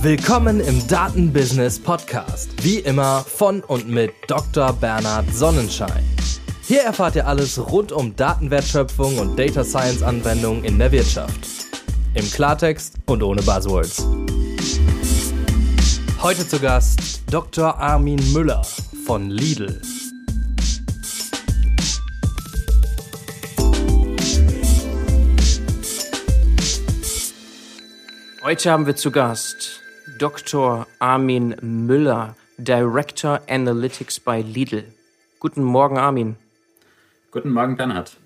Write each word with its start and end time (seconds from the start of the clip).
Willkommen 0.00 0.60
im 0.60 0.86
Datenbusiness 0.88 1.78
Podcast. 1.78 2.50
Wie 2.62 2.78
immer 2.78 3.20
von 3.20 3.62
und 3.62 3.88
mit 3.88 4.12
Dr. 4.26 4.72
Bernhard 4.72 5.32
Sonnenschein. 5.32 6.04
Hier 6.62 6.82
erfahrt 6.82 7.16
ihr 7.16 7.26
alles 7.26 7.58
rund 7.58 7.92
um 7.92 8.16
Datenwertschöpfung 8.16 9.18
und 9.18 9.38
Data 9.38 9.64
Science 9.64 10.02
Anwendungen 10.02 10.64
in 10.64 10.78
der 10.78 10.92
Wirtschaft. 10.92 11.46
Im 12.14 12.30
Klartext 12.30 12.96
und 13.06 13.22
ohne 13.22 13.42
Buzzwords. 13.42 14.06
Heute 16.20 16.46
zu 16.46 16.58
Gast 16.58 17.22
Dr. 17.30 17.78
Armin 17.78 18.32
Müller 18.32 18.62
von 19.06 19.30
Lidl. 19.30 19.80
Heute 28.44 28.72
haben 28.72 28.86
wir 28.86 28.96
zu 28.96 29.12
Gast 29.12 29.82
Dr. 30.18 30.88
Armin 30.98 31.54
Müller, 31.62 32.34
Director 32.58 33.40
Analytics 33.48 34.18
bei 34.18 34.40
Lidl. 34.40 34.82
Guten 35.38 35.62
Morgen, 35.62 35.96
Armin. 35.96 36.34
Guten 37.30 37.50
Morgen, 37.50 37.76
Bernhard. 37.76 38.16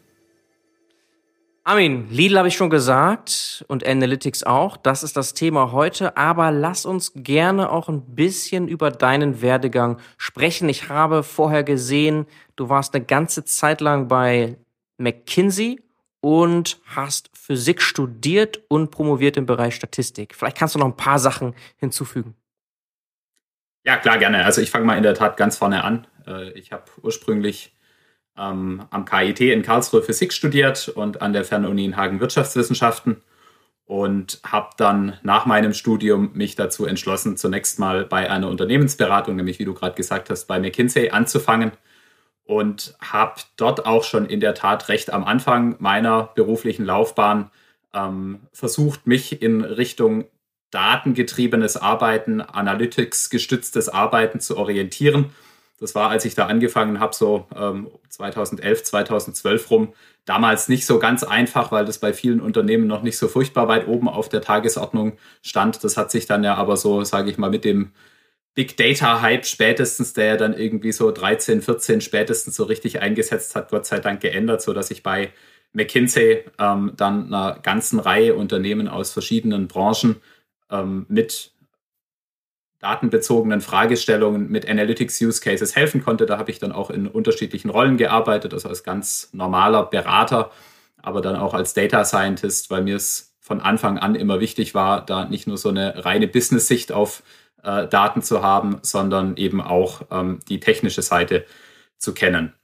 Armin, 1.64 2.08
Lidl 2.10 2.38
habe 2.38 2.48
ich 2.48 2.56
schon 2.56 2.70
gesagt 2.70 3.62
und 3.68 3.86
Analytics 3.86 4.42
auch. 4.44 4.78
Das 4.78 5.02
ist 5.02 5.18
das 5.18 5.34
Thema 5.34 5.72
heute. 5.72 6.16
Aber 6.16 6.50
lass 6.50 6.86
uns 6.86 7.12
gerne 7.14 7.70
auch 7.70 7.90
ein 7.90 8.00
bisschen 8.14 8.68
über 8.68 8.90
deinen 8.90 9.42
Werdegang 9.42 9.98
sprechen. 10.16 10.70
Ich 10.70 10.88
habe 10.88 11.24
vorher 11.24 11.62
gesehen, 11.62 12.24
du 12.56 12.70
warst 12.70 12.94
eine 12.94 13.04
ganze 13.04 13.44
Zeit 13.44 13.82
lang 13.82 14.08
bei 14.08 14.56
McKinsey 14.96 15.82
und 16.22 16.78
hast 16.86 17.28
Physik 17.46 17.80
studiert 17.80 18.60
und 18.66 18.90
promoviert 18.90 19.36
im 19.36 19.46
Bereich 19.46 19.76
Statistik. 19.76 20.34
Vielleicht 20.34 20.56
kannst 20.56 20.74
du 20.74 20.80
noch 20.80 20.86
ein 20.86 20.96
paar 20.96 21.20
Sachen 21.20 21.54
hinzufügen. 21.76 22.34
Ja, 23.84 23.98
klar, 23.98 24.18
gerne. 24.18 24.44
Also 24.44 24.60
ich 24.60 24.72
fange 24.72 24.84
mal 24.84 24.96
in 24.96 25.04
der 25.04 25.14
Tat 25.14 25.36
ganz 25.36 25.56
vorne 25.56 25.84
an. 25.84 26.08
Äh, 26.26 26.50
ich 26.58 26.72
habe 26.72 26.86
ursprünglich 27.02 27.72
ähm, 28.36 28.84
am 28.90 29.04
KIT 29.04 29.40
in 29.42 29.62
Karlsruhe 29.62 30.02
Physik 30.02 30.32
studiert 30.32 30.88
und 30.88 31.22
an 31.22 31.32
der 31.32 31.44
Fernuni 31.44 31.84
in 31.84 31.96
Hagen 31.96 32.18
Wirtschaftswissenschaften 32.18 33.22
und 33.84 34.40
habe 34.44 34.70
dann 34.76 35.16
nach 35.22 35.46
meinem 35.46 35.72
Studium 35.72 36.32
mich 36.32 36.56
dazu 36.56 36.84
entschlossen, 36.84 37.36
zunächst 37.36 37.78
mal 37.78 38.06
bei 38.06 38.28
einer 38.28 38.48
Unternehmensberatung, 38.48 39.36
nämlich 39.36 39.60
wie 39.60 39.64
du 39.64 39.72
gerade 39.72 39.94
gesagt 39.94 40.30
hast, 40.30 40.46
bei 40.46 40.58
McKinsey 40.58 41.10
anzufangen 41.10 41.70
und 42.46 42.94
habe 43.00 43.40
dort 43.56 43.86
auch 43.86 44.04
schon 44.04 44.26
in 44.26 44.40
der 44.40 44.54
Tat 44.54 44.88
recht 44.88 45.12
am 45.12 45.24
Anfang 45.24 45.76
meiner 45.78 46.30
beruflichen 46.34 46.84
Laufbahn 46.84 47.50
ähm, 47.92 48.40
versucht, 48.52 49.06
mich 49.06 49.42
in 49.42 49.62
Richtung 49.62 50.24
datengetriebenes 50.70 51.76
Arbeiten, 51.76 52.40
Analytics 52.40 53.30
gestütztes 53.30 53.88
Arbeiten 53.88 54.40
zu 54.40 54.56
orientieren. 54.56 55.30
Das 55.78 55.94
war, 55.94 56.08
als 56.10 56.24
ich 56.24 56.34
da 56.34 56.46
angefangen 56.46 57.00
habe, 57.00 57.14
so 57.14 57.46
ähm, 57.54 57.88
2011, 58.08 58.84
2012 58.84 59.70
rum, 59.70 59.92
damals 60.24 60.68
nicht 60.68 60.86
so 60.86 60.98
ganz 60.98 61.22
einfach, 61.22 61.70
weil 61.70 61.84
das 61.84 61.98
bei 61.98 62.12
vielen 62.12 62.40
Unternehmen 62.40 62.86
noch 62.86 63.02
nicht 63.02 63.18
so 63.18 63.28
furchtbar 63.28 63.68
weit 63.68 63.86
oben 63.86 64.08
auf 64.08 64.28
der 64.28 64.40
Tagesordnung 64.40 65.18
stand. 65.42 65.84
Das 65.84 65.96
hat 65.96 66.10
sich 66.10 66.26
dann 66.26 66.44
ja 66.44 66.54
aber 66.54 66.76
so, 66.76 67.04
sage 67.04 67.30
ich 67.30 67.38
mal, 67.38 67.50
mit 67.50 67.64
dem 67.64 67.92
Big 68.56 68.78
Data 68.78 69.20
Hype 69.20 69.44
spätestens, 69.44 70.14
der 70.14 70.24
ja 70.24 70.36
dann 70.38 70.54
irgendwie 70.54 70.90
so 70.90 71.12
13, 71.12 71.60
14 71.60 72.00
spätestens 72.00 72.56
so 72.56 72.64
richtig 72.64 73.02
eingesetzt 73.02 73.54
hat, 73.54 73.70
Gott 73.70 73.84
sei 73.84 74.00
Dank 74.00 74.20
geändert, 74.22 74.62
so 74.62 74.72
dass 74.72 74.90
ich 74.90 75.02
bei 75.02 75.30
McKinsey 75.74 76.42
ähm, 76.58 76.94
dann 76.96 77.26
einer 77.26 77.58
ganzen 77.62 78.00
Reihe 78.00 78.34
Unternehmen 78.34 78.88
aus 78.88 79.12
verschiedenen 79.12 79.68
Branchen 79.68 80.16
ähm, 80.70 81.04
mit 81.10 81.52
datenbezogenen 82.78 83.60
Fragestellungen, 83.60 84.50
mit 84.50 84.66
Analytics 84.66 85.20
Use 85.20 85.42
Cases 85.42 85.76
helfen 85.76 86.02
konnte. 86.02 86.24
Da 86.24 86.38
habe 86.38 86.50
ich 86.50 86.58
dann 86.58 86.72
auch 86.72 86.88
in 86.88 87.08
unterschiedlichen 87.08 87.68
Rollen 87.68 87.98
gearbeitet, 87.98 88.54
also 88.54 88.70
als 88.70 88.84
ganz 88.84 89.28
normaler 89.32 89.84
Berater, 89.84 90.50
aber 91.02 91.20
dann 91.20 91.36
auch 91.36 91.52
als 91.52 91.74
Data 91.74 92.06
Scientist, 92.06 92.70
weil 92.70 92.82
mir 92.82 92.96
es 92.96 93.34
von 93.38 93.60
Anfang 93.60 93.98
an 93.98 94.14
immer 94.14 94.40
wichtig 94.40 94.74
war, 94.74 95.04
da 95.04 95.26
nicht 95.26 95.46
nur 95.46 95.58
so 95.58 95.68
eine 95.68 96.06
reine 96.06 96.26
Business-Sicht 96.26 96.90
auf 96.90 97.22
äh, 97.66 97.88
Daten 97.88 98.22
zu 98.22 98.42
haben, 98.42 98.78
sondern 98.82 99.36
eben 99.36 99.60
auch 99.60 100.02
ähm, 100.10 100.38
die 100.48 100.60
technische 100.60 101.02
Seite 101.02 101.44
zu 101.98 102.14
kennen. 102.14 102.54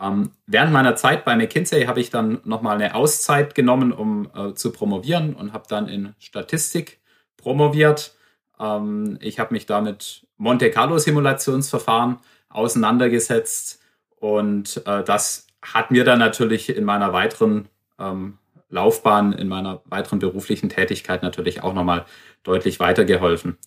Ähm, 0.00 0.32
während 0.46 0.72
meiner 0.72 0.96
Zeit 0.96 1.24
bei 1.24 1.36
McKinsey 1.36 1.84
habe 1.84 2.00
ich 2.00 2.10
dann 2.10 2.40
nochmal 2.44 2.74
eine 2.74 2.94
Auszeit 2.94 3.54
genommen, 3.54 3.92
um 3.92 4.28
äh, 4.34 4.54
zu 4.54 4.72
promovieren 4.72 5.34
und 5.34 5.52
habe 5.52 5.64
dann 5.68 5.88
in 5.88 6.14
Statistik 6.18 7.00
promoviert. 7.36 8.16
Ähm, 8.58 9.18
ich 9.20 9.38
habe 9.38 9.54
mich 9.54 9.66
da 9.66 9.80
mit 9.80 10.26
Monte 10.36 10.70
Carlo 10.70 10.98
Simulationsverfahren 10.98 12.18
auseinandergesetzt 12.48 13.80
und 14.16 14.82
äh, 14.84 15.04
das 15.04 15.46
hat 15.62 15.92
mir 15.92 16.04
dann 16.04 16.18
natürlich 16.18 16.76
in 16.76 16.84
meiner 16.84 17.12
weiteren 17.12 17.68
ähm, 18.00 18.38
Laufbahn, 18.68 19.32
in 19.32 19.46
meiner 19.46 19.82
weiteren 19.84 20.18
beruflichen 20.18 20.68
Tätigkeit 20.70 21.22
natürlich 21.22 21.62
auch 21.62 21.74
nochmal 21.74 22.04
deutlich 22.42 22.80
weitergeholfen. 22.80 23.58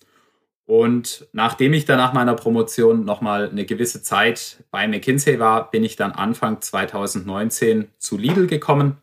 Und 0.66 1.28
nachdem 1.32 1.72
ich 1.72 1.84
dann 1.84 1.98
nach 1.98 2.12
meiner 2.12 2.34
Promotion 2.34 3.04
nochmal 3.04 3.48
eine 3.48 3.64
gewisse 3.64 4.02
Zeit 4.02 4.64
bei 4.72 4.88
McKinsey 4.88 5.38
war, 5.38 5.70
bin 5.70 5.84
ich 5.84 5.94
dann 5.94 6.10
Anfang 6.10 6.60
2019 6.60 7.88
zu 7.98 8.18
Lidl 8.18 8.48
gekommen. 8.48 8.98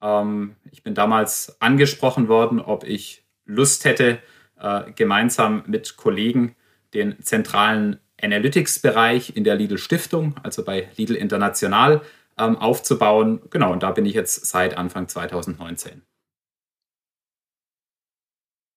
Ähm, 0.00 0.56
ich 0.72 0.82
bin 0.82 0.94
damals 0.94 1.60
angesprochen 1.60 2.28
worden, 2.28 2.60
ob 2.60 2.84
ich 2.84 3.24
Lust 3.44 3.84
hätte, 3.84 4.18
äh, 4.58 4.90
gemeinsam 4.92 5.64
mit 5.66 5.98
Kollegen 5.98 6.56
den 6.94 7.22
zentralen 7.22 8.00
Analytics-Bereich 8.20 9.36
in 9.36 9.44
der 9.44 9.56
Lidl 9.56 9.76
Stiftung, 9.76 10.34
also 10.42 10.64
bei 10.64 10.88
Lidl 10.96 11.14
International, 11.14 12.00
ähm, 12.38 12.56
aufzubauen. 12.56 13.42
Genau, 13.50 13.70
und 13.70 13.82
da 13.82 13.90
bin 13.90 14.06
ich 14.06 14.14
jetzt 14.14 14.46
seit 14.46 14.78
Anfang 14.78 15.08
2019. 15.08 16.02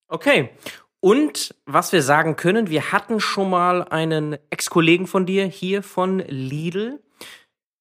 Okay. 0.09 0.50
Und 1.02 1.56
was 1.66 1.94
wir 1.94 2.02
sagen 2.02 2.36
können, 2.36 2.70
wir 2.70 2.92
hatten 2.92 3.20
schon 3.20 3.50
mal 3.50 3.84
einen 3.84 4.38
Ex-Kollegen 4.50 5.08
von 5.08 5.26
dir 5.26 5.46
hier 5.46 5.82
von 5.82 6.20
Lidl. 6.20 7.02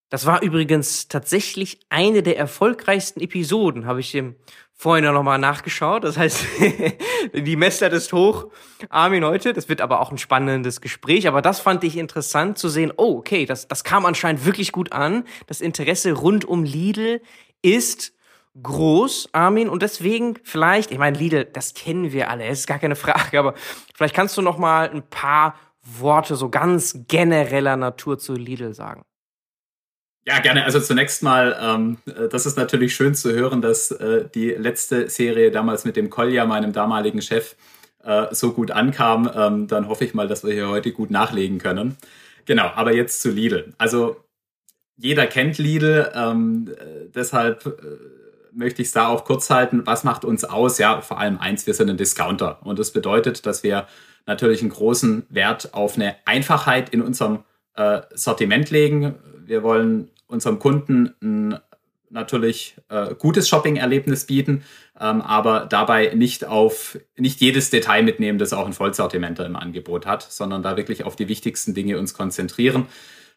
Das 0.08 0.24
war 0.24 0.42
übrigens 0.42 1.08
tatsächlich 1.08 1.80
eine 1.90 2.22
der 2.22 2.38
erfolgreichsten 2.38 3.20
Episoden, 3.20 3.86
habe 3.86 4.00
ich 4.00 4.12
dem 4.12 4.36
vorhin 4.72 5.04
noch 5.04 5.22
mal 5.24 5.38
nachgeschaut. 5.38 6.04
Das 6.04 6.16
heißt, 6.16 6.44
die 7.34 7.56
Messlatte 7.56 7.96
ist 7.96 8.12
hoch. 8.12 8.46
Armin 8.88 9.24
heute, 9.24 9.52
das 9.52 9.68
wird 9.68 9.80
aber 9.80 10.00
auch 10.00 10.12
ein 10.12 10.18
spannendes 10.18 10.80
Gespräch. 10.80 11.26
Aber 11.26 11.42
das 11.42 11.58
fand 11.58 11.82
ich 11.82 11.96
interessant 11.96 12.58
zu 12.58 12.68
sehen. 12.68 12.92
Oh, 12.96 13.18
okay, 13.18 13.44
das, 13.44 13.66
das 13.66 13.82
kam 13.82 14.06
anscheinend 14.06 14.46
wirklich 14.46 14.70
gut 14.70 14.92
an. 14.92 15.24
Das 15.48 15.60
Interesse 15.60 16.12
rund 16.12 16.44
um 16.44 16.62
Lidl 16.62 17.20
ist 17.60 18.12
groß, 18.62 19.30
Armin, 19.32 19.68
und 19.68 19.82
deswegen 19.82 20.34
vielleicht, 20.42 20.90
ich 20.90 20.98
meine, 20.98 21.18
Lidl, 21.18 21.44
das 21.44 21.74
kennen 21.74 22.12
wir 22.12 22.30
alle, 22.30 22.48
ist 22.48 22.66
gar 22.66 22.78
keine 22.78 22.96
Frage, 22.96 23.38
aber 23.38 23.54
vielleicht 23.94 24.14
kannst 24.14 24.36
du 24.36 24.42
noch 24.42 24.58
mal 24.58 24.90
ein 24.90 25.02
paar 25.02 25.54
Worte 25.82 26.36
so 26.36 26.50
ganz 26.50 27.00
genereller 27.08 27.76
Natur 27.76 28.18
zu 28.18 28.34
Lidl 28.34 28.74
sagen. 28.74 29.04
Ja, 30.26 30.40
gerne. 30.40 30.64
Also 30.64 30.78
zunächst 30.78 31.22
mal, 31.22 31.56
ähm, 31.58 31.96
das 32.30 32.44
ist 32.44 32.58
natürlich 32.58 32.94
schön 32.94 33.14
zu 33.14 33.32
hören, 33.32 33.62
dass 33.62 33.90
äh, 33.90 34.28
die 34.34 34.50
letzte 34.50 35.08
Serie 35.08 35.50
damals 35.50 35.86
mit 35.86 35.96
dem 35.96 36.10
Kolja, 36.10 36.44
meinem 36.44 36.74
damaligen 36.74 37.22
Chef, 37.22 37.56
äh, 38.04 38.26
so 38.32 38.52
gut 38.52 38.70
ankam. 38.70 39.30
Ähm, 39.34 39.68
dann 39.68 39.88
hoffe 39.88 40.04
ich 40.04 40.12
mal, 40.12 40.28
dass 40.28 40.44
wir 40.44 40.52
hier 40.52 40.68
heute 40.68 40.92
gut 40.92 41.10
nachlegen 41.10 41.58
können. 41.58 41.96
Genau, 42.44 42.70
aber 42.74 42.94
jetzt 42.94 43.22
zu 43.22 43.30
Lidl. 43.30 43.72
Also 43.78 44.22
jeder 44.96 45.26
kennt 45.26 45.56
Lidl, 45.56 46.12
ähm, 46.14 46.74
äh, 46.76 47.08
deshalb 47.14 47.64
äh, 47.64 48.27
möchte 48.58 48.82
ich 48.82 48.88
es 48.88 48.92
da 48.92 49.06
auch 49.06 49.24
kurz 49.24 49.48
halten. 49.50 49.82
Was 49.86 50.04
macht 50.04 50.24
uns 50.24 50.44
aus? 50.44 50.78
Ja, 50.78 51.00
vor 51.00 51.18
allem 51.18 51.38
eins, 51.38 51.66
wir 51.66 51.74
sind 51.74 51.88
ein 51.88 51.96
Discounter. 51.96 52.58
Und 52.64 52.78
das 52.78 52.92
bedeutet, 52.92 53.46
dass 53.46 53.62
wir 53.62 53.86
natürlich 54.26 54.60
einen 54.60 54.70
großen 54.70 55.24
Wert 55.30 55.72
auf 55.74 55.96
eine 55.96 56.16
Einfachheit 56.24 56.90
in 56.90 57.00
unserem 57.00 57.44
äh, 57.76 58.02
Sortiment 58.12 58.70
legen. 58.70 59.14
Wir 59.46 59.62
wollen 59.62 60.10
unserem 60.26 60.58
Kunden 60.58 61.14
ein 61.22 61.58
natürlich 62.10 62.74
äh, 62.88 63.14
gutes 63.14 63.48
Shopping-Erlebnis 63.48 64.26
bieten, 64.26 64.64
ähm, 64.98 65.20
aber 65.20 65.66
dabei 65.66 66.12
nicht 66.14 66.44
auf 66.44 66.98
nicht 67.16 67.40
jedes 67.40 67.70
Detail 67.70 68.02
mitnehmen, 68.02 68.38
das 68.38 68.52
auch 68.52 68.66
ein 68.66 68.72
Vollsortimenter 68.72 69.46
im 69.46 69.56
Angebot 69.56 70.06
hat, 70.06 70.22
sondern 70.22 70.62
da 70.62 70.76
wirklich 70.76 71.04
auf 71.04 71.16
die 71.16 71.28
wichtigsten 71.28 71.74
Dinge 71.74 71.98
uns 71.98 72.14
konzentrieren. 72.14 72.86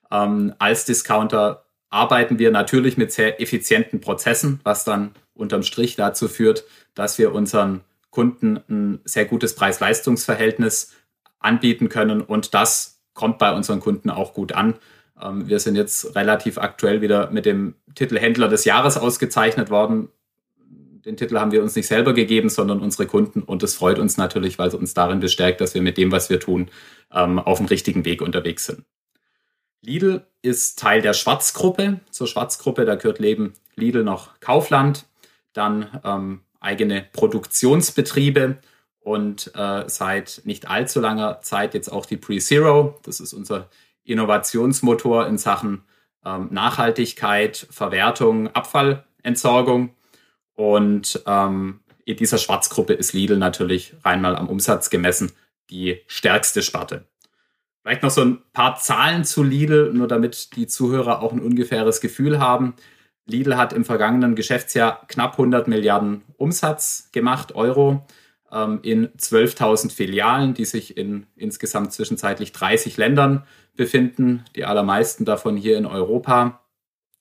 Ähm, 0.10 0.54
als 0.57 0.86
Discounter 0.86 1.66
arbeiten 1.92 2.40
wir 2.40 2.52
natürlich 2.52 2.98
mit 2.98 3.12
sehr 3.12 3.40
effizienten 3.40 4.02
Prozessen, 4.02 4.60
was 4.64 4.84
dann 4.84 5.12
unterm 5.34 5.62
Strich 5.62 5.96
dazu 5.96 6.28
führt, 6.28 6.64
dass 6.96 7.20
wir 7.20 7.34
unseren 7.34 7.82
Kunden 8.10 8.60
ein 8.70 9.00
sehr 9.06 9.26
gutes 9.26 9.56
Preis-Leistungs-Verhältnis 9.56 10.94
anbieten 11.40 11.90
können 11.90 12.22
und 12.22 12.54
das 12.54 13.02
kommt 13.14 13.38
bei 13.38 13.54
unseren 13.54 13.80
Kunden 13.80 14.10
auch 14.10 14.34
gut 14.34 14.54
an. 14.54 14.76
Ähm, 15.22 15.48
wir 15.48 15.60
sind 15.60 15.76
jetzt 15.76 16.16
relativ 16.16 16.58
aktuell 16.58 17.02
wieder 17.02 17.30
mit 17.30 17.46
dem 17.46 17.76
Titel 17.94 18.18
Händler 18.18 18.48
des 18.48 18.66
Jahres 18.66 18.98
ausgezeichnet 18.98 19.70
worden. 19.70 20.10
den 21.06 21.18
Titel 21.18 21.40
haben 21.40 21.52
wir 21.52 21.64
uns 21.64 21.76
nicht 21.76 21.88
selber 21.88 22.14
gegeben, 22.14 22.50
sondern 22.50 22.80
unsere 22.80 23.08
Kunden. 23.08 23.42
Und 23.42 23.64
das 23.64 23.74
freut 23.74 23.98
uns 23.98 24.18
natürlich, 24.18 24.60
weil 24.60 24.68
es 24.68 24.76
uns 24.76 24.94
darin 24.94 25.20
bestärkt, 25.20 25.60
dass 25.60 25.74
wir 25.74 25.82
mit 25.82 25.98
dem, 25.98 26.12
was 26.12 26.30
wir 26.30 26.40
tun, 26.40 26.70
ähm, 27.12 27.40
auf 27.40 27.58
dem 27.58 27.66
richtigen 27.66 28.06
Weg 28.06 28.22
unterwegs 28.22 28.66
sind. 28.68 28.86
Lidl 29.81 30.25
ist 30.42 30.80
Teil 30.80 31.01
der 31.01 31.13
Schwarzgruppe. 31.13 32.00
Zur 32.10 32.28
Schwarzgruppe, 32.28 32.86
da 32.86 32.95
gehört 32.95 33.19
neben 33.19 33.54
Lidl 33.75 34.04
noch 34.04 34.39
Kaufland, 34.39 35.06
dann 35.54 36.01
ähm, 36.04 36.42
eigene 36.60 37.07
Produktionsbetriebe 37.13 38.57
und 39.00 39.51
äh, 39.56 39.83
seit 39.88 40.42
nicht 40.45 40.69
allzu 40.69 41.00
langer 41.00 41.42
Zeit 41.42 41.74
jetzt 41.74 41.92
auch 41.92 42.06
die 42.06 42.18
Pre-Zero. 42.18 43.00
Das 43.04 43.19
ist 43.19 43.33
unser 43.33 43.69
Innovationsmotor 44.04 45.28
in 45.28 45.38
Sachen 45.38 45.83
ähm, 46.24 46.50
Nachhaltigkeit, 46.51 47.68
Verwertung, 47.72 48.50
Abfallentsorgung. 48.50 49.95
Und 50.54 51.24
ähm, 51.25 51.80
in 52.06 52.18
dieser 52.18 52.38
Schwarzgruppe 52.38 52.94
ist 52.94 53.13
Lidl 53.13 53.38
natürlich 53.38 53.95
rein 54.04 54.22
mal 54.22 54.36
am 54.36 54.50
Umsatz 54.50 54.89
gemessen 54.89 55.31
die 55.69 56.01
stärkste 56.07 56.62
Sparte. 56.62 57.06
Vielleicht 57.81 58.04
noch 58.04 58.12
so 58.12 58.22
ein 58.22 58.42
paar 58.54 58.75
Zahlen 58.78 59.24
zu 59.24 59.44
Lidl, 59.44 59.92
nur 59.94 60.07
damit 60.07 60.56
die 60.56 60.68
Zuhörer 60.68 61.22
auch 61.22 61.31
ein 61.31 61.39
ungefähres 61.39 62.00
Gefühl 62.00 62.39
haben. 62.39 62.75
Lidl 63.25 63.57
hat 63.57 63.74
im 63.74 63.86
vergangenen 63.86 64.36
Geschäftsjahr 64.36 65.06
knapp 65.07 65.33
100 65.33 65.68
Milliarden 65.68 66.22
Umsatz 66.38 67.10
gemacht, 67.12 67.56
Euro, 67.56 68.06
ähm, 68.51 68.80
in 68.83 69.10
12.000 69.18 69.92
Filialen, 69.92 70.54
die 70.54 70.66
sich 70.66 70.98
in 70.98 71.25
insgesamt 71.36 71.94
zwischenzeitlich 71.94 72.51
30 72.51 72.98
Ländern 72.98 73.45
befinden, 73.75 74.44
die 74.56 74.66
allermeisten 74.66 75.25
davon 75.25 75.57
hier 75.57 75.78
in 75.78 75.86
Europa. 75.86 76.62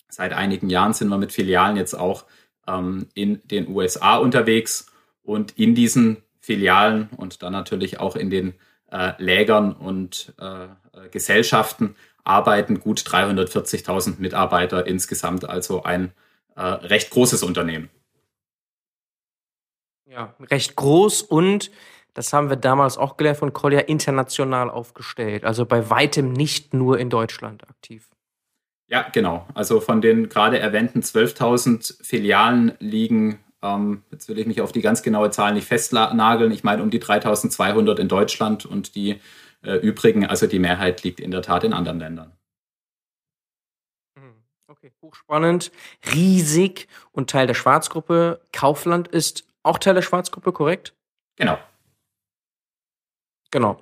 Seit 0.09 0.33
einigen 0.33 0.69
Jahren 0.69 0.93
sind 0.93 1.09
wir 1.09 1.19
mit 1.19 1.33
Filialen 1.33 1.77
jetzt 1.77 1.95
auch 1.95 2.25
ähm, 2.67 3.07
in 3.15 3.41
den 3.45 3.69
USA 3.69 4.17
unterwegs 4.17 4.87
und 5.23 5.57
in 5.59 5.75
diesen 5.75 6.19
Filialen 6.41 7.09
und 7.17 7.43
dann 7.43 7.53
natürlich 7.53 8.01
auch 8.01 8.17
in 8.17 8.29
den 8.29 8.55
äh, 8.91 9.13
Lägern 9.19 9.73
und 9.73 10.35
äh, 10.39 10.69
Gesellschaften 11.11 11.97
arbeiten 12.25 12.81
gut 12.81 13.01
340.000 13.01 14.17
Mitarbeiter 14.19 14.87
insgesamt, 14.87 15.49
also 15.49 15.83
ein 15.83 16.13
äh, 16.57 16.63
recht 16.63 17.11
großes 17.11 17.43
Unternehmen. 17.43 17.91
Ja, 20.07 20.35
recht 20.51 20.77
groß 20.77 21.23
und 21.23 21.71
das 22.15 22.33
haben 22.33 22.51
wir 22.51 22.57
damals 22.57 22.99
auch 22.99 23.17
gelernt 23.17 23.39
von 23.39 23.53
Collier 23.53 23.89
international 23.89 24.69
aufgestellt. 24.69 25.45
Also 25.45 25.65
bei 25.65 25.91
weitem 25.91 26.33
nicht 26.33 26.75
nur 26.75 26.99
in 26.99 27.09
Deutschland 27.09 27.69
aktiv. 27.69 28.09
Ja, 28.89 29.09
genau. 29.13 29.47
Also 29.55 29.81
von 29.81 30.01
den 30.01 30.29
gerade 30.29 30.59
erwähnten 30.59 31.01
12.000 31.01 32.03
Filialen 32.03 32.73
liegen, 32.81 33.39
ähm, 33.63 34.03
jetzt 34.11 34.29
will 34.29 34.39
ich 34.39 34.47
mich 34.47 34.61
auf 34.61 34.73
die 34.73 34.81
ganz 34.81 35.03
genaue 35.03 35.31
Zahl 35.31 35.55
nicht 35.55 35.67
festnageln, 35.67 36.53
ich 36.53 36.65
meine 36.65 36.83
um 36.83 36.91
die 36.91 37.01
3.200 37.01 37.99
in 37.99 38.09
Deutschland 38.09 38.67
und 38.67 38.95
die 38.95 39.21
äh, 39.63 39.75
übrigen, 39.77 40.27
also 40.27 40.47
die 40.47 40.59
Mehrheit 40.59 41.03
liegt 41.03 41.21
in 41.21 41.31
der 41.31 41.43
Tat 41.43 41.65
in 41.65 41.73
anderen 41.73 41.99
Ländern. 41.99 42.33
Hm, 44.19 44.43
okay, 44.69 44.93
hochspannend, 45.03 45.71
riesig 46.13 46.89
und 47.13 47.31
Teil 47.31 47.47
der 47.47 47.55
Schwarzgruppe. 47.55 48.41
Kaufland 48.53 49.09
ist 49.09 49.45
auch 49.63 49.79
Teil 49.79 49.95
der 49.95 50.03
Schwarzgruppe, 50.03 50.53
korrekt? 50.53 50.95
Genau. 51.37 51.59
Genau. 53.51 53.81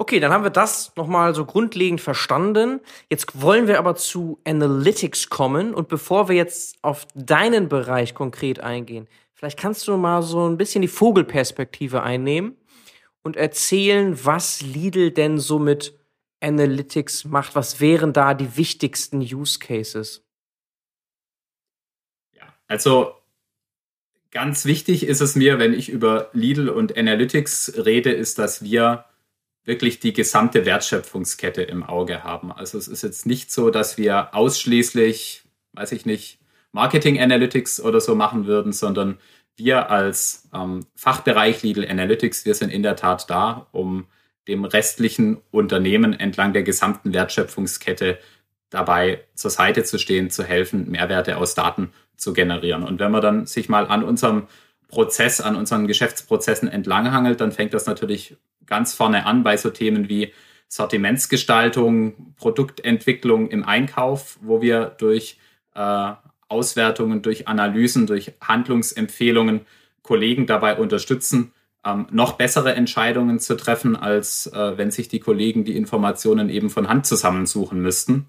Okay, 0.00 0.18
dann 0.18 0.32
haben 0.32 0.44
wir 0.44 0.50
das 0.50 0.96
nochmal 0.96 1.34
so 1.34 1.44
grundlegend 1.44 2.00
verstanden. 2.00 2.80
Jetzt 3.10 3.42
wollen 3.42 3.68
wir 3.68 3.78
aber 3.78 3.96
zu 3.96 4.40
Analytics 4.46 5.28
kommen. 5.28 5.74
Und 5.74 5.88
bevor 5.88 6.30
wir 6.30 6.36
jetzt 6.36 6.78
auf 6.80 7.06
deinen 7.14 7.68
Bereich 7.68 8.14
konkret 8.14 8.60
eingehen, 8.60 9.08
vielleicht 9.40 9.58
kannst 9.58 9.88
du 9.88 9.96
mal 9.96 10.22
so 10.22 10.46
ein 10.46 10.58
bisschen 10.58 10.82
die 10.82 10.88
Vogelperspektive 10.88 12.02
einnehmen 12.02 12.58
und 13.22 13.36
erzählen, 13.36 14.22
was 14.22 14.60
Lidl 14.60 15.12
denn 15.12 15.38
so 15.38 15.58
mit 15.58 15.98
Analytics 16.40 17.24
macht. 17.24 17.54
Was 17.54 17.80
wären 17.80 18.12
da 18.12 18.34
die 18.34 18.58
wichtigsten 18.58 19.20
Use 19.20 19.58
Cases? 19.58 20.22
Ja, 22.34 22.54
also 22.66 23.14
ganz 24.30 24.66
wichtig 24.66 25.04
ist 25.04 25.22
es 25.22 25.36
mir, 25.36 25.58
wenn 25.58 25.72
ich 25.72 25.88
über 25.88 26.28
Lidl 26.34 26.68
und 26.68 26.98
Analytics 26.98 27.72
rede, 27.78 28.12
ist, 28.12 28.38
dass 28.38 28.62
wir 28.62 29.06
wirklich 29.64 30.00
die 30.00 30.12
gesamte 30.12 30.66
Wertschöpfungskette 30.66 31.62
im 31.62 31.82
Auge 31.82 32.24
haben. 32.24 32.52
Also 32.52 32.76
es 32.76 32.88
ist 32.88 33.00
jetzt 33.02 33.24
nicht 33.24 33.50
so, 33.50 33.70
dass 33.70 33.96
wir 33.96 34.34
ausschließlich, 34.34 35.44
weiß 35.72 35.92
ich 35.92 36.04
nicht, 36.04 36.39
Marketing 36.72 37.20
Analytics 37.20 37.80
oder 37.80 38.00
so 38.00 38.14
machen 38.14 38.46
würden, 38.46 38.72
sondern 38.72 39.18
wir 39.56 39.90
als 39.90 40.48
ähm, 40.54 40.86
Fachbereich 40.94 41.62
Lidl 41.62 41.86
Analytics, 41.88 42.44
wir 42.44 42.54
sind 42.54 42.70
in 42.70 42.82
der 42.82 42.96
Tat 42.96 43.28
da, 43.28 43.66
um 43.72 44.06
dem 44.48 44.64
restlichen 44.64 45.38
Unternehmen 45.50 46.18
entlang 46.18 46.52
der 46.52 46.62
gesamten 46.62 47.12
Wertschöpfungskette 47.12 48.18
dabei 48.70 49.24
zur 49.34 49.50
Seite 49.50 49.84
zu 49.84 49.98
stehen, 49.98 50.30
zu 50.30 50.44
helfen, 50.44 50.90
Mehrwerte 50.90 51.36
aus 51.36 51.54
Daten 51.54 51.92
zu 52.16 52.32
generieren. 52.32 52.84
Und 52.84 53.00
wenn 53.00 53.10
man 53.10 53.20
dann 53.20 53.46
sich 53.46 53.68
mal 53.68 53.86
an 53.86 54.02
unserem 54.04 54.46
Prozess, 54.88 55.40
an 55.40 55.56
unseren 55.56 55.86
Geschäftsprozessen 55.86 56.68
entlanghangelt, 56.68 57.40
dann 57.40 57.52
fängt 57.52 57.74
das 57.74 57.86
natürlich 57.86 58.36
ganz 58.66 58.94
vorne 58.94 59.26
an 59.26 59.42
bei 59.42 59.56
so 59.56 59.70
Themen 59.70 60.08
wie 60.08 60.32
Sortimentsgestaltung, 60.68 62.34
Produktentwicklung 62.36 63.48
im 63.50 63.64
Einkauf, 63.64 64.38
wo 64.40 64.62
wir 64.62 64.86
durch 64.98 65.38
äh, 65.74 66.12
Auswertungen, 66.50 67.22
durch 67.22 67.48
Analysen, 67.48 68.06
durch 68.06 68.32
Handlungsempfehlungen 68.40 69.62
Kollegen 70.02 70.46
dabei 70.46 70.76
unterstützen, 70.76 71.52
ähm, 71.84 72.06
noch 72.10 72.32
bessere 72.32 72.74
Entscheidungen 72.74 73.38
zu 73.38 73.56
treffen, 73.56 73.96
als 73.96 74.46
äh, 74.48 74.76
wenn 74.76 74.90
sich 74.90 75.08
die 75.08 75.20
Kollegen 75.20 75.64
die 75.64 75.76
Informationen 75.76 76.50
eben 76.50 76.68
von 76.68 76.88
Hand 76.88 77.06
zusammensuchen 77.06 77.80
müssten. 77.80 78.26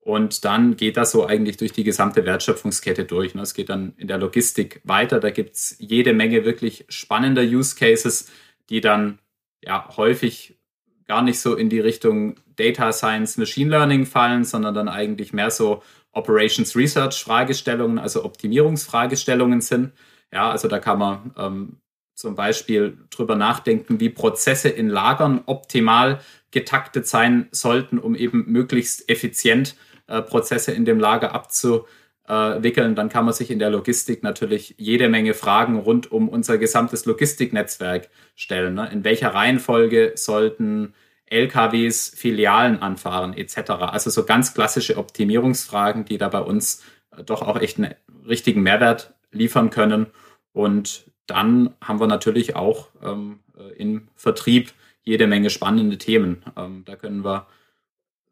Und 0.00 0.44
dann 0.44 0.76
geht 0.76 0.96
das 0.98 1.12
so 1.12 1.26
eigentlich 1.26 1.56
durch 1.56 1.72
die 1.72 1.84
gesamte 1.84 2.26
Wertschöpfungskette 2.26 3.04
durch. 3.04 3.34
Ne? 3.34 3.42
Es 3.42 3.54
geht 3.54 3.70
dann 3.70 3.94
in 3.96 4.06
der 4.06 4.18
Logistik 4.18 4.80
weiter. 4.84 5.18
Da 5.18 5.30
gibt 5.30 5.56
es 5.56 5.76
jede 5.78 6.12
Menge 6.12 6.44
wirklich 6.44 6.84
spannender 6.88 7.42
Use 7.42 7.74
Cases, 7.74 8.30
die 8.68 8.82
dann 8.82 9.18
ja 9.64 9.96
häufig 9.96 10.58
gar 11.06 11.22
nicht 11.22 11.40
so 11.40 11.54
in 11.54 11.70
die 11.70 11.80
Richtung 11.80 12.36
Data 12.56 12.92
Science, 12.92 13.38
Machine 13.38 13.70
Learning 13.70 14.04
fallen, 14.06 14.44
sondern 14.44 14.74
dann 14.74 14.88
eigentlich 14.88 15.32
mehr 15.32 15.50
so 15.50 15.82
Operations 16.14 16.76
Research 16.76 17.22
Fragestellungen, 17.22 17.98
also 17.98 18.24
Optimierungsfragestellungen 18.24 19.60
sind. 19.60 19.92
Ja, 20.32 20.50
also 20.50 20.68
da 20.68 20.78
kann 20.78 20.98
man 20.98 21.34
ähm, 21.38 21.76
zum 22.14 22.34
Beispiel 22.34 22.98
drüber 23.10 23.34
nachdenken, 23.36 24.00
wie 24.00 24.08
Prozesse 24.08 24.68
in 24.68 24.88
Lagern 24.88 25.42
optimal 25.46 26.20
getaktet 26.50 27.06
sein 27.06 27.48
sollten, 27.50 27.98
um 27.98 28.14
eben 28.14 28.44
möglichst 28.46 29.08
effizient 29.10 29.76
äh, 30.06 30.22
Prozesse 30.22 30.72
in 30.72 30.84
dem 30.84 31.00
Lager 31.00 31.34
abzu, 31.34 31.86
äh, 32.26 32.62
wickeln, 32.62 32.94
dann 32.94 33.08
kann 33.08 33.24
man 33.24 33.34
sich 33.34 33.50
in 33.50 33.58
der 33.58 33.70
Logistik 33.70 34.22
natürlich 34.22 34.74
jede 34.78 35.08
Menge 35.08 35.34
Fragen 35.34 35.78
rund 35.78 36.10
um 36.10 36.28
unser 36.28 36.58
gesamtes 36.58 37.04
Logistiknetzwerk 37.04 38.08
stellen. 38.34 38.74
Ne? 38.74 38.88
In 38.92 39.04
welcher 39.04 39.34
Reihenfolge 39.34 40.12
sollten 40.14 40.94
LKWs 41.26 42.10
Filialen 42.10 42.80
anfahren 42.80 43.34
etc. 43.34 43.70
Also 43.70 44.10
so 44.10 44.24
ganz 44.24 44.54
klassische 44.54 44.96
Optimierungsfragen, 44.96 46.04
die 46.04 46.18
da 46.18 46.28
bei 46.28 46.40
uns 46.40 46.82
äh, 47.16 47.24
doch 47.24 47.42
auch 47.42 47.58
echt 47.58 47.78
einen 47.78 47.94
richtigen 48.26 48.62
Mehrwert 48.62 49.14
liefern 49.32 49.70
können. 49.70 50.06
Und 50.52 51.10
dann 51.26 51.74
haben 51.82 52.00
wir 52.00 52.06
natürlich 52.06 52.56
auch 52.56 52.88
ähm, 53.02 53.40
äh, 53.58 53.74
im 53.76 54.08
Vertrieb 54.14 54.72
jede 55.02 55.26
Menge 55.26 55.50
spannende 55.50 55.98
Themen. 55.98 56.44
Ähm, 56.56 56.82
da 56.84 56.96
können 56.96 57.24
wir 57.24 57.46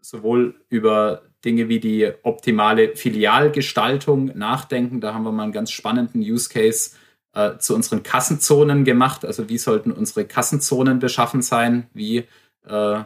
sowohl 0.01 0.55
über 0.69 1.23
Dinge 1.45 1.69
wie 1.69 1.81
die 1.81 2.11
optimale 2.23 2.97
Filialgestaltung 2.97 4.27
nachdenken. 4.37 5.01
Da 5.01 5.15
haben 5.15 5.25
wir 5.25 5.33
mal 5.33 5.45
einen 5.45 5.53
ganz 5.53 5.71
spannenden 5.71 6.21
Use 6.21 6.49
Case 6.49 6.93
äh, 7.35 7.59
zu 7.59 7.75
unseren 7.75 8.03
Kassenzonen 8.03 8.85
gemacht. 8.85 9.25
Also 9.25 9.49
wie 9.49 9.59
sollten 9.59 9.91
unsere 9.91 10.25
Kassenzonen 10.25 10.99
beschaffen 10.99 11.43
sein? 11.43 11.89
Wie 11.95 12.25
äh, 12.67 13.03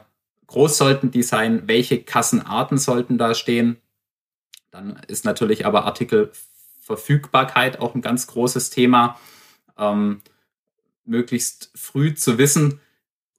groß 0.46 0.78
sollten 0.78 1.10
die 1.10 1.22
sein? 1.22 1.62
Welche 1.66 2.02
Kassenarten 2.02 2.78
sollten 2.78 3.18
da 3.18 3.34
stehen? 3.34 3.76
Dann 4.70 5.00
ist 5.08 5.24
natürlich 5.24 5.66
aber 5.66 5.84
Artikelverfügbarkeit 5.84 7.80
auch 7.80 7.94
ein 7.94 8.02
ganz 8.02 8.26
großes 8.26 8.70
Thema. 8.70 9.18
Ähm, 9.78 10.20
möglichst 11.04 11.70
früh 11.74 12.14
zu 12.14 12.38
wissen, 12.38 12.80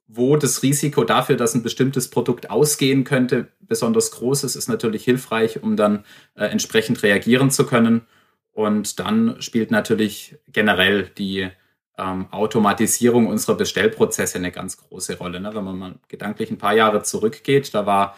wo 0.06 0.36
das 0.36 0.62
Risiko 0.62 1.04
dafür, 1.04 1.36
dass 1.36 1.54
ein 1.54 1.62
bestimmtes 1.62 2.08
Produkt 2.08 2.50
ausgehen 2.50 3.04
könnte, 3.04 3.48
besonders 3.60 4.10
groß 4.12 4.44
ist, 4.44 4.56
ist 4.56 4.68
natürlich 4.68 5.04
hilfreich, 5.04 5.62
um 5.62 5.76
dann 5.76 6.04
äh, 6.34 6.46
entsprechend 6.46 7.02
reagieren 7.02 7.50
zu 7.50 7.66
können. 7.66 8.06
Und 8.52 8.98
dann 8.98 9.40
spielt 9.40 9.70
natürlich 9.70 10.36
generell 10.48 11.10
die 11.18 11.50
ähm, 11.98 12.26
Automatisierung 12.30 13.26
unserer 13.26 13.56
Bestellprozesse 13.56 14.38
eine 14.38 14.52
ganz 14.52 14.76
große 14.76 15.18
Rolle. 15.18 15.40
Ne? 15.40 15.54
Wenn 15.54 15.64
man 15.64 15.78
mal 15.78 15.94
gedanklich 16.08 16.50
ein 16.50 16.58
paar 16.58 16.74
Jahre 16.74 17.02
zurückgeht, 17.02 17.74
da 17.74 17.86
war 17.86 18.16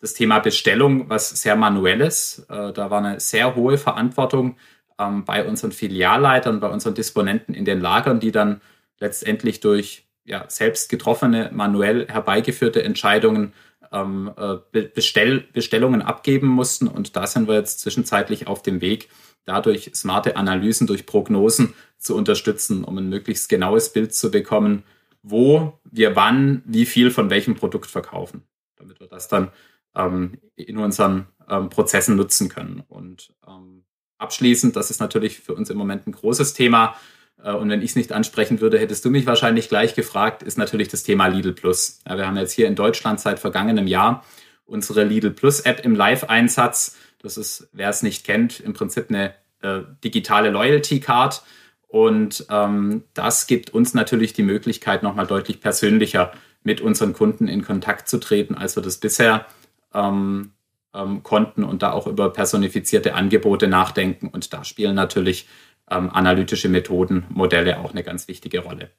das 0.00 0.14
Thema 0.14 0.38
Bestellung 0.38 1.08
was 1.08 1.30
sehr 1.30 1.56
manuelles. 1.56 2.46
Äh, 2.48 2.72
da 2.72 2.90
war 2.90 3.04
eine 3.04 3.20
sehr 3.20 3.54
hohe 3.54 3.78
Verantwortung 3.78 4.56
ähm, 4.98 5.24
bei 5.24 5.46
unseren 5.46 5.72
Filialleitern, 5.72 6.60
bei 6.60 6.68
unseren 6.68 6.94
Disponenten 6.94 7.54
in 7.54 7.64
den 7.64 7.80
Lagern, 7.80 8.20
die 8.20 8.32
dann 8.32 8.60
letztendlich 8.98 9.60
durch 9.60 10.06
ja, 10.24 10.44
selbst 10.48 10.88
getroffene, 10.88 11.50
manuell 11.52 12.06
herbeigeführte 12.08 12.82
Entscheidungen 12.82 13.52
ähm, 13.92 14.30
äh, 14.36 14.82
Bestell 14.82 15.40
Bestellungen 15.52 16.02
abgeben 16.02 16.46
mussten. 16.46 16.88
Und 16.88 17.16
da 17.16 17.26
sind 17.26 17.48
wir 17.48 17.56
jetzt 17.56 17.80
zwischenzeitlich 17.80 18.46
auf 18.46 18.62
dem 18.62 18.80
Weg, 18.80 19.08
dadurch 19.44 19.90
smarte 19.94 20.36
Analysen 20.36 20.86
durch 20.86 21.06
Prognosen 21.06 21.74
zu 21.98 22.16
unterstützen, 22.16 22.84
um 22.84 22.98
ein 22.98 23.08
möglichst 23.08 23.48
genaues 23.48 23.92
Bild 23.92 24.14
zu 24.14 24.30
bekommen, 24.30 24.84
wo 25.22 25.78
wir 25.84 26.16
wann 26.16 26.62
wie 26.64 26.86
viel 26.86 27.10
von 27.10 27.30
welchem 27.30 27.54
Produkt 27.54 27.90
verkaufen, 27.90 28.42
damit 28.76 29.00
wir 29.00 29.06
das 29.06 29.28
dann 29.28 29.50
ähm, 29.94 30.38
in 30.56 30.78
unseren 30.78 31.26
ähm, 31.48 31.68
Prozessen 31.70 32.16
nutzen 32.16 32.48
können. 32.48 32.82
Und 32.88 33.32
ähm, 33.46 33.84
abschließend, 34.18 34.74
das 34.76 34.90
ist 34.90 35.00
natürlich 35.00 35.40
für 35.40 35.54
uns 35.54 35.70
im 35.70 35.78
Moment 35.78 36.06
ein 36.06 36.12
großes 36.12 36.54
Thema. 36.54 36.96
Äh, 37.42 37.52
und 37.52 37.68
wenn 37.68 37.82
ich 37.82 37.90
es 37.90 37.96
nicht 37.96 38.12
ansprechen 38.12 38.60
würde, 38.60 38.78
hättest 38.78 39.04
du 39.04 39.10
mich 39.10 39.26
wahrscheinlich 39.26 39.68
gleich 39.68 39.94
gefragt, 39.94 40.42
ist 40.42 40.58
natürlich 40.58 40.88
das 40.88 41.02
Thema 41.02 41.28
Lidl 41.28 41.52
Plus. 41.52 42.00
Ja, 42.06 42.16
wir 42.16 42.26
haben 42.26 42.36
jetzt 42.36 42.52
hier 42.52 42.66
in 42.66 42.74
Deutschland 42.74 43.20
seit 43.20 43.38
vergangenem 43.38 43.86
Jahr 43.86 44.24
unsere 44.64 45.04
Lidl 45.04 45.30
Plus 45.30 45.60
App 45.60 45.84
im 45.84 45.94
Live-Einsatz. 45.94 46.96
Das 47.22 47.36
ist, 47.36 47.68
wer 47.72 47.88
es 47.88 48.02
nicht 48.02 48.24
kennt, 48.24 48.60
im 48.60 48.72
Prinzip 48.72 49.06
eine 49.08 49.34
äh, 49.62 49.82
digitale 50.04 50.50
Loyalty 50.50 51.00
Card. 51.00 51.42
Und 51.88 52.46
ähm, 52.50 53.04
das 53.14 53.46
gibt 53.46 53.70
uns 53.70 53.94
natürlich 53.94 54.32
die 54.32 54.42
Möglichkeit, 54.42 55.02
nochmal 55.02 55.26
deutlich 55.26 55.60
persönlicher 55.60 56.32
mit 56.62 56.80
unseren 56.80 57.12
Kunden 57.12 57.48
in 57.48 57.64
Kontakt 57.64 58.08
zu 58.08 58.18
treten, 58.18 58.54
als 58.54 58.76
wir 58.76 58.82
das 58.82 58.98
bisher 58.98 59.46
ähm, 59.92 60.52
ähm, 60.94 61.22
konnten 61.22 61.64
und 61.64 61.82
da 61.82 61.92
auch 61.92 62.06
über 62.06 62.32
personifizierte 62.32 63.14
Angebote 63.14 63.68
nachdenken. 63.68 64.28
Und 64.28 64.52
da 64.52 64.64
spielen 64.64 64.94
natürlich 64.94 65.48
ähm, 65.90 66.10
analytische 66.10 66.68
Methoden, 66.68 67.24
Modelle 67.28 67.78
auch 67.80 67.90
eine 67.92 68.02
ganz 68.02 68.28
wichtige 68.28 68.60
Rolle. 68.60 68.90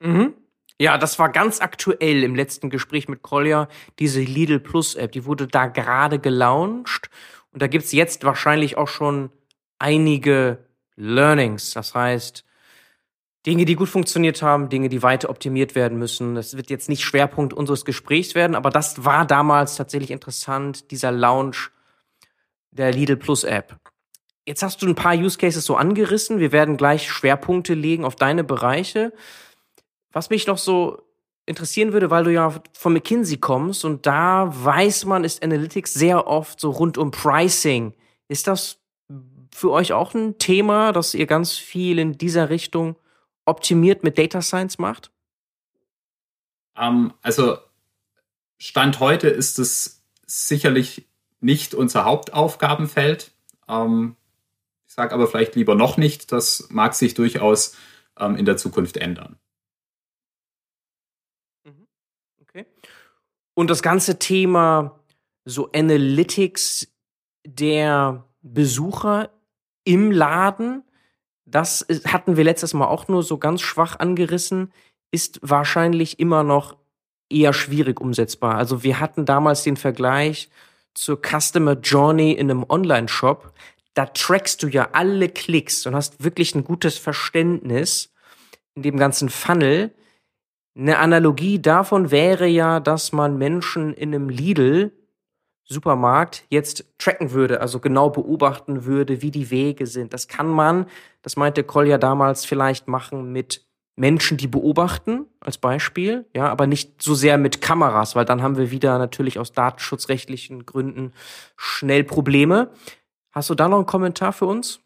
Mhm. 0.00 0.34
Ja, 0.78 0.98
das 0.98 1.18
war 1.18 1.30
ganz 1.30 1.60
aktuell 1.60 2.22
im 2.22 2.34
letzten 2.34 2.68
Gespräch 2.68 3.08
mit 3.08 3.22
Collier, 3.22 3.68
diese 3.98 4.20
Lidl 4.20 4.60
Plus 4.60 4.94
App, 4.94 5.12
die 5.12 5.24
wurde 5.24 5.46
da 5.46 5.66
gerade 5.66 6.18
gelauncht 6.18 7.08
und 7.52 7.62
da 7.62 7.66
gibt's 7.66 7.92
jetzt 7.92 8.24
wahrscheinlich 8.24 8.76
auch 8.76 8.88
schon 8.88 9.30
einige 9.78 10.58
Learnings. 10.96 11.70
Das 11.70 11.94
heißt, 11.94 12.44
Dinge, 13.46 13.64
die 13.64 13.76
gut 13.76 13.88
funktioniert 13.88 14.42
haben, 14.42 14.68
Dinge, 14.68 14.88
die 14.88 15.02
weiter 15.02 15.30
optimiert 15.30 15.74
werden 15.74 15.98
müssen. 15.98 16.34
Das 16.34 16.56
wird 16.56 16.68
jetzt 16.68 16.88
nicht 16.88 17.04
Schwerpunkt 17.04 17.54
unseres 17.54 17.84
Gesprächs 17.84 18.34
werden, 18.34 18.56
aber 18.56 18.70
das 18.70 19.04
war 19.04 19.24
damals 19.24 19.76
tatsächlich 19.76 20.10
interessant, 20.10 20.90
dieser 20.90 21.12
Launch 21.12 21.70
der 22.72 22.92
Lidl 22.92 23.16
Plus 23.16 23.44
App. 23.44 23.76
Jetzt 24.46 24.62
hast 24.62 24.82
du 24.82 24.86
ein 24.86 24.94
paar 24.94 25.14
Use 25.14 25.38
Cases 25.38 25.64
so 25.64 25.76
angerissen. 25.76 26.38
Wir 26.38 26.52
werden 26.52 26.76
gleich 26.76 27.10
Schwerpunkte 27.10 27.74
legen 27.74 28.04
auf 28.04 28.16
deine 28.16 28.44
Bereiche. 28.44 29.12
Was 30.16 30.30
mich 30.30 30.46
noch 30.46 30.56
so 30.56 31.02
interessieren 31.44 31.92
würde, 31.92 32.08
weil 32.08 32.24
du 32.24 32.32
ja 32.32 32.58
von 32.72 32.94
McKinsey 32.94 33.36
kommst 33.36 33.84
und 33.84 34.06
da 34.06 34.50
weiß 34.50 35.04
man, 35.04 35.24
ist 35.24 35.44
Analytics 35.44 35.92
sehr 35.92 36.26
oft 36.26 36.58
so 36.58 36.70
rund 36.70 36.96
um 36.96 37.10
Pricing. 37.10 37.92
Ist 38.26 38.46
das 38.46 38.78
für 39.54 39.70
euch 39.72 39.92
auch 39.92 40.14
ein 40.14 40.38
Thema, 40.38 40.92
dass 40.92 41.12
ihr 41.12 41.26
ganz 41.26 41.52
viel 41.52 41.98
in 41.98 42.16
dieser 42.16 42.48
Richtung 42.48 42.96
optimiert 43.44 44.04
mit 44.04 44.16
Data 44.16 44.40
Science 44.40 44.78
macht? 44.78 45.10
Um, 46.78 46.82
ähm, 46.82 47.14
also 47.20 47.58
Stand 48.56 49.00
heute 49.00 49.28
ist 49.28 49.58
es 49.58 50.02
sicherlich 50.24 51.06
nicht 51.40 51.74
unser 51.74 52.06
Hauptaufgabenfeld. 52.06 53.32
Um, 53.66 53.76
ähm, 53.76 54.16
ich 54.86 54.94
sage 54.94 55.12
aber 55.12 55.26
vielleicht 55.26 55.56
lieber 55.56 55.74
noch 55.74 55.98
nicht. 55.98 56.32
Das 56.32 56.68
mag 56.70 56.94
sich 56.94 57.12
durchaus 57.12 57.76
um, 58.18 58.30
ähm, 58.30 58.36
in 58.36 58.46
der 58.46 58.56
Zukunft 58.56 58.96
ändern. 58.96 59.38
Okay. 62.56 62.66
Und 63.54 63.68
das 63.68 63.82
ganze 63.82 64.18
Thema 64.18 64.98
so 65.44 65.70
Analytics 65.72 66.88
der 67.46 68.24
Besucher 68.40 69.30
im 69.84 70.10
Laden, 70.10 70.82
das 71.44 71.86
hatten 72.06 72.36
wir 72.36 72.44
letztes 72.44 72.72
Mal 72.72 72.86
auch 72.86 73.08
nur 73.08 73.22
so 73.22 73.36
ganz 73.36 73.60
schwach 73.60 73.98
angerissen, 73.98 74.72
ist 75.10 75.38
wahrscheinlich 75.42 76.18
immer 76.18 76.42
noch 76.42 76.76
eher 77.28 77.52
schwierig 77.52 78.00
umsetzbar. 78.00 78.56
Also 78.56 78.82
wir 78.82 79.00
hatten 79.00 79.26
damals 79.26 79.62
den 79.62 79.76
Vergleich 79.76 80.48
zur 80.94 81.20
Customer 81.20 81.74
Journey 81.74 82.32
in 82.32 82.50
einem 82.50 82.64
Online-Shop. 82.66 83.52
Da 83.92 84.06
trackst 84.06 84.62
du 84.62 84.68
ja 84.68 84.88
alle 84.92 85.28
Klicks 85.28 85.86
und 85.86 85.94
hast 85.94 86.24
wirklich 86.24 86.54
ein 86.54 86.64
gutes 86.64 86.96
Verständnis 86.96 88.12
in 88.74 88.82
dem 88.82 88.96
ganzen 88.96 89.28
Funnel. 89.28 89.94
Eine 90.76 90.98
Analogie 90.98 91.60
davon 91.60 92.10
wäre 92.10 92.46
ja, 92.46 92.80
dass 92.80 93.12
man 93.12 93.38
Menschen 93.38 93.94
in 93.94 94.14
einem 94.14 94.28
Lidl 94.28 94.92
Supermarkt 95.68 96.44
jetzt 96.48 96.84
tracken 96.98 97.32
würde, 97.32 97.60
also 97.60 97.80
genau 97.80 98.10
beobachten 98.10 98.84
würde, 98.84 99.20
wie 99.20 99.32
die 99.32 99.50
Wege 99.50 99.86
sind. 99.86 100.12
Das 100.12 100.28
kann 100.28 100.46
man, 100.46 100.86
das 101.22 101.36
meinte 101.36 101.64
Kolja 101.64 101.98
damals, 101.98 102.44
vielleicht 102.44 102.86
machen 102.86 103.32
mit 103.32 103.66
Menschen, 103.96 104.36
die 104.36 104.46
beobachten, 104.46 105.26
als 105.40 105.58
Beispiel, 105.58 106.26
ja, 106.34 106.48
aber 106.48 106.66
nicht 106.66 107.02
so 107.02 107.14
sehr 107.14 107.38
mit 107.38 107.62
Kameras, 107.62 108.14
weil 108.14 108.26
dann 108.26 108.42
haben 108.42 108.58
wir 108.58 108.70
wieder 108.70 108.98
natürlich 108.98 109.38
aus 109.38 109.52
datenschutzrechtlichen 109.52 110.66
Gründen 110.66 111.12
schnell 111.56 112.04
Probleme. 112.04 112.70
Hast 113.32 113.50
du 113.50 113.54
da 113.54 113.66
noch 113.66 113.78
einen 113.78 113.86
Kommentar 113.86 114.32
für 114.32 114.46
uns? 114.46 114.80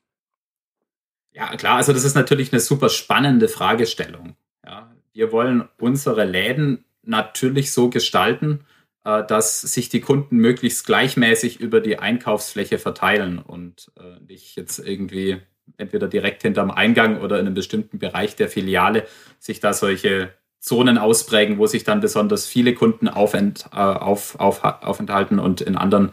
Ja, 1.33 1.55
klar, 1.57 1.77
also 1.77 1.93
das 1.93 2.05
ist 2.05 2.15
natürlich 2.15 2.53
eine 2.53 2.61
super 2.61 2.89
spannende 2.89 3.49
Fragestellung. 3.49 4.37
Ja, 4.65 4.91
wir 5.21 5.33
wollen 5.33 5.69
unsere 5.79 6.25
Läden 6.25 6.87
natürlich 7.03 7.73
so 7.73 7.91
gestalten, 7.91 8.61
äh, 9.05 9.23
dass 9.27 9.61
sich 9.61 9.91
die 9.91 10.00
Kunden 10.00 10.39
möglichst 10.39 10.87
gleichmäßig 10.87 11.61
über 11.61 11.81
die 11.81 11.99
Einkaufsfläche 11.99 12.79
verteilen 12.79 13.39
und 13.39 13.93
äh, 13.99 14.19
nicht 14.27 14.57
jetzt 14.57 14.79
irgendwie 14.79 15.37
entweder 15.77 16.09
direkt 16.09 16.41
hinterm 16.41 16.71
Eingang 16.71 17.21
oder 17.21 17.39
in 17.39 17.45
einem 17.45 17.55
bestimmten 17.55 17.99
Bereich 17.99 18.35
der 18.35 18.49
Filiale 18.49 19.07
sich 19.39 19.61
da 19.61 19.75
solche 19.75 20.33
Zonen 20.59 20.97
ausprägen, 20.97 21.59
wo 21.59 21.67
sich 21.67 21.85
dann 21.85 22.00
besonders 22.00 22.47
viele 22.47 22.73
Kunden 22.73 23.07
aufent, 23.07 23.67
äh, 23.75 23.77
auf, 23.77 24.41
auf, 24.41 24.65
aufenthalten 24.65 25.39
und 25.39 25.61
in 25.61 25.77
anderen 25.77 26.12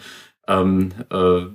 ähm, 0.49 0.91
äh, 1.09 1.45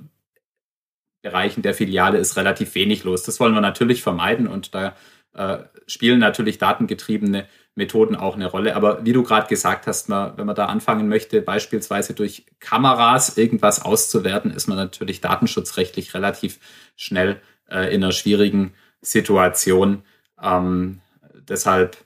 Bereichen 1.21 1.61
der 1.61 1.75
Filiale 1.75 2.17
ist 2.17 2.35
relativ 2.35 2.73
wenig 2.73 3.03
los. 3.03 3.21
Das 3.21 3.39
wollen 3.39 3.53
wir 3.53 3.61
natürlich 3.61 4.01
vermeiden 4.01 4.47
und 4.47 4.73
da 4.73 4.95
äh, 5.35 5.59
spielen 5.87 6.19
natürlich 6.19 6.57
datengetriebene 6.57 7.47
Methoden 7.75 8.15
auch 8.15 8.35
eine 8.35 8.47
Rolle. 8.47 8.75
Aber 8.75 9.03
wie 9.05 9.13
du 9.13 9.23
gerade 9.23 9.47
gesagt 9.47 9.87
hast, 9.87 10.09
man, 10.09 10.37
wenn 10.37 10.45
man 10.45 10.55
da 10.55 10.65
anfangen 10.65 11.07
möchte, 11.07 11.41
beispielsweise 11.41 12.13
durch 12.13 12.45
Kameras 12.59 13.37
irgendwas 13.37 13.83
auszuwerten, 13.83 14.51
ist 14.51 14.67
man 14.67 14.77
natürlich 14.77 15.21
datenschutzrechtlich 15.21 16.13
relativ 16.13 16.59
schnell 16.95 17.41
äh, 17.69 17.93
in 17.93 18.03
einer 18.03 18.11
schwierigen 18.11 18.73
Situation. 19.01 20.03
Ähm, 20.41 21.01
deshalb 21.47 21.97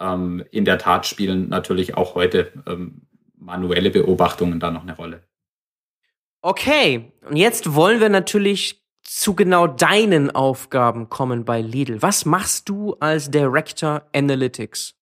ähm, 0.00 0.44
in 0.50 0.64
der 0.64 0.78
Tat 0.78 1.06
spielen 1.06 1.48
natürlich 1.48 1.96
auch 1.96 2.14
heute 2.14 2.52
ähm, 2.66 3.02
manuelle 3.36 3.90
Beobachtungen 3.90 4.60
da 4.60 4.70
noch 4.70 4.82
eine 4.82 4.96
Rolle. 4.96 5.22
Okay, 6.40 7.12
und 7.28 7.36
jetzt 7.36 7.74
wollen 7.74 8.00
wir 8.00 8.08
natürlich 8.08 8.81
zu 9.02 9.34
genau 9.34 9.66
deinen 9.66 10.30
Aufgaben 10.30 11.08
kommen 11.08 11.44
bei 11.44 11.60
Lidl. 11.60 12.02
Was 12.02 12.24
machst 12.24 12.68
du 12.68 12.94
als 13.00 13.30
Director 13.30 14.02
Analytics? 14.14 14.94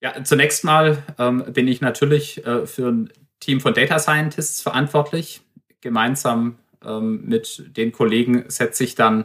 Ja, 0.00 0.22
zunächst 0.22 0.64
mal 0.64 1.02
ähm, 1.18 1.44
bin 1.52 1.66
ich 1.66 1.80
natürlich 1.80 2.44
äh, 2.46 2.66
für 2.66 2.88
ein 2.88 3.12
Team 3.40 3.60
von 3.60 3.72
Data 3.72 3.98
Scientists 3.98 4.60
verantwortlich. 4.60 5.40
Gemeinsam 5.80 6.58
ähm, 6.84 7.22
mit 7.24 7.76
den 7.76 7.92
Kollegen 7.92 8.44
setze 8.48 8.84
ich 8.84 8.94
dann 8.94 9.24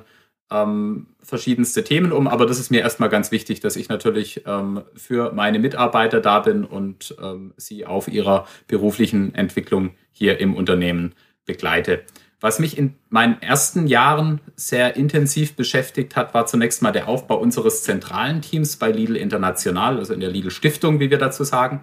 ähm, 0.51 1.07
verschiedenste 1.21 1.83
Themen 1.83 2.11
um, 2.11 2.27
aber 2.27 2.45
das 2.45 2.59
ist 2.59 2.71
mir 2.71 2.81
erstmal 2.81 3.09
ganz 3.09 3.31
wichtig, 3.31 3.59
dass 3.59 3.75
ich 3.75 3.89
natürlich 3.89 4.43
ähm, 4.45 4.83
für 4.95 5.31
meine 5.33 5.59
Mitarbeiter 5.59 6.21
da 6.21 6.39
bin 6.39 6.63
und 6.65 7.15
ähm, 7.21 7.53
sie 7.57 7.85
auf 7.85 8.07
ihrer 8.07 8.47
beruflichen 8.67 9.35
Entwicklung 9.35 9.91
hier 10.11 10.39
im 10.39 10.55
Unternehmen 10.55 11.13
begleite. 11.45 12.03
Was 12.41 12.59
mich 12.59 12.77
in 12.77 12.95
meinen 13.09 13.41
ersten 13.41 13.85
Jahren 13.87 14.39
sehr 14.55 14.95
intensiv 14.95 15.55
beschäftigt 15.55 16.15
hat, 16.15 16.33
war 16.33 16.45
zunächst 16.45 16.81
mal 16.81 16.91
der 16.93 17.09
Aufbau 17.09 17.37
unseres 17.37 17.83
zentralen 17.83 18.41
Teams 18.41 18.77
bei 18.77 18.91
Lidl 18.91 19.17
International, 19.17 19.97
also 19.97 20.13
in 20.13 20.21
der 20.21 20.29
Lidl 20.29 20.49
Stiftung, 20.49 21.01
wie 21.01 21.09
wir 21.09 21.17
dazu 21.17 21.43
sagen. 21.43 21.81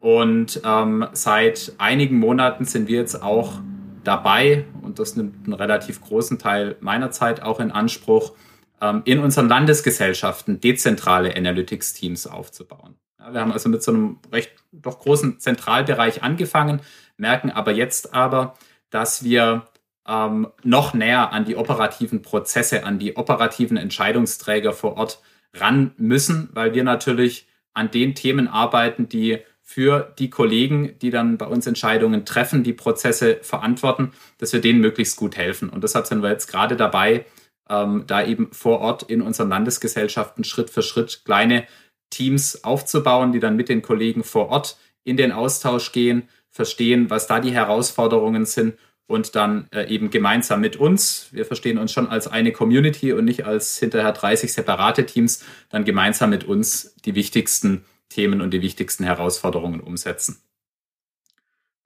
Und 0.00 0.62
ähm, 0.64 1.06
seit 1.12 1.72
einigen 1.78 2.18
Monaten 2.18 2.64
sind 2.64 2.88
wir 2.88 2.98
jetzt 2.98 3.22
auch 3.22 3.60
dabei, 4.02 4.64
und 4.80 4.98
das 4.98 5.14
nimmt 5.14 5.44
einen 5.44 5.52
relativ 5.52 6.00
großen 6.00 6.38
Teil 6.38 6.76
meiner 6.80 7.10
Zeit 7.10 7.42
auch 7.42 7.60
in 7.60 7.70
Anspruch, 7.70 8.32
ähm, 8.80 9.02
in 9.04 9.20
unseren 9.20 9.48
Landesgesellschaften 9.48 10.60
dezentrale 10.60 11.36
Analytics-Teams 11.36 12.26
aufzubauen. 12.26 12.96
Ja, 13.20 13.32
wir 13.32 13.40
haben 13.40 13.52
also 13.52 13.68
mit 13.68 13.82
so 13.82 13.92
einem 13.92 14.18
recht 14.32 14.52
doch 14.72 15.00
großen 15.00 15.38
Zentralbereich 15.38 16.22
angefangen, 16.22 16.80
merken 17.16 17.50
aber 17.50 17.72
jetzt 17.72 18.14
aber, 18.14 18.56
dass 18.90 19.22
wir 19.22 19.66
ähm, 20.06 20.48
noch 20.62 20.94
näher 20.94 21.32
an 21.32 21.44
die 21.44 21.56
operativen 21.56 22.22
Prozesse, 22.22 22.84
an 22.84 22.98
die 22.98 23.16
operativen 23.16 23.76
Entscheidungsträger 23.76 24.72
vor 24.72 24.96
Ort 24.96 25.20
ran 25.54 25.92
müssen, 25.96 26.48
weil 26.52 26.74
wir 26.74 26.84
natürlich 26.84 27.46
an 27.74 27.90
den 27.90 28.14
Themen 28.14 28.48
arbeiten, 28.48 29.08
die 29.08 29.38
für 29.62 30.12
die 30.18 30.28
Kollegen, 30.28 30.98
die 31.00 31.10
dann 31.10 31.38
bei 31.38 31.46
uns 31.46 31.66
Entscheidungen 31.66 32.24
treffen, 32.24 32.62
die 32.62 32.72
Prozesse 32.72 33.38
verantworten, 33.42 34.12
dass 34.38 34.52
wir 34.52 34.60
denen 34.60 34.80
möglichst 34.80 35.16
gut 35.16 35.36
helfen. 35.36 35.70
Und 35.70 35.84
deshalb 35.84 36.06
sind 36.06 36.22
wir 36.22 36.30
jetzt 36.30 36.48
gerade 36.48 36.76
dabei, 36.76 37.24
ähm, 37.70 38.04
da 38.06 38.24
eben 38.24 38.52
vor 38.52 38.80
Ort 38.80 39.04
in 39.04 39.22
unseren 39.22 39.48
Landesgesellschaften 39.48 40.44
Schritt 40.44 40.68
für 40.68 40.82
Schritt 40.82 41.22
kleine 41.24 41.64
Teams 42.10 42.64
aufzubauen, 42.64 43.32
die 43.32 43.40
dann 43.40 43.56
mit 43.56 43.68
den 43.68 43.82
Kollegen 43.82 44.24
vor 44.24 44.48
Ort 44.50 44.76
in 45.04 45.16
den 45.16 45.32
Austausch 45.32 45.92
gehen, 45.92 46.28
verstehen, 46.50 47.08
was 47.08 47.26
da 47.26 47.40
die 47.40 47.52
Herausforderungen 47.52 48.44
sind 48.44 48.74
und 49.12 49.36
dann 49.36 49.68
äh, 49.72 49.86
eben 49.88 50.08
gemeinsam 50.08 50.62
mit 50.62 50.76
uns, 50.76 51.28
wir 51.32 51.44
verstehen 51.44 51.76
uns 51.76 51.92
schon 51.92 52.08
als 52.08 52.28
eine 52.28 52.50
Community 52.50 53.12
und 53.12 53.26
nicht 53.26 53.44
als 53.44 53.76
hinterher 53.78 54.12
30 54.12 54.50
separate 54.50 55.04
Teams, 55.04 55.44
dann 55.68 55.84
gemeinsam 55.84 56.30
mit 56.30 56.44
uns 56.44 56.94
die 57.04 57.14
wichtigsten 57.14 57.84
Themen 58.08 58.40
und 58.40 58.52
die 58.52 58.62
wichtigsten 58.62 59.04
Herausforderungen 59.04 59.80
umsetzen. 59.80 60.42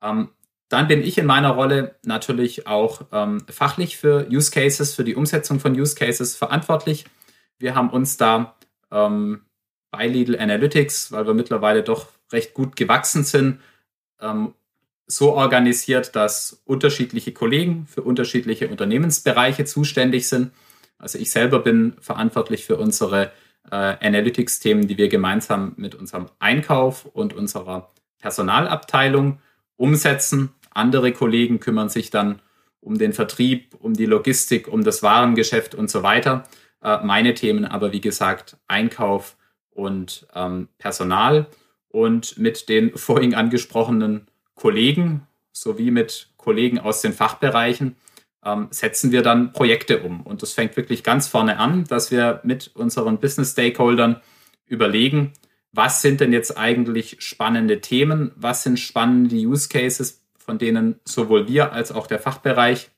Ähm, 0.01 0.29
dann 0.69 0.87
bin 0.87 1.03
ich 1.03 1.19
in 1.19 1.27
meiner 1.27 1.51
Rolle 1.51 1.97
natürlich 2.05 2.69
auch 2.69 3.03
ähm, 3.11 3.45
fachlich 3.51 3.97
für 3.97 4.29
Use 4.31 4.53
Cases, 4.53 4.95
für 4.95 5.03
die 5.03 5.17
Umsetzung 5.17 5.59
von 5.59 5.73
Use 5.79 5.97
Cases 5.97 6.37
verantwortlich. 6.37 7.07
Wir 7.59 7.75
haben 7.75 7.91
uns 7.91 8.17
da 8.17 8.57
ähm, 8.93 9.43
bei 9.91 10.07
Lidl 10.07 10.39
Analytics, 10.39 11.11
weil 11.11 11.27
wir 11.27 11.35
mittlerweile 11.35 11.83
doch 11.83 12.07
recht 12.33 12.55
gut 12.55 12.77
gewachsen 12.77 13.25
sind, 13.25 13.61
ähm, 14.21 14.55
so 15.07 15.33
organisiert, 15.35 16.17
dass 16.17 16.63
unterschiedliche 16.65 17.33
Kollegen 17.33 17.87
für 17.87 18.03
unterschiedliche 18.03 18.69
Unternehmensbereiche 18.69 19.65
zuständig 19.65 20.29
sind. 20.29 20.51
Also 20.99 21.19
ich 21.19 21.31
selber 21.31 21.61
bin 21.61 21.95
verantwortlich 22.01 22.65
für 22.65 22.77
unsere 22.77 23.33
äh, 23.71 23.77
Analytics-Themen, 23.77 24.89
die 24.89 24.99
wir 24.99 25.09
gemeinsam 25.09 25.75
mit 25.77 25.95
unserem 25.95 26.27
Einkauf 26.39 27.07
und 27.07 27.35
unserer 27.35 27.91
Personalabteilung 28.19 29.39
umsetzen. 29.77 30.51
Andere 30.71 31.13
Kollegen 31.13 31.61
kümmern 31.61 31.89
sich 31.89 32.11
dann 32.11 32.41
um 32.81 32.99
den 32.99 33.13
Vertrieb, 33.13 33.75
um 33.79 33.95
die 33.95 34.07
Logistik, 34.07 34.69
um 34.69 34.85
das 34.85 35.03
Warengeschäft 35.03 35.75
und 35.75 35.91
so 35.91 36.03
weiter. 36.03 36.45
Äh, 36.83 36.99
meine 37.05 37.35
Themen 37.35 37.65
aber, 37.65 37.93
wie 37.93 38.01
gesagt, 38.01 38.57
Einkauf 38.67 39.37
und 39.71 40.27
ähm, 40.35 40.69
Personal. 40.79 41.47
Und 41.89 42.37
mit 42.39 42.69
den 42.69 42.97
vorhin 42.97 43.35
angesprochenen 43.35 44.27
Kollegen 44.57 45.27
sowie 45.53 45.93
mit 45.93 46.29
Kollegen 46.37 46.81
aus 46.81 47.01
den 47.01 47.13
Fachbereichen 47.13 47.97
ähm, 48.45 48.69
setzen 48.71 49.13
wir 49.13 49.23
dann 49.23 49.53
Projekte 49.53 50.03
um. 50.03 50.23
Und 50.23 50.43
das 50.43 50.53
fängt 50.53 50.77
wirklich 50.77 51.05
ganz 51.05 51.29
vorne 51.29 51.59
an, 51.59 51.85
dass 51.85 52.11
wir 52.11 52.41
mit 52.43 52.73
unseren 52.75 53.19
Business 53.19 53.53
Stakeholdern 53.53 54.21
überlegen, 54.67 55.33
was 55.73 56.03
sind 56.03 56.21
denn 56.21 56.33
jetzt 56.33 56.57
eigentlich 56.57 57.17
spannende 57.21 57.81
Themen, 57.81 58.33
was 58.35 58.63
sind 58.63 58.79
spannende 58.79 59.37
Use 59.37 59.69
Cases, 59.69 60.23
von 60.39 60.59
denen 60.59 61.01
sowohl 61.05 61.49
wir 61.49 61.73
als 61.73 61.93
auch 61.93 62.07
der 62.07 62.19
Fachbereich 62.19 62.91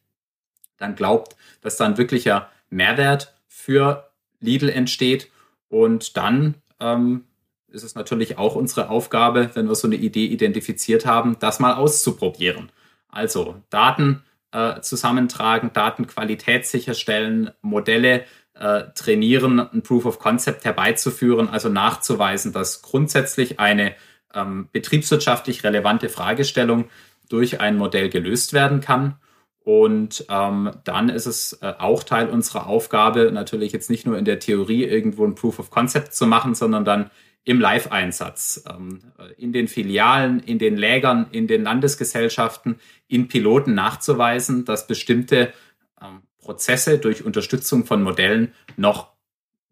dann 0.77 0.95
glaubt, 0.95 1.37
dass 1.61 1.77
dann 1.77 1.99
wirklicher 1.99 2.51
Mehrwert 2.71 3.35
für 3.47 4.11
Lidl 4.41 4.69
entsteht. 4.69 5.31
Und 5.69 6.17
dann 6.17 6.55
ähm, 6.81 7.25
ist 7.71 7.83
es 7.83 7.95
natürlich 7.95 8.39
auch 8.39 8.55
unsere 8.55 8.89
Aufgabe, 8.89 9.51
wenn 9.55 9.69
wir 9.69 9.75
so 9.75 9.87
eine 9.87 9.97
Idee 9.97 10.27
identifiziert 10.27 11.07
haben, 11.07 11.37
das 11.39 11.61
mal 11.61 11.75
auszuprobieren. 11.75 12.71
Also 13.09 13.63
Daten 13.71 14.23
äh, 14.53 14.81
zusammentragen, 14.81 15.73
Datenqualität 15.73 16.67
sicherstellen, 16.67 17.51
Modelle 17.61 18.25
äh, 18.55 18.85
trainieren, 18.95 19.61
ein 19.61 19.83
Proof 19.83 20.07
of 20.07 20.19
Concept 20.19 20.65
herbeizuführen, 20.65 21.49
also 21.49 21.69
nachzuweisen, 21.69 22.53
dass 22.53 22.83
grundsätzlich 22.83 23.61
eine 23.61 23.95
ähm, 24.35 24.69
betriebswirtschaftlich 24.73 25.65
relevante 25.65 26.09
Fragestellung 26.09 26.87
durch 27.29 27.61
ein 27.61 27.77
Modell 27.77 28.09
gelöst 28.09 28.53
werden 28.53 28.81
kann. 28.81 29.17
Und 29.61 30.25
ähm, 30.31 30.71
dann 30.85 31.11
ist 31.11 31.27
es 31.27 31.53
äh, 31.61 31.75
auch 31.79 32.03
Teil 32.03 32.31
unserer 32.31 32.67
Aufgabe, 32.67 33.31
natürlich 33.33 33.73
jetzt 33.73 33.91
nicht 33.91 34.07
nur 34.07 34.17
in 34.17 34.25
der 34.25 34.39
Theorie 34.39 34.85
irgendwo 34.85 35.27
ein 35.27 35.35
Proof 35.35 35.59
of 35.59 35.71
Concept 35.71 36.15
zu 36.15 36.27
machen, 36.27 36.55
sondern 36.55 36.87
dann 36.87 37.11
im 37.49 37.61
Live-Einsatz, 37.61 38.63
ähm, 38.69 39.01
in 39.39 39.55
den 39.55 39.69
Filialen, 39.69 40.39
in 40.41 40.59
den 40.59 40.77
Lägern, 40.77 41.29
in 41.31 41.47
den 41.47 41.63
Landesgesellschaften, 41.63 42.79
in 43.07 43.29
Piloten 43.29 43.75
nachzuweisen, 43.75 44.67
dass 44.67 44.87
bestimmte 44.87 45.55
ähm, 45.99 46.21
Prozesse 46.37 46.99
durch 46.99 47.25
Unterstützung 47.25 47.87
von 47.87 48.03
Modellen 48.03 48.53
noch 48.77 49.15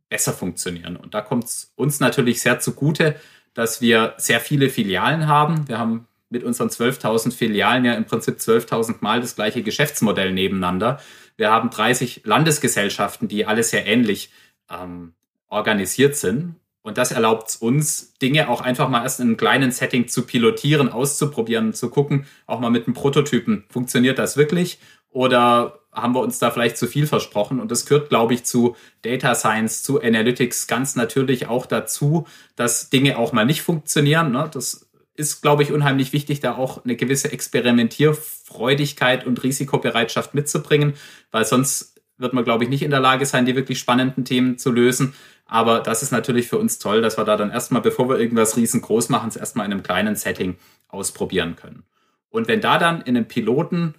besser 0.09 0.33
funktionieren. 0.33 0.97
Und 0.97 1.13
da 1.13 1.21
kommt 1.21 1.45
es 1.45 1.75
uns 1.77 2.01
natürlich 2.01 2.41
sehr 2.41 2.61
zugute, 2.61 3.17
dass 3.53 3.83
wir 3.83 4.15
sehr 4.17 4.41
viele 4.41 4.71
Filialen 4.71 5.27
haben. 5.27 5.69
Wir 5.69 5.79
haben 5.79 6.09
mit 6.31 6.45
unseren 6.45 6.69
12.000 6.69 7.31
Filialen 7.33 7.85
ja 7.85 7.93
im 7.93 8.07
Prinzip 8.07 8.39
12.000 8.39 8.97
Mal 9.01 9.21
das 9.21 9.37
gleiche 9.37 9.63
Geschäftsmodell 9.63 10.33
nebeneinander. 10.33 10.99
Wir 11.37 11.51
haben 11.51 11.69
30 11.69 12.23
Landesgesellschaften, 12.25 13.29
die 13.29 13.45
alle 13.45 13.63
sehr 13.63 13.87
ähnlich 13.87 14.31
ähm, 14.71 15.13
organisiert 15.49 16.17
sind. 16.17 16.55
Und 16.87 16.99
das 16.99 17.11
erlaubt 17.11 17.57
uns, 17.59 18.15
Dinge 18.23 18.49
auch 18.49 18.61
einfach 18.61 18.89
mal 18.89 19.03
erst 19.03 19.19
in 19.19 19.27
einem 19.27 19.37
kleinen 19.37 19.73
Setting 19.73 20.07
zu 20.07 20.23
pilotieren, 20.25 20.89
auszuprobieren, 20.89 21.75
zu 21.75 21.91
gucken, 21.91 22.27
auch 22.47 22.61
mal 22.61 22.71
mit 22.71 22.87
einem 22.87 22.95
Prototypen, 22.95 23.65
funktioniert 23.69 24.21
das 24.21 24.37
wirklich 24.37 24.79
oder 25.11 25.81
haben 25.93 26.15
wir 26.15 26.21
uns 26.21 26.39
da 26.39 26.53
vielleicht 26.53 26.77
zu 26.77 26.87
viel 26.87 27.09
versprochen? 27.09 27.59
Und 27.59 27.73
das 27.73 27.87
gehört, 27.87 28.09
glaube 28.09 28.35
ich, 28.35 28.45
zu 28.45 28.77
Data 29.03 29.35
Science, 29.35 29.83
zu 29.83 30.01
Analytics 30.01 30.69
ganz 30.69 30.95
natürlich 30.95 31.49
auch 31.49 31.67
dazu, 31.67 32.29
dass 32.55 32.89
Dinge 32.89 33.19
auch 33.19 33.33
mal 33.33 33.47
nicht 33.47 33.63
funktionieren. 33.63 34.31
Ne? 34.31 34.49
Das 34.53 34.87
ist, 35.17 35.43
glaube 35.43 35.65
ich, 35.65 35.73
unheimlich 35.73 36.13
wichtig, 36.13 36.39
da 36.39 36.55
auch 36.55 36.85
eine 36.85 36.95
gewisse 36.95 37.33
Experimentierfreudigkeit 37.33 39.27
und 39.27 39.43
Risikobereitschaft 39.43 40.35
mitzubringen, 40.35 40.95
weil 41.33 41.45
sonst 41.45 41.97
wird 42.19 42.33
man, 42.33 42.45
glaube 42.45 42.65
ich, 42.65 42.71
nicht 42.71 42.83
in 42.83 42.91
der 42.91 43.01
Lage 43.01 43.27
sein, 43.27 43.45
die 43.45 43.57
wirklich 43.57 43.79
spannenden 43.79 44.25
Themen 44.25 44.59
zu 44.59 44.71
lösen. 44.71 45.15
Aber 45.47 45.81
das 45.81 46.03
ist 46.03 46.11
natürlich 46.11 46.49
für 46.49 46.59
uns 46.59 46.79
toll, 46.79 47.03
dass 47.03 47.19
wir 47.19 47.25
da 47.25 47.37
dann 47.37 47.51
erstmal, 47.51 47.83
bevor 47.83 48.09
wir 48.09 48.19
irgendwas 48.19 48.57
riesengroß 48.57 49.09
machen, 49.09 49.29
es 49.29 49.37
erstmal 49.37 49.67
in 49.67 49.73
einem 49.73 49.83
kleinen 49.83 50.17
Setting 50.17 50.57
ausprobieren 50.89 51.57
können. 51.57 51.85
Und 52.31 52.49
wenn 52.49 52.61
da 52.61 52.79
dann 52.79 53.01
in 53.03 53.17
einem 53.17 53.29
Piloten 53.29 53.95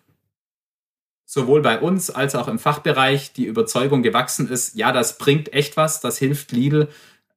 sowohl 1.26 1.62
bei 1.62 1.80
uns 1.80 2.10
als 2.10 2.36
auch 2.36 2.48
im 2.48 2.60
Fachbereich 2.60 3.34
die 3.34 3.46
Überzeugung 3.46 4.02
gewachsen 4.02 4.50
ist, 4.50 4.76
ja, 4.76 4.92
das 4.92 5.18
bringt 5.18 5.54
echt 5.54 5.78
was, 5.78 6.00
das 6.02 6.18
hilft 6.18 6.52
Lidl, 6.52 6.90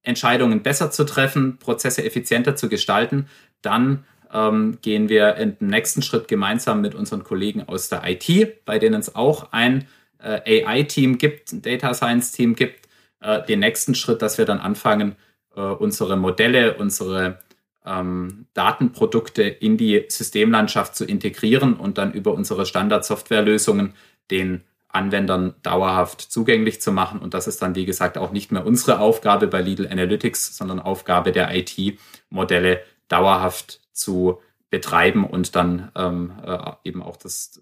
Entscheidungen 0.02 0.62
besser 0.62 0.90
zu 0.90 1.04
treffen, 1.04 1.58
Prozesse 1.58 2.04
effizienter 2.04 2.56
zu 2.56 2.68
gestalten, 2.68 3.28
dann 3.62 4.04
ähm, 4.32 4.78
gehen 4.80 5.08
wir 5.08 5.36
in 5.36 5.58
den 5.58 5.68
nächsten 5.68 6.02
Schritt 6.02 6.28
gemeinsam 6.28 6.80
mit 6.80 6.94
unseren 6.94 7.24
Kollegen 7.24 7.68
aus 7.68 7.88
der 7.88 8.02
IT, 8.08 8.64
bei 8.64 8.78
denen 8.78 9.00
es 9.00 9.14
auch 9.14 9.52
ein 9.52 9.86
äh, 10.22 10.64
AI-Team 10.64 11.18
gibt, 11.18 11.52
ein 11.52 11.62
Data 11.62 11.92
Science-Team 11.92 12.54
gibt, 12.54 12.79
äh, 13.20 13.44
den 13.44 13.60
nächsten 13.60 13.94
Schritt, 13.94 14.22
dass 14.22 14.38
wir 14.38 14.44
dann 14.44 14.58
anfangen, 14.58 15.16
äh, 15.54 15.60
unsere 15.60 16.16
Modelle, 16.16 16.74
unsere 16.74 17.38
ähm, 17.84 18.46
Datenprodukte 18.54 19.42
in 19.42 19.76
die 19.76 20.04
Systemlandschaft 20.08 20.94
zu 20.94 21.04
integrieren 21.04 21.74
und 21.74 21.98
dann 21.98 22.12
über 22.12 22.34
unsere 22.34 22.66
Standard-Softwarelösungen 22.66 23.94
den 24.30 24.62
Anwendern 24.88 25.54
dauerhaft 25.62 26.20
zugänglich 26.20 26.80
zu 26.80 26.92
machen. 26.92 27.20
Und 27.20 27.34
das 27.34 27.46
ist 27.46 27.62
dann, 27.62 27.74
wie 27.74 27.86
gesagt, 27.86 28.18
auch 28.18 28.32
nicht 28.32 28.52
mehr 28.52 28.66
unsere 28.66 28.98
Aufgabe 28.98 29.46
bei 29.46 29.62
Lidl 29.62 29.86
Analytics, 29.86 30.56
sondern 30.56 30.80
Aufgabe 30.80 31.32
der 31.32 31.54
IT, 31.54 31.98
Modelle 32.28 32.82
dauerhaft 33.08 33.80
zu 33.92 34.40
betreiben 34.68 35.24
und 35.24 35.56
dann 35.56 35.90
ähm, 35.96 36.32
äh, 36.44 36.58
eben 36.84 37.02
auch 37.02 37.16
das, 37.16 37.60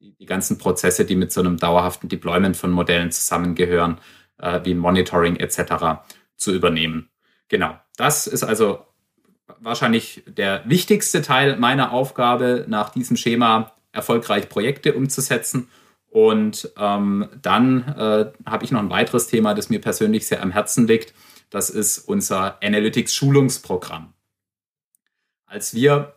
die 0.00 0.26
ganzen 0.26 0.58
Prozesse, 0.58 1.04
die 1.04 1.16
mit 1.16 1.32
so 1.32 1.40
einem 1.40 1.58
dauerhaften 1.58 2.08
Deployment 2.08 2.56
von 2.56 2.70
Modellen 2.70 3.10
zusammengehören, 3.10 3.98
äh, 4.40 4.60
wie 4.64 4.74
Monitoring 4.74 5.36
etc. 5.36 6.02
zu 6.36 6.52
übernehmen. 6.54 7.10
Genau, 7.48 7.78
das 7.96 8.26
ist 8.26 8.44
also 8.44 8.86
wahrscheinlich 9.58 10.22
der 10.26 10.62
wichtigste 10.66 11.22
Teil 11.22 11.56
meiner 11.56 11.92
Aufgabe, 11.92 12.64
nach 12.68 12.90
diesem 12.90 13.16
Schema 13.16 13.72
erfolgreich 13.92 14.48
Projekte 14.48 14.94
umzusetzen. 14.94 15.68
Und 16.08 16.72
ähm, 16.76 17.28
dann 17.40 17.88
äh, 17.88 18.32
habe 18.46 18.64
ich 18.64 18.72
noch 18.72 18.80
ein 18.80 18.90
weiteres 18.90 19.28
Thema, 19.28 19.54
das 19.54 19.70
mir 19.70 19.80
persönlich 19.80 20.26
sehr 20.26 20.42
am 20.42 20.50
Herzen 20.50 20.86
liegt. 20.86 21.14
Das 21.50 21.70
ist 21.70 21.98
unser 21.98 22.62
Analytics-Schulungsprogramm. 22.62 24.12
Als 25.46 25.74
wir 25.74 26.14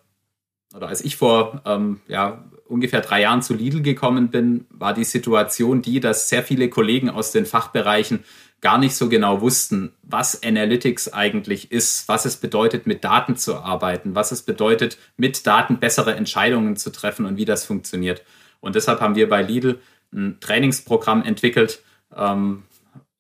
oder 0.76 0.88
als 0.88 1.02
ich 1.02 1.18
vor 1.18 1.62
ähm, 1.66 2.02
ja, 2.08 2.44
ungefähr 2.74 3.02
drei 3.02 3.22
Jahren 3.22 3.44
zu 3.44 3.54
Lidl 3.54 3.82
gekommen 3.82 4.30
bin, 4.30 4.66
war 4.70 4.94
die 4.94 5.04
Situation 5.04 5.84
die, 5.84 6.00
dass 6.00 6.28
sehr 6.28 6.42
viele 6.44 6.70
Kollegen 6.70 7.10
aus 7.10 7.32
den 7.32 7.46
Fachbereichen 7.46 8.24
gar 8.62 8.80
nicht 8.80 8.96
so 8.96 9.10
genau 9.10 9.42
wussten, 9.42 9.92
was 10.02 10.42
Analytics 10.42 11.14
eigentlich 11.14 11.72
ist, 11.72 12.08
was 12.08 12.26
es 12.26 12.38
bedeutet, 12.38 12.88
mit 12.88 13.04
Daten 13.04 13.36
zu 13.36 13.58
arbeiten, 13.58 14.16
was 14.16 14.32
es 14.32 14.42
bedeutet, 14.42 14.98
mit 15.18 15.46
Daten 15.46 15.80
bessere 15.80 16.16
Entscheidungen 16.16 16.76
zu 16.76 16.90
treffen 16.90 17.26
und 17.26 17.38
wie 17.38 17.46
das 17.46 17.66
funktioniert. 17.66 18.24
Und 18.60 18.76
deshalb 18.76 19.02
haben 19.02 19.16
wir 19.16 19.30
bei 19.30 19.44
Lidl 19.44 19.80
ein 20.14 20.38
Trainingsprogramm 20.40 21.24
entwickelt, 21.24 21.84
ähm, 22.16 22.64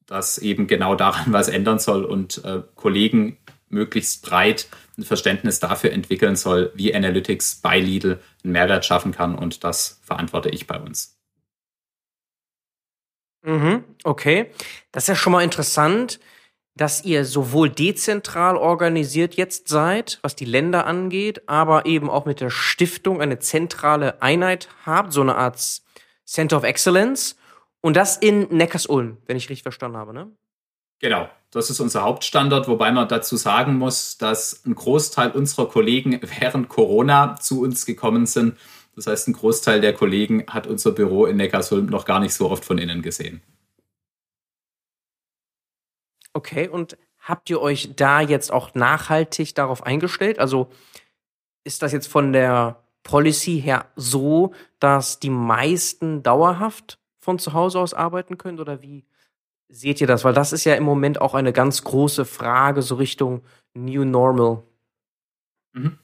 das 0.07 0.37
eben 0.39 0.65
genau 0.65 0.95
daran 0.95 1.31
was 1.33 1.47
ändern 1.47 1.77
soll 1.77 2.05
und 2.05 2.43
äh, 2.43 2.61
Kollegen 2.75 3.37
möglichst 3.69 4.25
breit 4.25 4.67
ein 4.97 5.03
Verständnis 5.03 5.59
dafür 5.59 5.91
entwickeln 5.91 6.35
soll, 6.35 6.71
wie 6.75 6.93
Analytics 6.93 7.55
bei 7.61 7.79
Lidl 7.79 8.19
einen 8.43 8.53
Mehrwert 8.53 8.85
schaffen 8.85 9.11
kann. 9.11 9.35
Und 9.35 9.63
das 9.63 9.99
verantworte 10.03 10.49
ich 10.49 10.67
bei 10.67 10.79
uns. 10.79 11.17
Mhm, 13.43 13.83
okay. 14.03 14.51
Das 14.91 15.03
ist 15.03 15.07
ja 15.09 15.15
schon 15.15 15.33
mal 15.33 15.43
interessant, 15.43 16.19
dass 16.75 17.05
ihr 17.05 17.25
sowohl 17.25 17.69
dezentral 17.69 18.55
organisiert 18.55 19.35
jetzt 19.35 19.67
seid, 19.67 20.19
was 20.23 20.35
die 20.35 20.45
Länder 20.45 20.87
angeht, 20.87 21.47
aber 21.47 21.85
eben 21.85 22.09
auch 22.09 22.25
mit 22.25 22.41
der 22.41 22.49
Stiftung 22.49 23.21
eine 23.21 23.39
zentrale 23.39 24.21
Einheit 24.21 24.69
habt, 24.85 25.13
so 25.13 25.21
eine 25.21 25.35
Art 25.35 25.81
Center 26.25 26.57
of 26.57 26.63
Excellence. 26.63 27.35
Und 27.81 27.95
das 27.97 28.17
in 28.17 28.47
Neckarsulm, 28.49 29.17
wenn 29.25 29.37
ich 29.37 29.49
richtig 29.49 29.63
verstanden 29.63 29.97
habe, 29.97 30.13
ne? 30.13 30.31
Genau, 31.03 31.29
das 31.51 31.69
ist 31.69 31.81
unser 31.81 32.03
Hauptstandort, 32.03 32.69
wobei 32.69 32.93
man 32.93 33.09
dazu 33.09 33.35
sagen 33.35 33.77
muss, 33.77 34.17
dass 34.17 34.65
ein 34.65 34.73
Großteil 34.73 35.31
unserer 35.31 35.67
Kollegen 35.67 36.17
während 36.39 36.69
Corona 36.69 37.35
zu 37.35 37.59
uns 37.59 37.85
gekommen 37.85 38.25
sind. 38.25 38.57
Das 38.95 39.07
heißt, 39.07 39.27
ein 39.27 39.33
Großteil 39.33 39.81
der 39.81 39.91
Kollegen 39.91 40.45
hat 40.47 40.65
unser 40.65 40.93
Büro 40.93 41.25
in 41.25 41.35
Neckarsulm 41.35 41.87
noch 41.87 42.05
gar 42.05 42.21
nicht 42.21 42.33
so 42.33 42.49
oft 42.49 42.63
von 42.63 42.77
innen 42.77 43.01
gesehen. 43.01 43.41
Okay, 46.31 46.69
und 46.69 46.97
habt 47.19 47.49
ihr 47.49 47.59
euch 47.59 47.97
da 47.97 48.21
jetzt 48.21 48.53
auch 48.53 48.73
nachhaltig 48.73 49.55
darauf 49.55 49.85
eingestellt? 49.85 50.39
Also 50.39 50.69
ist 51.65 51.81
das 51.81 51.91
jetzt 51.91 52.07
von 52.07 52.31
der 52.31 52.81
Policy 53.03 53.59
her 53.59 53.87
so, 53.97 54.53
dass 54.79 55.19
die 55.19 55.29
meisten 55.29 56.23
dauerhaft 56.23 56.97
von 57.19 57.39
zu 57.39 57.51
Hause 57.51 57.79
aus 57.79 57.93
arbeiten 57.93 58.37
können 58.37 58.61
oder 58.61 58.81
wie 58.81 59.03
seht 59.73 59.99
ihr 60.01 60.07
das? 60.07 60.23
Weil 60.23 60.33
das 60.33 60.53
ist 60.53 60.63
ja 60.63 60.75
im 60.75 60.83
Moment 60.83 61.19
auch 61.19 61.33
eine 61.33 61.51
ganz 61.51 61.83
große 61.83 62.25
Frage, 62.25 62.81
so 62.81 62.95
Richtung 62.95 63.41
New 63.73 64.05
Normal. 64.05 64.63
Mhm. 65.73 65.97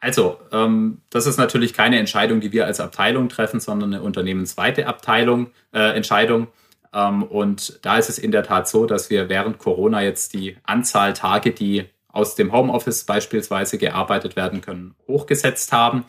Also, 0.00 0.38
ähm, 0.50 1.00
das 1.10 1.26
ist 1.26 1.36
natürlich 1.36 1.74
keine 1.74 1.98
Entscheidung, 1.98 2.40
die 2.40 2.50
wir 2.50 2.66
als 2.66 2.80
Abteilung 2.80 3.28
treffen, 3.28 3.60
sondern 3.60 3.94
eine 3.94 4.02
unternehmensweite 4.02 4.88
Abteilung, 4.88 5.52
äh, 5.72 5.94
Entscheidung. 5.94 6.48
Ähm, 6.92 7.22
und 7.22 7.78
da 7.82 7.98
ist 7.98 8.08
es 8.08 8.18
in 8.18 8.32
der 8.32 8.42
Tat 8.42 8.68
so, 8.68 8.86
dass 8.86 9.10
wir 9.10 9.28
während 9.28 9.58
Corona 9.58 10.02
jetzt 10.02 10.34
die 10.34 10.56
Anzahl 10.64 11.12
Tage, 11.12 11.52
die 11.52 11.84
aus 12.08 12.34
dem 12.34 12.52
Homeoffice 12.52 13.04
beispielsweise 13.04 13.78
gearbeitet 13.78 14.34
werden 14.34 14.60
können, 14.60 14.96
hochgesetzt 15.06 15.72
haben. 15.72 16.04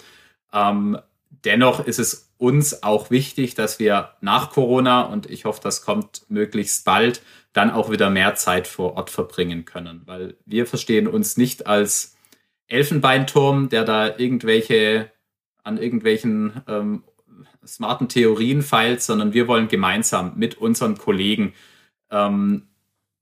Ähm, 0.52 0.98
dennoch 1.30 1.86
ist 1.86 2.00
es 2.00 2.33
uns 2.44 2.84
auch 2.84 3.10
wichtig, 3.10 3.56
dass 3.56 3.80
wir 3.80 4.12
nach 4.20 4.52
Corona, 4.52 5.04
und 5.04 5.30
ich 5.30 5.46
hoffe, 5.46 5.62
das 5.64 5.82
kommt 5.82 6.26
möglichst 6.28 6.84
bald, 6.84 7.22
dann 7.54 7.72
auch 7.72 7.90
wieder 7.90 8.10
mehr 8.10 8.36
Zeit 8.36 8.68
vor 8.68 8.98
Ort 8.98 9.10
verbringen 9.10 9.64
können. 9.64 10.02
Weil 10.06 10.36
wir 10.46 10.66
verstehen 10.66 11.08
uns 11.08 11.38
nicht 11.38 11.68
als 11.68 12.18
Elfenbeinturm, 12.68 13.70
der 13.70 13.86
da 13.86 14.18
irgendwelche 14.18 15.10
an 15.64 15.78
irgendwelchen 15.78 16.62
ähm, 16.68 17.04
smarten 17.66 18.10
Theorien 18.10 18.62
feilt, 18.62 19.02
sondern 19.02 19.34
wir 19.34 19.48
wollen 19.48 19.70
gemeinsam 19.70 20.34
mit 20.36 20.58
unseren 20.58 20.98
Kollegen 20.98 21.54
ähm, 22.12 22.68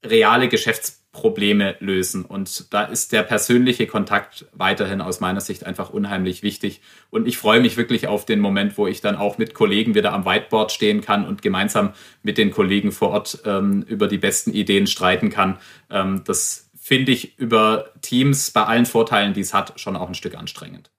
reale 0.03 0.49
Geschäftsprobleme 0.49 1.00
Probleme 1.11 1.75
lösen. 1.79 2.23
Und 2.23 2.73
da 2.73 2.83
ist 2.83 3.11
der 3.11 3.23
persönliche 3.23 3.85
Kontakt 3.85 4.45
weiterhin 4.53 5.01
aus 5.01 5.19
meiner 5.19 5.41
Sicht 5.41 5.65
einfach 5.65 5.89
unheimlich 5.89 6.41
wichtig. 6.41 6.81
Und 7.09 7.27
ich 7.27 7.37
freue 7.37 7.59
mich 7.59 7.75
wirklich 7.75 8.07
auf 8.07 8.25
den 8.25 8.39
Moment, 8.39 8.77
wo 8.77 8.87
ich 8.87 9.01
dann 9.01 9.17
auch 9.17 9.37
mit 9.37 9.53
Kollegen 9.53 9.93
wieder 9.93 10.13
am 10.13 10.25
Whiteboard 10.25 10.71
stehen 10.71 11.01
kann 11.01 11.27
und 11.27 11.41
gemeinsam 11.41 11.93
mit 12.23 12.37
den 12.37 12.51
Kollegen 12.51 12.93
vor 12.93 13.09
Ort 13.09 13.41
ähm, 13.45 13.83
über 13.83 14.07
die 14.07 14.17
besten 14.17 14.53
Ideen 14.53 14.87
streiten 14.87 15.29
kann. 15.29 15.59
Ähm, 15.89 16.23
das 16.25 16.69
finde 16.79 17.11
ich 17.11 17.37
über 17.37 17.91
Teams 18.01 18.51
bei 18.51 18.63
allen 18.63 18.85
Vorteilen, 18.85 19.33
die 19.33 19.41
es 19.41 19.53
hat, 19.53 19.79
schon 19.79 19.97
auch 19.97 20.07
ein 20.07 20.15
Stück 20.15 20.35
anstrengend. 20.35 20.91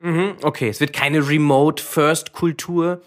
Mhm, 0.00 0.36
okay, 0.42 0.68
es 0.68 0.80
wird 0.80 0.92
keine 0.92 1.28
Remote-First-Kultur 1.28 3.02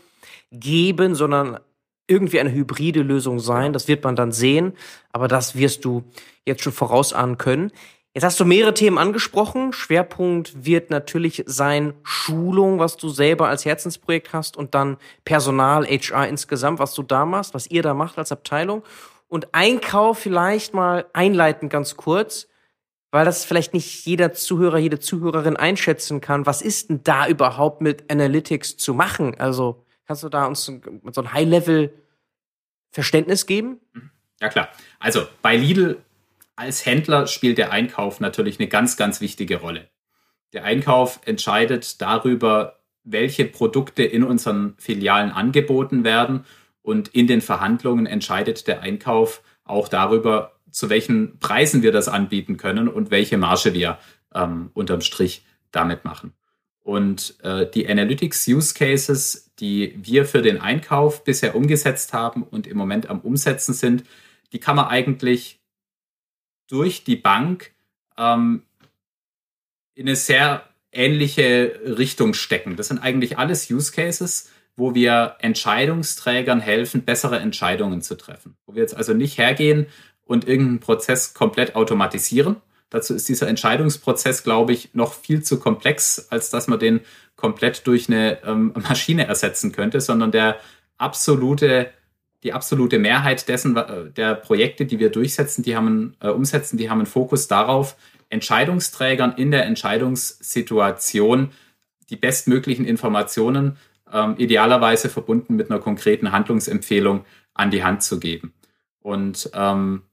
geben, 0.52 1.16
sondern 1.16 1.60
irgendwie 2.08 2.40
eine 2.40 2.52
hybride 2.52 3.02
Lösung 3.02 3.40
sein. 3.40 3.74
Das 3.74 3.88
wird 3.88 4.04
man 4.04 4.16
dann 4.16 4.32
sehen, 4.32 4.74
aber 5.12 5.28
das 5.28 5.56
wirst 5.56 5.86
du 5.86 6.04
jetzt 6.46 6.64
schon 6.64 6.74
vorausahnen 6.74 7.38
können. 7.38 7.72
Jetzt 8.18 8.24
hast 8.24 8.40
du 8.40 8.46
mehrere 8.46 8.74
Themen 8.74 8.98
angesprochen. 8.98 9.74
Schwerpunkt 9.74 10.66
wird 10.66 10.90
natürlich 10.90 11.44
sein 11.46 11.94
Schulung, 12.02 12.80
was 12.80 12.98
du 12.98 13.10
selber 13.10 13.48
als 13.48 13.64
Herzensprojekt 13.64 14.34
hast 14.34 14.58
und 14.58 14.74
dann 14.74 14.98
Personal, 15.24 15.86
HR 15.86 16.28
insgesamt, 16.28 16.80
was 16.80 16.96
du 16.96 17.04
da 17.04 17.26
machst, 17.26 17.54
was 17.54 17.68
ihr 17.68 17.84
da 17.84 17.94
macht 17.94 18.18
als 18.18 18.32
Abteilung. 18.32 18.82
Und 19.28 19.54
Einkauf 19.54 20.18
vielleicht 20.18 20.74
mal 20.74 21.06
einleiten 21.14 21.70
ganz 21.70 21.96
kurz, 21.96 22.48
weil 23.12 23.24
das 23.24 23.46
vielleicht 23.46 23.76
nicht 23.76 24.06
jeder 24.06 24.34
Zuhörer, 24.34 24.80
jede 24.80 25.00
Zuhörerin 25.00 25.56
einschätzen 25.56 26.20
kann. 26.20 26.46
Was 26.48 26.64
ist 26.64 26.90
denn 26.90 27.02
da 27.04 27.28
überhaupt 27.28 27.82
mit 27.82 28.10
Analytics 28.10 28.78
zu 28.78 28.96
machen? 28.96 29.40
Also 29.40 29.86
Kannst 30.08 30.24
du 30.24 30.30
da 30.30 30.46
uns 30.46 30.66
so 30.66 31.22
ein 31.22 31.34
High-Level-Verständnis 31.34 33.46
geben? 33.46 33.82
Ja, 34.40 34.50
klar. 34.50 34.70
Also 35.00 35.28
bei 35.42 35.58
Lidl 35.58 36.04
als 36.56 36.86
Händler 36.86 37.26
spielt 37.28 37.58
der 37.58 37.72
Einkauf 37.72 38.20
natürlich 38.20 38.60
eine 38.60 38.70
ganz, 38.70 38.98
ganz 38.98 39.22
wichtige 39.22 39.58
Rolle. 39.58 39.90
Der 40.54 40.64
Einkauf 40.64 41.20
entscheidet 41.26 42.02
darüber, 42.02 42.80
welche 43.04 43.46
Produkte 43.46 44.04
in 44.04 44.24
unseren 44.24 44.76
Filialen 44.78 45.32
angeboten 45.32 46.04
werden 46.04 46.46
und 46.82 47.10
in 47.10 47.28
den 47.28 47.42
Verhandlungen 47.42 48.06
entscheidet 48.06 48.68
der 48.68 48.82
Einkauf 48.82 49.42
auch 49.66 49.90
darüber, 49.90 50.54
zu 50.72 50.90
welchen 50.90 51.40
Preisen 51.40 51.84
wir 51.84 51.92
das 51.92 52.08
anbieten 52.08 52.58
können 52.58 52.88
und 52.88 53.12
welche 53.12 53.38
Marge 53.38 53.74
wir 53.74 53.98
ähm, 54.34 54.72
unterm 54.74 55.02
Strich 55.02 55.46
damit 55.72 56.06
machen. 56.06 56.34
Und 56.88 57.36
äh, 57.44 57.70
die 57.70 57.90
Analytics 57.90 58.48
Use 58.48 58.74
Cases, 58.74 59.52
die 59.60 59.94
wir 59.98 60.24
für 60.24 60.42
den 60.42 60.62
Einkauf 60.62 61.26
bisher 61.26 61.54
umgesetzt 61.54 62.14
haben 62.14 62.44
und 62.44 62.66
im 62.66 62.78
Moment 62.78 63.10
am 63.10 63.20
Umsetzen 63.20 63.74
sind, 63.74 64.06
die 64.54 64.60
kann 64.60 64.78
man 64.78 64.88
eigentlich 64.88 65.60
durch 66.70 67.04
die 67.04 67.18
Bank 67.18 67.74
ähm, 68.18 68.64
in 69.96 70.08
eine 70.08 70.16
sehr 70.16 70.64
ähnliche 70.94 71.78
Richtung 71.84 72.34
stecken. 72.34 72.78
Das 72.78 72.88
sind 72.88 73.00
eigentlich 73.00 73.38
alles 73.38 73.70
Use 73.70 73.92
Cases, 73.92 74.50
wo 74.78 74.96
wir 74.96 75.36
Entscheidungsträgern 75.40 76.62
helfen, 76.62 77.04
bessere 77.04 77.40
Entscheidungen 77.40 78.02
zu 78.02 78.16
treffen. 78.16 78.56
Wo 78.66 78.76
wir 78.76 78.82
jetzt 78.82 78.96
also 78.96 79.14
nicht 79.14 79.38
hergehen 79.38 79.88
und 80.24 80.48
irgendeinen 80.48 80.80
Prozess 80.80 81.34
komplett 81.34 81.76
automatisieren, 81.76 82.62
Dazu 82.90 83.14
ist 83.14 83.28
dieser 83.28 83.48
Entscheidungsprozess, 83.48 84.44
glaube 84.44 84.74
ich, 84.74 84.94
noch 84.94 85.14
viel 85.14 85.44
zu 85.44 85.60
komplex, 85.60 86.28
als 86.30 86.50
dass 86.50 86.68
man 86.68 86.80
den 86.80 87.02
komplett 87.36 87.86
durch 87.86 88.08
eine 88.08 88.44
ähm, 88.44 88.74
Maschine 88.76 89.28
ersetzen 89.28 89.72
könnte, 89.72 90.02
sondern 90.02 90.32
der 90.32 90.58
absolute, 90.98 91.92
die 92.44 92.54
absolute 92.54 93.00
Mehrheit 93.00 93.48
dessen, 93.48 93.76
äh, 93.76 94.10
der 94.12 94.36
Projekte, 94.36 94.86
die 94.86 95.00
wir 95.00 95.10
durchsetzen, 95.10 95.64
die 95.64 95.76
haben, 95.76 96.16
äh, 96.22 96.30
umsetzen, 96.30 96.78
die 96.78 96.90
haben 96.90 97.00
einen 97.00 97.08
Fokus 97.08 97.48
darauf, 97.48 97.96
Entscheidungsträgern 98.30 99.34
in 99.34 99.52
der 99.52 99.66
Entscheidungssituation 99.66 101.52
die 102.10 102.16
bestmöglichen 102.16 102.86
Informationen, 102.86 103.78
ähm, 104.12 104.36
idealerweise 104.38 105.10
verbunden 105.10 105.56
mit 105.56 105.70
einer 105.70 105.80
konkreten 105.80 106.32
Handlungsempfehlung, 106.32 107.26
an 107.54 107.72
die 107.72 107.84
Hand 107.84 108.04
zu 108.04 108.20
geben. 108.20 108.54
Und 109.02 109.50
ähm, 109.54 110.04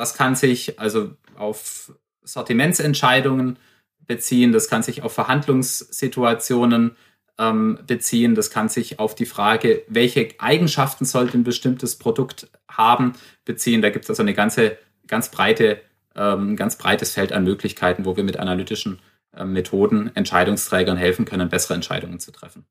das 0.00 0.14
kann 0.14 0.34
sich 0.34 0.80
also 0.80 1.10
auf 1.36 1.92
Sortimentsentscheidungen 2.22 3.58
beziehen, 4.06 4.50
das 4.50 4.70
kann 4.70 4.82
sich 4.82 5.02
auf 5.02 5.12
Verhandlungssituationen 5.12 6.96
ähm, 7.38 7.78
beziehen, 7.86 8.34
das 8.34 8.50
kann 8.50 8.70
sich 8.70 8.98
auf 8.98 9.14
die 9.14 9.26
Frage, 9.26 9.82
welche 9.88 10.28
Eigenschaften 10.38 11.04
sollte 11.04 11.36
ein 11.36 11.44
bestimmtes 11.44 11.98
Produkt 11.98 12.48
haben, 12.66 13.12
beziehen. 13.44 13.82
Da 13.82 13.90
gibt 13.90 14.06
es 14.06 14.10
also 14.10 14.22
eine 14.22 14.32
ganze, 14.32 14.78
ganz 15.06 15.30
breite, 15.30 15.82
ähm, 16.16 16.56
ganz 16.56 16.76
breites 16.76 17.12
Feld 17.12 17.34
an 17.34 17.44
Möglichkeiten, 17.44 18.06
wo 18.06 18.16
wir 18.16 18.24
mit 18.24 18.38
analytischen 18.38 19.00
äh, 19.36 19.44
Methoden 19.44 20.16
Entscheidungsträgern 20.16 20.96
helfen 20.96 21.26
können, 21.26 21.50
bessere 21.50 21.74
Entscheidungen 21.74 22.20
zu 22.20 22.32
treffen. 22.32 22.64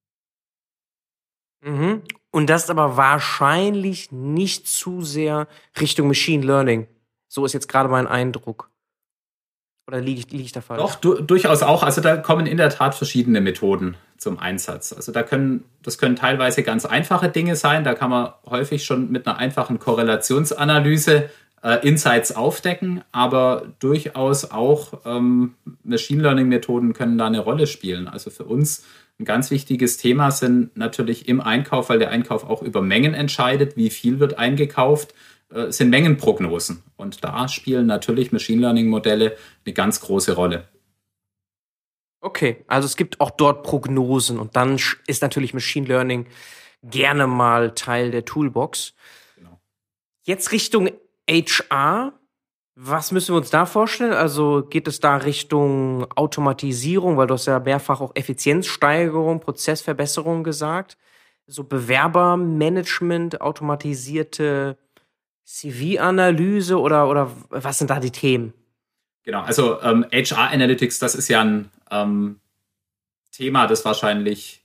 Mhm. 1.62 2.02
Und 2.32 2.50
das 2.50 2.72
aber 2.72 2.98
wahrscheinlich 2.98 4.12
nicht 4.12 4.68
zu 4.68 5.04
sehr 5.04 5.48
Richtung 5.80 6.08
Machine 6.08 6.44
Learning. 6.44 6.88
So 7.30 7.46
ist 7.46 7.54
jetzt 7.54 7.70
gerade 7.70 7.88
mein 7.88 8.08
Eindruck. 8.08 8.70
Oder 9.88 10.02
liege 10.02 10.20
ich, 10.20 10.32
lieg 10.32 10.46
ich 10.46 10.52
da 10.52 10.62
falsch? 10.62 10.82
Doch, 10.82 10.96
du, 10.96 11.16
durchaus 11.16 11.64
auch. 11.64 11.84
Also 11.84 12.02
da 12.02 12.18
kommen 12.18 12.46
in 12.46 12.58
der 12.58 12.70
Tat 12.70 12.94
verschiedene 12.94 13.40
Methoden 13.42 13.96
zum 14.18 14.38
Einsatz. 14.38 14.94
Also 14.94 15.12
da 15.12 15.24
können, 15.24 15.64
das 15.82 15.98
können 15.98 16.16
teilweise 16.16 16.62
ganz 16.64 16.86
einfache 16.86 17.30
Dinge 17.30 17.56
sein. 17.56 17.84
Da 17.84 17.96
kann 17.96 18.10
man 18.10 18.34
häufig 18.46 18.84
schon 18.84 19.12
mit 19.12 19.26
einer 19.26 19.38
einfachen 19.38 19.80
Korrelationsanalyse 19.80 21.30
äh, 21.64 21.88
Insights 21.88 22.36
aufdecken, 22.36 23.02
aber 23.12 23.74
durchaus 23.80 24.52
auch 24.52 25.02
ähm, 25.06 25.56
Machine 25.84 26.22
Learning-Methoden 26.22 26.94
können 26.94 27.18
da 27.18 27.28
eine 27.28 27.40
Rolle 27.40 27.68
spielen. 27.68 28.08
Also 28.08 28.30
für 28.30 28.46
uns 28.46 28.86
ein 29.20 29.26
ganz 29.26 29.52
wichtiges 29.52 29.98
Thema 29.98 30.32
sind 30.32 30.78
natürlich 30.78 31.28
im 31.28 31.42
Einkauf, 31.42 31.90
weil 31.90 32.00
der 32.00 32.12
Einkauf 32.12 32.50
auch 32.50 32.62
über 32.62 32.82
Mengen 32.82 33.14
entscheidet, 33.14 33.76
wie 33.76 33.90
viel 33.90 34.20
wird 34.20 34.38
eingekauft, 34.38 35.14
äh, 35.52 35.72
sind 35.72 35.90
Mengenprognosen. 35.90 36.84
Und 36.96 37.24
da 37.24 37.48
spielen 37.48 37.88
natürlich 37.88 38.32
Machine 38.32 38.62
Learning-Modelle 38.62 39.36
eine 39.66 39.74
ganz 39.74 40.00
große 40.02 40.34
Rolle. 40.34 40.68
Okay, 42.22 42.64
also 42.68 42.86
es 42.86 42.98
gibt 42.98 43.22
auch 43.22 43.32
dort 43.32 43.64
Prognosen 43.64 44.40
und 44.40 44.56
dann 44.56 44.78
ist 45.08 45.22
natürlich 45.22 45.54
Machine 45.54 45.88
Learning 45.88 46.28
gerne 46.84 47.28
mal 47.28 47.72
Teil 47.72 48.12
der 48.12 48.26
Toolbox. 48.26 48.94
Genau. 49.38 49.60
Jetzt 50.24 50.52
Richtung 50.52 50.90
HR. 51.30 52.14
Was 52.76 53.12
müssen 53.12 53.34
wir 53.34 53.40
uns 53.40 53.50
da 53.50 53.66
vorstellen? 53.66 54.14
Also 54.14 54.64
geht 54.64 54.88
es 54.88 55.00
da 55.00 55.18
Richtung 55.18 56.10
Automatisierung, 56.14 57.18
weil 57.18 57.28
du 57.28 57.34
hast 57.34 57.46
ja 57.46 57.60
mehrfach 57.60 58.00
auch 58.00 58.12
Effizienzsteigerung, 58.16 59.40
Prozessverbesserung 59.42 60.44
gesagt. 60.44 60.98
So 61.46 61.64
Bewerbermanagement, 61.64 63.42
automatisierte 63.42 64.78
CV-Analyse 65.50 66.80
oder, 66.80 67.10
oder 67.10 67.32
was 67.50 67.80
sind 67.80 67.90
da 67.90 68.00
die 68.00 68.12
Themen? 68.12 68.54
Genau, 69.24 69.42
also 69.42 69.82
ähm, 69.82 70.06
HR 70.12 70.52
Analytics, 70.52 71.00
das 71.00 71.16
ist 71.16 71.28
ja 71.28 71.42
ein 71.42 71.70
ähm, 71.90 72.40
Thema, 73.32 73.68
das 73.68 73.84
wahrscheinlich 73.84 74.62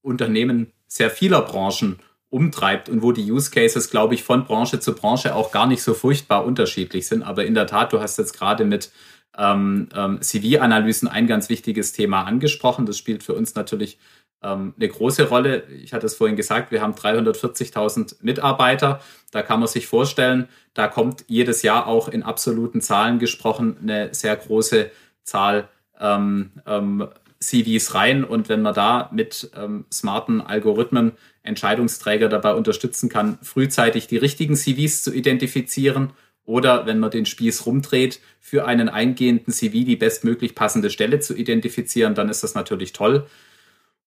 Unternehmen 0.00 0.72
sehr 0.86 1.10
vieler 1.10 1.42
Branchen 1.42 1.98
umtreibt 2.30 2.88
und 2.88 3.02
wo 3.02 3.12
die 3.12 3.30
Use 3.30 3.50
Cases, 3.50 3.90
glaube 3.90 4.14
ich, 4.14 4.22
von 4.22 4.44
Branche 4.44 4.80
zu 4.80 4.94
Branche 4.94 5.34
auch 5.34 5.50
gar 5.50 5.66
nicht 5.66 5.82
so 5.82 5.92
furchtbar 5.92 6.44
unterschiedlich 6.44 7.06
sind. 7.08 7.22
Aber 7.22 7.44
in 7.44 7.54
der 7.54 7.66
Tat, 7.66 7.92
du 7.92 8.00
hast 8.00 8.18
jetzt 8.18 8.32
gerade 8.32 8.64
mit 8.64 8.92
ähm, 9.36 9.88
ähm, 9.94 10.20
CV-Analysen 10.22 11.08
ein 11.08 11.26
ganz 11.26 11.48
wichtiges 11.48 11.92
Thema 11.92 12.24
angesprochen. 12.24 12.86
Das 12.86 12.96
spielt 12.96 13.22
für 13.22 13.34
uns 13.34 13.54
natürlich 13.54 13.98
ähm, 14.42 14.74
eine 14.76 14.88
große 14.88 15.28
Rolle. 15.28 15.64
Ich 15.82 15.92
hatte 15.92 16.06
es 16.06 16.14
vorhin 16.14 16.36
gesagt, 16.36 16.70
wir 16.70 16.80
haben 16.80 16.94
340.000 16.94 18.16
Mitarbeiter. 18.20 19.00
Da 19.30 19.42
kann 19.42 19.60
man 19.60 19.68
sich 19.68 19.86
vorstellen, 19.86 20.48
da 20.74 20.88
kommt 20.88 21.24
jedes 21.26 21.62
Jahr 21.62 21.86
auch 21.86 22.08
in 22.08 22.22
absoluten 22.22 22.80
Zahlen 22.80 23.18
gesprochen 23.18 23.76
eine 23.82 24.14
sehr 24.14 24.36
große 24.36 24.90
Zahl 25.24 25.68
ähm, 26.00 26.52
ähm, 26.66 27.08
CVs 27.40 27.94
rein. 27.94 28.24
Und 28.24 28.48
wenn 28.48 28.62
man 28.62 28.74
da 28.74 29.10
mit 29.12 29.50
ähm, 29.56 29.86
smarten 29.92 30.40
Algorithmen 30.40 31.12
Entscheidungsträger 31.42 32.28
dabei 32.28 32.54
unterstützen 32.54 33.08
kann, 33.08 33.38
frühzeitig 33.42 34.06
die 34.06 34.16
richtigen 34.16 34.56
CVs 34.56 35.02
zu 35.02 35.12
identifizieren 35.12 36.10
oder 36.44 36.86
wenn 36.86 36.98
man 36.98 37.10
den 37.10 37.26
Spieß 37.26 37.66
rumdreht, 37.66 38.20
für 38.40 38.66
einen 38.66 38.88
eingehenden 38.88 39.52
CV 39.52 39.84
die 39.84 39.96
bestmöglich 39.96 40.54
passende 40.54 40.90
Stelle 40.90 41.20
zu 41.20 41.34
identifizieren, 41.34 42.14
dann 42.14 42.28
ist 42.28 42.42
das 42.42 42.54
natürlich 42.54 42.92
toll. 42.92 43.26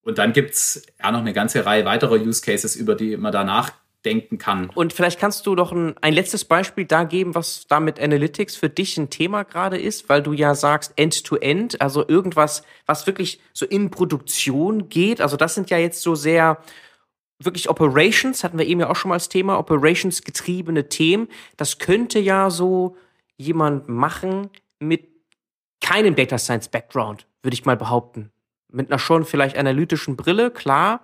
Und 0.03 0.17
dann 0.17 0.33
gibt's 0.33 0.81
ja 1.01 1.11
noch 1.11 1.19
eine 1.19 1.33
ganze 1.33 1.65
Reihe 1.65 1.85
weiterer 1.85 2.15
Use 2.15 2.41
Cases, 2.41 2.75
über 2.75 2.95
die 2.95 3.17
man 3.17 3.31
danach 3.31 3.71
denken 4.03 4.37
kann. 4.37 4.69
Und 4.73 4.93
vielleicht 4.93 5.19
kannst 5.19 5.45
du 5.45 5.55
doch 5.55 5.71
ein, 5.71 5.95
ein 6.01 6.13
letztes 6.13 6.45
Beispiel 6.45 6.85
da 6.85 7.03
geben, 7.03 7.35
was 7.35 7.67
da 7.67 7.79
mit 7.79 7.99
Analytics 7.99 8.55
für 8.55 8.69
dich 8.69 8.97
ein 8.97 9.09
Thema 9.09 9.43
gerade 9.43 9.79
ist, 9.79 10.09
weil 10.09 10.23
du 10.23 10.33
ja 10.33 10.55
sagst 10.55 10.93
End-to-End, 10.95 11.75
-End, 11.75 11.81
also 11.81 12.07
irgendwas, 12.07 12.63
was 12.85 13.05
wirklich 13.05 13.39
so 13.53 13.65
in 13.65 13.91
Produktion 13.91 14.89
geht. 14.89 15.21
Also 15.21 15.37
das 15.37 15.53
sind 15.53 15.69
ja 15.69 15.77
jetzt 15.77 16.01
so 16.01 16.15
sehr 16.15 16.57
wirklich 17.39 17.69
Operations, 17.69 18.43
hatten 18.43 18.57
wir 18.57 18.65
eben 18.65 18.79
ja 18.79 18.89
auch 18.89 18.95
schon 18.95 19.09
mal 19.09 19.15
als 19.15 19.29
Thema, 19.29 19.57
Operations 19.57 20.23
getriebene 20.23 20.89
Themen. 20.89 21.27
Das 21.57 21.79
könnte 21.79 22.19
ja 22.19 22.49
so 22.49 22.97
jemand 23.37 23.89
machen 23.89 24.49
mit 24.79 25.09
keinem 25.79 26.15
Data 26.15 26.37
Science 26.37 26.69
Background, 26.69 27.27
würde 27.41 27.53
ich 27.53 27.65
mal 27.65 27.77
behaupten. 27.77 28.31
Mit 28.71 28.89
einer 28.89 28.99
schon 28.99 29.25
vielleicht 29.25 29.57
analytischen 29.57 30.15
Brille, 30.15 30.51
klar. 30.51 31.01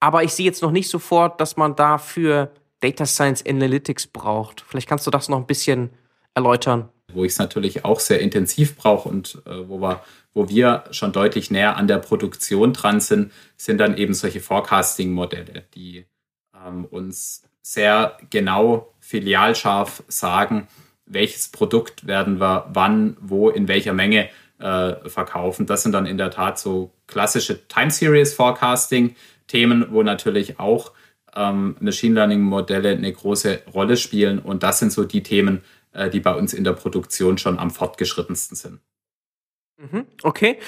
Aber 0.00 0.22
ich 0.24 0.32
sehe 0.32 0.46
jetzt 0.46 0.62
noch 0.62 0.72
nicht 0.72 0.88
sofort, 0.88 1.40
dass 1.40 1.56
man 1.56 1.76
dafür 1.76 2.52
Data 2.80 3.06
Science 3.06 3.44
Analytics 3.46 4.08
braucht. 4.08 4.64
Vielleicht 4.66 4.88
kannst 4.88 5.06
du 5.06 5.10
das 5.10 5.28
noch 5.28 5.38
ein 5.38 5.46
bisschen 5.46 5.90
erläutern. 6.34 6.88
Wo 7.12 7.24
ich 7.24 7.32
es 7.32 7.38
natürlich 7.38 7.84
auch 7.84 8.00
sehr 8.00 8.20
intensiv 8.20 8.76
brauche 8.76 9.08
und 9.08 9.42
äh, 9.46 9.68
wo 9.68 9.80
wir 9.80 10.02
wo 10.34 10.48
wir 10.48 10.84
schon 10.90 11.12
deutlich 11.12 11.50
näher 11.50 11.76
an 11.76 11.86
der 11.86 11.98
Produktion 11.98 12.72
dran 12.72 13.00
sind, 13.00 13.32
sind 13.56 13.78
dann 13.78 13.96
eben 13.96 14.14
solche 14.14 14.40
Forecasting-Modelle, 14.40 15.64
die 15.74 16.06
ähm, 16.54 16.86
uns 16.86 17.42
sehr 17.60 18.16
genau 18.30 18.94
filialscharf 19.00 20.02
sagen, 20.08 20.68
welches 21.06 21.48
Produkt 21.48 22.06
werden 22.06 22.40
wir 22.40 22.70
wann, 22.72 23.16
wo, 23.20 23.50
in 23.50 23.68
welcher 23.68 23.92
Menge 23.92 24.28
äh, 24.62 25.08
verkaufen. 25.08 25.66
Das 25.66 25.82
sind 25.82 25.92
dann 25.92 26.06
in 26.06 26.16
der 26.16 26.30
Tat 26.30 26.58
so 26.58 26.92
klassische 27.06 27.66
Time 27.68 27.90
Series 27.90 28.32
Forecasting 28.32 29.16
Themen, 29.48 29.86
wo 29.90 30.02
natürlich 30.02 30.60
auch 30.60 30.92
ähm, 31.34 31.76
Machine 31.80 32.14
Learning 32.14 32.40
Modelle 32.40 32.90
eine 32.90 33.12
große 33.12 33.62
Rolle 33.74 33.96
spielen. 33.96 34.38
Und 34.38 34.62
das 34.62 34.78
sind 34.78 34.92
so 34.92 35.04
die 35.04 35.22
Themen, 35.22 35.62
äh, 35.92 36.08
die 36.10 36.20
bei 36.20 36.34
uns 36.34 36.54
in 36.54 36.64
der 36.64 36.72
Produktion 36.74 37.38
schon 37.38 37.58
am 37.58 37.70
fortgeschrittensten 37.70 38.56
sind. 38.56 38.80
Mhm, 39.78 40.06
okay. 40.22 40.58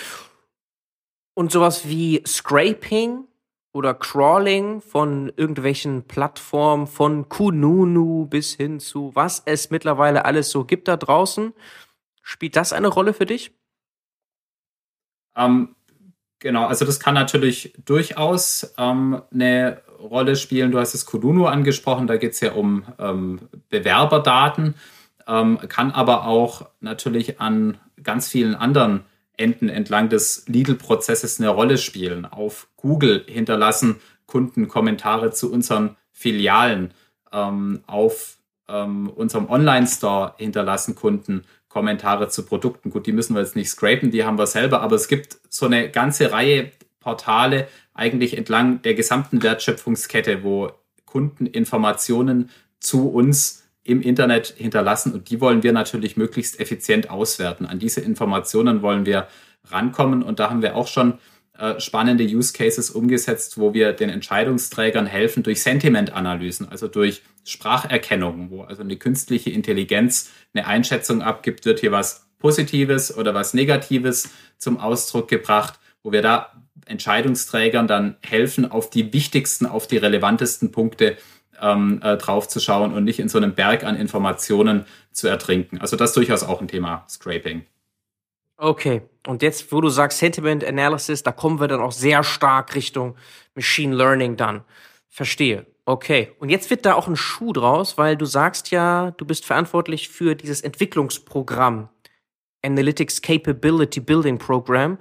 Und 1.35 1.53
sowas 1.53 1.89
wie 1.89 2.23
Scraping 2.27 3.25
oder 3.73 3.95
Crawling 3.95 4.81
von 4.81 5.33
irgendwelchen 5.37 6.05
Plattformen, 6.05 6.87
von 6.87 7.29
Kununu 7.29 8.27
bis 8.27 8.55
hin 8.55 8.81
zu 8.81 9.11
was 9.15 9.43
es 9.47 9.71
mittlerweile 9.71 10.25
alles 10.25 10.51
so 10.51 10.65
gibt 10.65 10.89
da 10.89 10.97
draußen, 10.97 11.53
spielt 12.23 12.57
das 12.57 12.73
eine 12.73 12.89
Rolle 12.89 13.15
für 13.15 13.27
dich? 13.27 13.53
Ähm, 15.37 15.75
genau, 16.39 16.67
also 16.67 16.85
das 16.85 17.01
kann 17.01 17.15
natürlich 17.15 17.75
durchaus 17.85 18.75
ähm, 18.79 19.23
eine 19.33 19.83
Rolle 20.01 20.37
spielen. 20.37 20.71
Du 20.71 20.79
hast 20.79 20.95
es 20.95 21.07
Kununu 21.07 21.47
angesprochen, 21.47 22.07
da 22.07 22.17
geht 22.17 22.33
es 22.33 22.41
ja 22.41 22.53
um 22.53 22.85
ähm, 22.99 23.41
Bewerberdaten 23.71 24.75
ähm, 25.27 25.59
kann 25.69 25.91
aber 25.91 26.27
auch 26.27 26.67
natürlich 26.81 27.41
an 27.41 27.79
ganz 28.03 28.29
vielen 28.29 28.55
anderen 28.55 29.05
Enden 29.37 29.69
entlang 29.69 30.09
des 30.09 30.45
Lidl-Prozesses 30.47 31.41
eine 31.41 31.49
Rolle 31.49 31.79
spielen. 31.79 32.25
Auf 32.25 32.69
Google 32.77 33.25
hinterlassen 33.27 33.97
Kunden 34.27 34.69
Kommentare 34.69 35.31
zu 35.33 35.51
unseren 35.53 35.97
Filialen. 36.13 36.93
Ähm, 37.33 37.83
auf 37.87 38.39
unserem 38.67 39.51
Online-Store 39.51 40.37
hinterlassen 40.39 40.95
Kunden 40.95 41.43
Kommentare 41.75 42.29
zu 42.29 42.47
Produkten. 42.47 42.91
Gut, 42.91 43.07
die 43.07 43.13
müssen 43.13 43.35
wir 43.35 43.43
jetzt 43.43 43.57
nicht 43.57 43.69
scrapen, 43.69 44.13
die 44.13 44.25
haben 44.25 44.39
wir 44.39 44.47
selber, 44.47 44.81
aber 44.81 44.95
es 44.95 45.09
gibt 45.09 45.39
so 45.51 45.67
eine 45.67 45.91
ganze 45.91 46.31
Reihe 46.31 46.71
Portale 47.01 47.67
eigentlich 47.93 48.39
entlang 48.39 48.81
der 48.83 48.95
gesamten 48.95 49.43
Wertschöpfungskette, 49.43 50.45
wo 50.45 50.71
Kunden 51.05 51.47
Informationen 51.47 52.49
zu 52.79 53.09
uns 53.11 53.65
im 53.83 54.03
Internet 54.03 54.55
hinterlassen 54.57 55.13
und 55.13 55.31
die 55.31 55.41
wollen 55.41 55.65
wir 55.65 55.73
natürlich 55.73 56.17
möglichst 56.17 56.61
effizient 56.61 57.11
auswerten. 57.11 57.67
An 57.67 57.81
diese 57.81 58.01
Informationen 58.01 58.81
wollen 58.81 59.05
wir 59.05 59.27
rankommen 59.67 60.23
und 60.23 60.39
da 60.39 60.51
haben 60.51 60.63
wir 60.63 60.77
auch 60.77 60.87
schon 60.87 61.19
äh, 61.59 61.79
spannende 61.81 62.25
Use 62.25 62.53
Cases 62.53 62.91
umgesetzt, 62.91 63.59
wo 63.59 63.75
wir 63.75 63.93
den 63.93 64.11
Entscheidungsträgern 64.11 65.07
helfen 65.07 65.43
durch 65.43 65.63
Sentimentanalysen, 65.63 66.69
also 66.69 66.89
durch 66.89 67.23
Spracherkennung, 67.45 68.51
wo 68.51 68.63
also 68.63 68.83
eine 68.83 68.97
künstliche 68.97 69.51
Intelligenz 69.51 70.31
eine 70.53 70.67
Einschätzung 70.67 71.23
abgibt, 71.23 71.65
wird 71.65 71.81
hier 71.81 71.93
was 71.93 72.27
Positives 72.39 73.17
oder 73.17 73.35
was 73.35 73.55
Negatives 73.55 74.31
zum 74.59 74.79
Ausdruck 74.79 75.29
gebracht, 75.29 75.79
wo 76.03 76.13
wir 76.13 76.23
da 76.23 76.53
Entscheidungsträgern 76.87 77.87
dann 77.87 78.17
helfen, 78.23 78.71
auf 78.71 78.91
die 78.91 79.13
wichtigsten, 79.13 79.67
auf 79.67 79.87
die 79.87 79.97
relevantesten 79.97 80.73
Punkte 80.73 81.17
ähm, 81.61 82.01
äh, 82.03 82.17
draufzuschauen 82.17 82.93
und 82.93 83.05
nicht 83.05 83.21
in 83.21 83.29
so 83.29 83.39
einem 83.39 83.55
Berg 83.55 83.85
an 83.85 83.97
Informationen 83.97 84.87
zu 85.13 85.29
ertrinken. 85.29 85.79
Also 85.81 85.97
das 85.97 86.11
ist 86.11 86.17
durchaus 86.17 86.43
auch 86.43 86.61
ein 86.61 86.69
Thema 86.69 87.07
Scraping. 87.09 87.65
Okay, 88.57 89.03
und 89.27 89.43
jetzt, 89.43 89.73
wo 89.73 89.81
du 89.81 89.89
sagst 89.89 90.19
Sentiment 90.19 90.65
Analysis, 90.65 91.23
da 91.23 91.33
kommen 91.33 91.61
wir 91.61 91.69
dann 91.69 91.81
auch 91.81 91.93
sehr 91.93 92.23
stark 92.23 92.75
Richtung 92.75 93.17
Machine 93.55 93.95
Learning 93.95 94.37
dann. 94.37 94.65
Verstehe. 95.09 95.67
Okay, 95.87 96.33
und 96.39 96.49
jetzt 96.49 96.71
wird 96.71 96.87
da 96.87 96.95
auch 96.95 97.09
ein 97.09 97.17
Schuh 97.17 97.53
draus, 97.53 97.99
weil 97.99 98.17
du 98.17 98.25
sagst 98.25 98.71
ja, 98.71 99.11
du 99.13 99.27
bist 99.27 99.45
verantwortlich 99.45 100.09
für 100.09 100.35
dieses 100.35 100.63
Entwicklungsprogramm, 100.63 101.89
Analytics 102.65 103.21
Capability 103.23 104.01
Building 104.01 104.39
Program. 104.39 104.99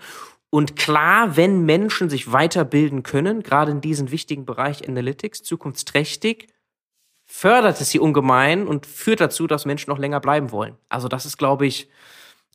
Und 0.49 0.75
klar, 0.75 1.37
wenn 1.37 1.65
Menschen 1.65 2.09
sich 2.09 2.31
weiterbilden 2.31 3.01
können, 3.01 3.43
gerade 3.43 3.71
in 3.71 3.81
diesem 3.81 4.11
wichtigen 4.11 4.45
Bereich 4.45 4.87
Analytics, 4.87 5.43
zukunftsträchtig, 5.43 6.47
fördert 7.25 7.79
es 7.79 7.89
sie 7.89 7.99
ungemein 7.99 8.67
und 8.67 8.85
führt 8.85 9.21
dazu, 9.21 9.47
dass 9.47 9.65
Menschen 9.65 9.89
noch 9.89 9.97
länger 9.97 10.19
bleiben 10.19 10.51
wollen. 10.51 10.77
Also 10.89 11.07
das 11.07 11.25
ist, 11.25 11.37
glaube 11.37 11.65
ich, 11.65 11.89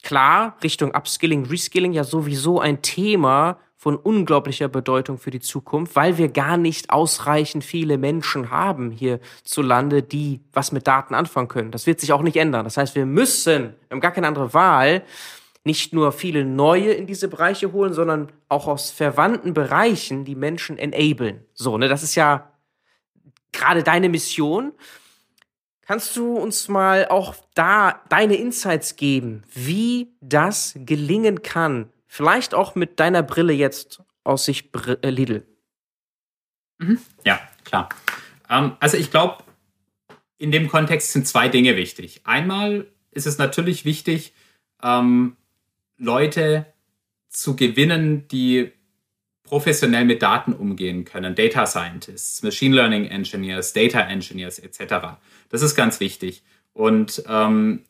klar, 0.03 0.57
Richtung 0.63 0.95
Upskilling, 0.95 1.47
Reskilling 1.47 1.93
ja 1.93 2.05
sowieso 2.05 2.61
ein 2.61 2.83
Thema, 2.83 3.59
von 3.81 3.97
unglaublicher 3.97 4.67
Bedeutung 4.67 5.19
für 5.19 5.31
die 5.31 5.39
Zukunft, 5.39 5.95
weil 5.95 6.19
wir 6.19 6.29
gar 6.29 6.57
nicht 6.57 6.91
ausreichend 6.91 7.63
viele 7.63 7.97
Menschen 7.97 8.51
haben 8.51 8.91
hierzulande, 8.91 10.03
die 10.03 10.41
was 10.53 10.73
mit 10.73 10.89
Daten 10.89 11.15
anfangen 11.15 11.47
können. 11.47 11.71
Das 11.71 11.87
wird 11.87 12.01
sich 12.01 12.13
auch 12.13 12.23
nicht 12.23 12.37
ändern. 12.37 12.65
Das 12.65 12.77
heißt, 12.77 12.97
wir 12.97 13.07
müssen, 13.07 13.75
wir 13.87 13.95
haben 13.95 14.01
gar 14.01 14.11
keine 14.11 14.27
andere 14.27 14.53
Wahl, 14.53 15.05
nicht 15.63 15.93
nur 15.93 16.11
viele 16.11 16.45
neue 16.45 16.91
in 16.91 17.07
diese 17.07 17.29
Bereiche 17.29 17.71
holen, 17.71 17.93
sondern 17.93 18.33
auch 18.49 18.67
aus 18.67 18.91
verwandten 18.91 19.55
Bereichen 19.55 20.25
die 20.25 20.35
Menschen 20.35 20.77
enablen. 20.77 21.45
So, 21.55 21.79
ne, 21.79 21.87
das 21.87 22.03
ist 22.03 22.17
ja 22.17 22.51
gerade 23.53 23.85
deine 23.85 24.09
Mission. 24.09 24.73
Kannst 25.89 26.17
du 26.17 26.37
uns 26.37 26.69
mal 26.69 27.09
auch 27.09 27.35
da 27.55 28.03
deine 28.09 28.37
Insights 28.37 28.95
geben, 28.95 29.43
wie 29.55 30.13
das 30.21 30.75
gelingen 30.77 31.43
kann, 31.43 31.91
Vielleicht 32.09 32.55
auch 32.55 32.75
mit 32.75 32.99
deiner 32.99 33.23
Brille 33.23 33.53
jetzt 33.53 34.03
aus 34.25 34.47
Sicht 34.47 34.75
äh, 35.03 35.11
Lidl. 35.11 35.47
Mhm. 36.79 36.99
Ja, 37.25 37.39
klar. 37.65 37.91
Ähm, 38.49 38.77
also 38.81 38.97
ich 38.97 39.11
glaube, 39.11 39.45
in 40.39 40.51
dem 40.51 40.69
Kontext 40.69 41.13
sind 41.13 41.29
zwei 41.29 41.49
Dinge 41.49 41.77
wichtig. 41.77 42.23
Einmal 42.25 42.87
ist 43.11 43.27
es 43.27 43.37
natürlich 43.37 43.85
wichtig, 43.85 44.33
ähm, 44.83 45.37
Leute 45.99 46.67
zu 47.29 47.57
gewinnen, 47.57 48.27
die 48.29 48.73
professionell 49.49 50.05
mit 50.05 50.23
Daten 50.23 50.53
umgehen 50.53 51.05
können. 51.05 51.35
Data 51.35 51.67
Scientists, 51.67 52.43
Machine 52.43 52.75
Learning 52.77 53.07
Engineers, 53.07 53.73
Data 53.73 54.01
Engineers 54.01 54.59
etc. 54.59 55.19
Das 55.49 55.63
ist 55.63 55.75
ganz 55.75 56.01
wichtig. 56.01 56.43
Und 56.75 57.23
ähm, 57.29 57.85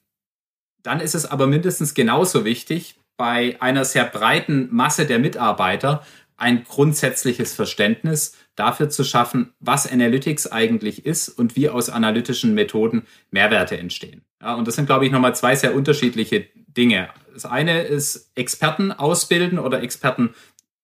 dann 0.82 1.00
ist 1.00 1.14
es 1.14 1.26
aber 1.26 1.46
mindestens 1.46 1.94
genauso 1.94 2.44
wichtig, 2.44 2.94
bei 3.16 3.56
einer 3.60 3.84
sehr 3.84 4.04
breiten 4.04 4.68
Masse 4.70 5.04
der 5.04 5.18
Mitarbeiter 5.18 6.04
ein 6.36 6.62
grundsätzliches 6.62 7.52
Verständnis 7.52 8.36
dafür 8.54 8.88
zu 8.88 9.02
schaffen, 9.02 9.52
was 9.58 9.90
Analytics 9.90 10.46
eigentlich 10.46 11.04
ist 11.04 11.28
und 11.28 11.56
wie 11.56 11.68
aus 11.68 11.90
analytischen 11.90 12.54
Methoden 12.54 13.02
Mehrwerte 13.32 13.76
entstehen. 13.76 14.22
Ja, 14.40 14.54
und 14.54 14.68
das 14.68 14.76
sind, 14.76 14.86
glaube 14.86 15.04
ich, 15.04 15.10
nochmal 15.10 15.34
zwei 15.34 15.56
sehr 15.56 15.74
unterschiedliche 15.74 16.46
Dinge. 16.68 17.08
Das 17.34 17.44
eine 17.44 17.82
ist 17.82 18.30
Experten 18.36 18.92
ausbilden 18.92 19.58
oder 19.58 19.82
Experten 19.82 20.34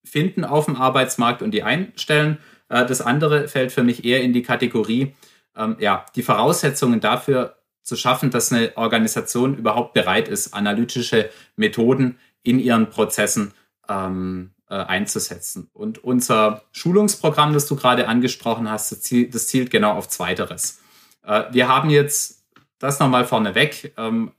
finden 0.05 0.45
auf 0.45 0.67
dem 0.67 0.77
Arbeitsmarkt 0.77 1.43
und 1.43 1.53
die 1.53 1.62
einstellen. 1.62 2.38
Äh, 2.69 2.87
das 2.87 3.01
andere 3.01 3.49
fällt 3.49 3.73
für 3.73 3.83
mich 3.83 4.05
eher 4.05 4.23
in 4.23 4.33
die 4.33 4.43
Kategorie, 4.43 5.14
ähm, 5.57 5.77
ja, 5.79 6.07
die 6.14 6.23
Voraussetzungen 6.23 7.01
dafür 7.01 7.57
zu 7.83 7.97
schaffen, 7.97 8.31
dass 8.31 8.53
eine 8.53 8.77
Organisation 8.77 9.57
überhaupt 9.57 9.93
bereit 9.93 10.29
ist, 10.29 10.55
analytische 10.55 11.31
Methoden 11.57 12.19
in 12.43 12.59
ihren 12.59 12.90
Prozessen 12.90 13.53
ähm, 13.88 14.51
äh, 14.69 14.75
einzusetzen. 14.77 15.69
Und 15.73 16.03
unser 16.03 16.62
Schulungsprogramm, 16.73 17.53
das 17.53 17.67
du 17.67 17.77
gerade 17.77 18.09
angesprochen 18.09 18.71
hast, 18.71 18.90
das 18.93 19.03
zielt, 19.03 19.35
das 19.35 19.47
zielt 19.47 19.71
genau 19.71 19.93
auf 19.93 20.09
Zweiteres. 20.09 20.81
Äh, 21.23 21.45
wir 21.53 21.69
haben 21.69 21.90
jetzt 21.90 22.45
das 22.79 22.99
nochmal 22.99 23.25
vorneweg, 23.25 23.95
ähm, 23.97 24.33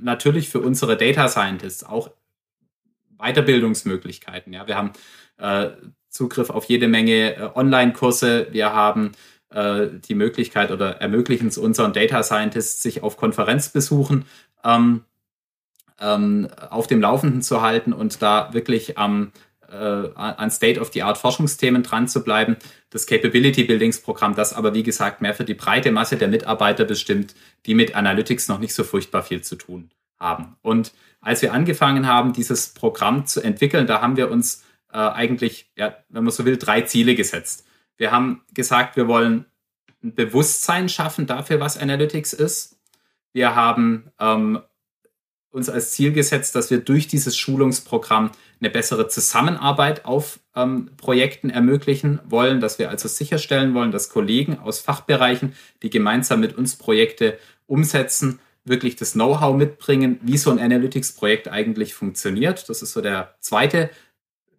natürlich 0.00 0.48
für 0.48 0.60
unsere 0.60 0.96
Data 0.96 1.28
Scientists 1.28 1.84
auch 1.84 2.10
Weiterbildungsmöglichkeiten. 3.20 4.52
Ja, 4.52 4.66
wir 4.66 4.76
haben 4.76 4.92
äh, 5.38 5.70
Zugriff 6.08 6.50
auf 6.50 6.64
jede 6.64 6.88
Menge 6.88 7.36
äh, 7.36 7.50
Online-Kurse. 7.54 8.48
Wir 8.50 8.72
haben 8.74 9.12
äh, 9.50 9.86
die 10.08 10.14
Möglichkeit 10.14 10.70
oder 10.70 11.00
ermöglichen 11.00 11.48
es 11.48 11.58
unseren 11.58 11.92
Data 11.92 12.22
Scientists, 12.22 12.82
sich 12.82 13.02
auf 13.02 13.16
Konferenzbesuchen 13.16 14.24
ähm, 14.64 15.04
ähm, 16.00 16.48
auf 16.70 16.86
dem 16.86 17.00
Laufenden 17.00 17.42
zu 17.42 17.62
halten 17.62 17.92
und 17.92 18.22
da 18.22 18.52
wirklich 18.52 18.98
am 18.98 19.32
äh, 19.70 19.74
an 19.74 20.50
State-of-the-Art 20.50 21.16
Forschungsthemen 21.16 21.84
dran 21.84 22.08
zu 22.08 22.24
bleiben. 22.24 22.56
Das 22.90 23.06
Capability 23.06 23.64
Buildings 23.64 24.00
Programm, 24.00 24.34
das 24.34 24.52
aber 24.52 24.74
wie 24.74 24.82
gesagt 24.82 25.20
mehr 25.20 25.34
für 25.34 25.44
die 25.44 25.54
breite 25.54 25.92
Masse 25.92 26.16
der 26.16 26.26
Mitarbeiter 26.26 26.84
bestimmt, 26.84 27.34
die 27.66 27.74
mit 27.74 27.94
Analytics 27.94 28.48
noch 28.48 28.58
nicht 28.58 28.74
so 28.74 28.82
furchtbar 28.82 29.22
viel 29.22 29.42
zu 29.42 29.54
tun 29.54 29.90
haben. 30.20 30.56
Und 30.62 30.92
als 31.20 31.42
wir 31.42 31.52
angefangen 31.52 32.06
haben, 32.06 32.32
dieses 32.32 32.74
Programm 32.74 33.26
zu 33.26 33.40
entwickeln, 33.42 33.86
da 33.86 34.00
haben 34.00 34.16
wir 34.16 34.30
uns 34.30 34.64
äh, 34.92 34.98
eigentlich, 34.98 35.70
ja, 35.76 35.96
wenn 36.08 36.24
man 36.24 36.32
so 36.32 36.44
will, 36.44 36.56
drei 36.56 36.82
Ziele 36.82 37.14
gesetzt. 37.14 37.66
Wir 37.96 38.12
haben 38.12 38.42
gesagt, 38.54 38.96
wir 38.96 39.08
wollen 39.08 39.46
ein 40.02 40.14
Bewusstsein 40.14 40.88
schaffen 40.88 41.26
dafür, 41.26 41.60
was 41.60 41.76
Analytics 41.76 42.32
ist. 42.32 42.78
Wir 43.32 43.54
haben 43.54 44.10
ähm, 44.18 44.60
uns 45.50 45.68
als 45.68 45.92
Ziel 45.92 46.12
gesetzt, 46.12 46.54
dass 46.54 46.70
wir 46.70 46.78
durch 46.78 47.08
dieses 47.08 47.36
Schulungsprogramm 47.36 48.30
eine 48.60 48.70
bessere 48.70 49.08
Zusammenarbeit 49.08 50.04
auf 50.04 50.40
ähm, 50.54 50.90
Projekten 50.96 51.50
ermöglichen 51.50 52.20
wollen, 52.24 52.60
dass 52.60 52.78
wir 52.78 52.88
also 52.88 53.08
sicherstellen 53.08 53.74
wollen, 53.74 53.90
dass 53.90 54.10
Kollegen 54.10 54.58
aus 54.58 54.80
Fachbereichen, 54.80 55.54
die 55.82 55.90
gemeinsam 55.90 56.40
mit 56.40 56.56
uns 56.56 56.76
Projekte 56.76 57.38
umsetzen, 57.66 58.40
wirklich 58.64 58.96
das 58.96 59.12
Know-how 59.12 59.56
mitbringen, 59.56 60.18
wie 60.22 60.38
so 60.38 60.50
ein 60.50 60.58
Analytics-Projekt 60.58 61.48
eigentlich 61.48 61.94
funktioniert. 61.94 62.68
Das 62.68 62.82
ist 62.82 62.92
so 62.92 63.00
der 63.00 63.34
zweite, 63.40 63.90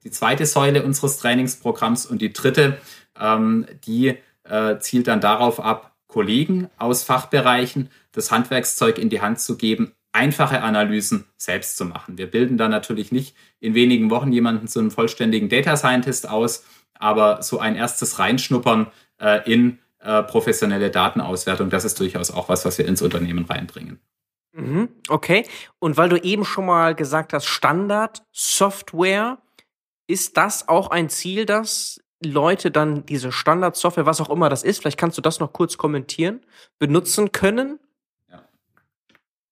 die 0.04 0.12
zweite 0.12 0.46
Säule 0.46 0.84
unseres 0.84 1.18
Trainingsprogramms 1.18 2.06
und 2.06 2.22
die 2.22 2.34
dritte 2.34 2.78
ähm, 3.20 3.66
die 3.86 4.18
äh, 4.44 4.80
zielt 4.80 5.08
dann 5.08 5.22
darauf 5.22 5.60
ab, 5.60 5.96
Kollegen 6.08 6.70
aus 6.78 7.04
Fachbereichen 7.04 7.90
das 8.12 8.32
Handwerkszeug 8.32 8.98
in 8.98 9.10
die 9.10 9.22
Hand 9.22 9.40
zu 9.40 9.56
geben, 9.56 9.94
einfache 10.12 10.62
Analysen 10.62 11.26
selbst 11.38 11.78
zu 11.78 11.86
machen. 11.86 12.18
Wir 12.18 12.30
bilden 12.30 12.58
da 12.58 12.68
natürlich 12.68 13.14
nicht 13.14 13.36
in 13.62 13.76
wenigen 13.76 14.10
Wochen 14.10 14.34
jemanden 14.34 14.68
zu 14.68 14.80
einem 14.80 14.92
vollständigen 14.92 15.48
Data 15.48 15.78
Scientist 15.78 16.28
aus, 16.28 16.66
aber 16.96 17.42
so 17.42 17.60
ein 17.60 17.78
erstes 17.78 18.20
Reinschnuppern 18.20 18.88
äh, 19.20 19.50
in 19.50 19.80
äh, 20.04 20.24
professionelle 20.24 20.92
Datenauswertung, 20.92 21.70
das 21.70 21.86
ist 21.86 22.00
durchaus 22.00 22.32
auch 22.32 22.50
was, 22.50 22.66
was 22.66 22.78
wir 22.78 22.88
ins 22.88 23.02
Unternehmen 23.02 23.46
reinbringen. 23.46 24.00
Mhm, 24.54 24.90
okay. 25.08 25.46
Und 25.80 25.98
weil 25.98 26.10
du 26.10 26.18
eben 26.18 26.44
schon 26.44 26.66
mal 26.66 26.96
gesagt 26.96 27.34
hast, 27.34 27.46
Standard, 27.46 28.24
Software, 28.32 29.38
ist 30.08 30.36
das 30.38 30.68
auch 30.68 30.92
ein 30.92 31.10
Ziel, 31.10 31.46
das 31.46 32.02
Leute 32.24 32.70
dann 32.70 33.06
diese 33.06 33.32
Standardsoftware, 33.32 34.06
was 34.06 34.22
auch 34.22 34.30
immer 34.30 34.50
das 34.50 34.64
ist, 34.64 34.80
vielleicht 34.80 35.00
kannst 35.00 35.18
du 35.18 35.22
das 35.22 35.40
noch 35.40 35.54
kurz 35.54 35.78
kommentieren, 35.78 36.42
benutzen 36.78 37.32
können? 37.32 37.80
Ja. 38.30 38.44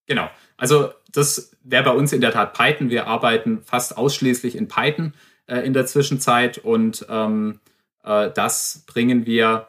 Genau. 0.06 0.30
Also 0.58 0.92
das 1.12 1.56
wäre 1.64 1.84
bei 1.86 1.92
uns 1.92 2.14
in 2.14 2.22
der 2.22 2.32
Tat 2.32 2.54
Python. 2.54 2.90
Wir 2.90 3.08
arbeiten 3.08 3.64
fast 3.64 3.98
ausschließlich 3.98 4.56
in 4.56 4.68
Python 4.68 5.14
äh, 5.48 5.60
in 5.60 5.74
der 5.74 5.86
Zwischenzeit 5.86 6.60
und 6.60 7.06
ähm, 7.10 7.60
äh, 8.04 8.30
das 8.32 8.84
bringen 8.86 9.26
wir 9.26 9.68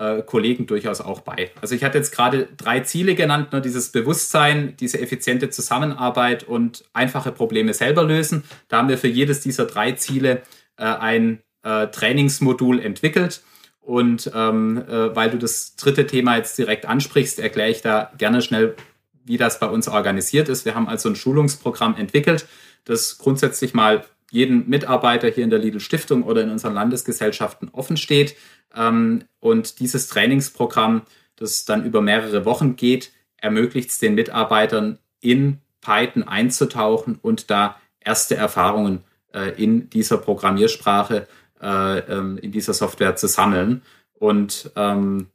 äh, 0.00 0.22
Kollegen 0.22 0.66
durchaus 0.66 1.00
auch 1.00 1.20
bei. 1.20 1.50
Also 1.60 1.74
ich 1.74 1.84
hatte 1.84 1.98
jetzt 1.98 2.12
gerade 2.12 2.48
drei 2.56 2.80
Ziele 2.80 3.14
genannt, 3.14 3.52
ne, 3.52 3.60
dieses 3.60 3.92
Bewusstsein, 3.92 4.74
diese 4.80 4.98
effiziente 4.98 5.50
Zusammenarbeit 5.50 6.42
und 6.42 6.84
einfache 6.94 7.30
Probleme 7.30 7.74
selber 7.74 8.02
lösen. 8.02 8.44
Da 8.68 8.78
haben 8.78 8.88
wir 8.88 8.98
für 8.98 9.08
jedes 9.08 9.40
dieser 9.40 9.66
drei 9.66 9.92
Ziele 9.92 10.42
äh, 10.78 10.84
ein 10.84 11.42
äh, 11.62 11.88
Trainingsmodul 11.88 12.80
entwickelt. 12.80 13.42
Und 13.80 14.30
ähm, 14.34 14.82
äh, 14.88 15.14
weil 15.14 15.30
du 15.30 15.38
das 15.38 15.76
dritte 15.76 16.06
Thema 16.06 16.36
jetzt 16.36 16.56
direkt 16.56 16.86
ansprichst, 16.86 17.38
erkläre 17.38 17.70
ich 17.70 17.82
da 17.82 18.10
gerne 18.16 18.40
schnell, 18.40 18.76
wie 19.24 19.36
das 19.36 19.60
bei 19.60 19.66
uns 19.66 19.86
organisiert 19.88 20.48
ist. 20.48 20.64
Wir 20.64 20.74
haben 20.74 20.88
also 20.88 21.08
ein 21.08 21.16
Schulungsprogramm 21.16 21.96
entwickelt, 21.96 22.46
das 22.84 23.18
grundsätzlich 23.18 23.74
mal 23.74 24.04
jeden 24.30 24.68
Mitarbeiter 24.68 25.28
hier 25.28 25.44
in 25.44 25.50
der 25.50 25.58
Lidl 25.58 25.80
Stiftung 25.80 26.22
oder 26.22 26.42
in 26.42 26.50
unseren 26.50 26.74
Landesgesellschaften 26.74 27.68
offen 27.70 27.96
steht. 27.96 28.36
Ähm, 28.74 29.24
und 29.40 29.80
dieses 29.80 30.08
Trainingsprogramm, 30.08 31.02
das 31.36 31.64
dann 31.64 31.84
über 31.84 32.00
mehrere 32.00 32.44
Wochen 32.44 32.76
geht, 32.76 33.12
ermöglicht 33.36 33.90
es 33.90 33.98
den 33.98 34.14
Mitarbeitern 34.14 34.98
in 35.20 35.58
Python 35.80 36.22
einzutauchen 36.22 37.18
und 37.20 37.50
da 37.50 37.80
erste 38.00 38.36
Erfahrungen 38.36 39.04
äh, 39.32 39.50
in 39.62 39.90
dieser 39.90 40.18
Programmiersprache 40.18 41.26
äh, 41.60 41.98
ähm, 41.98 42.38
in 42.38 42.52
dieser 42.52 42.74
Software 42.74 43.16
zu 43.16 43.28
sammeln. 43.28 43.82
Und 44.14 44.70
ähm, 44.76 45.28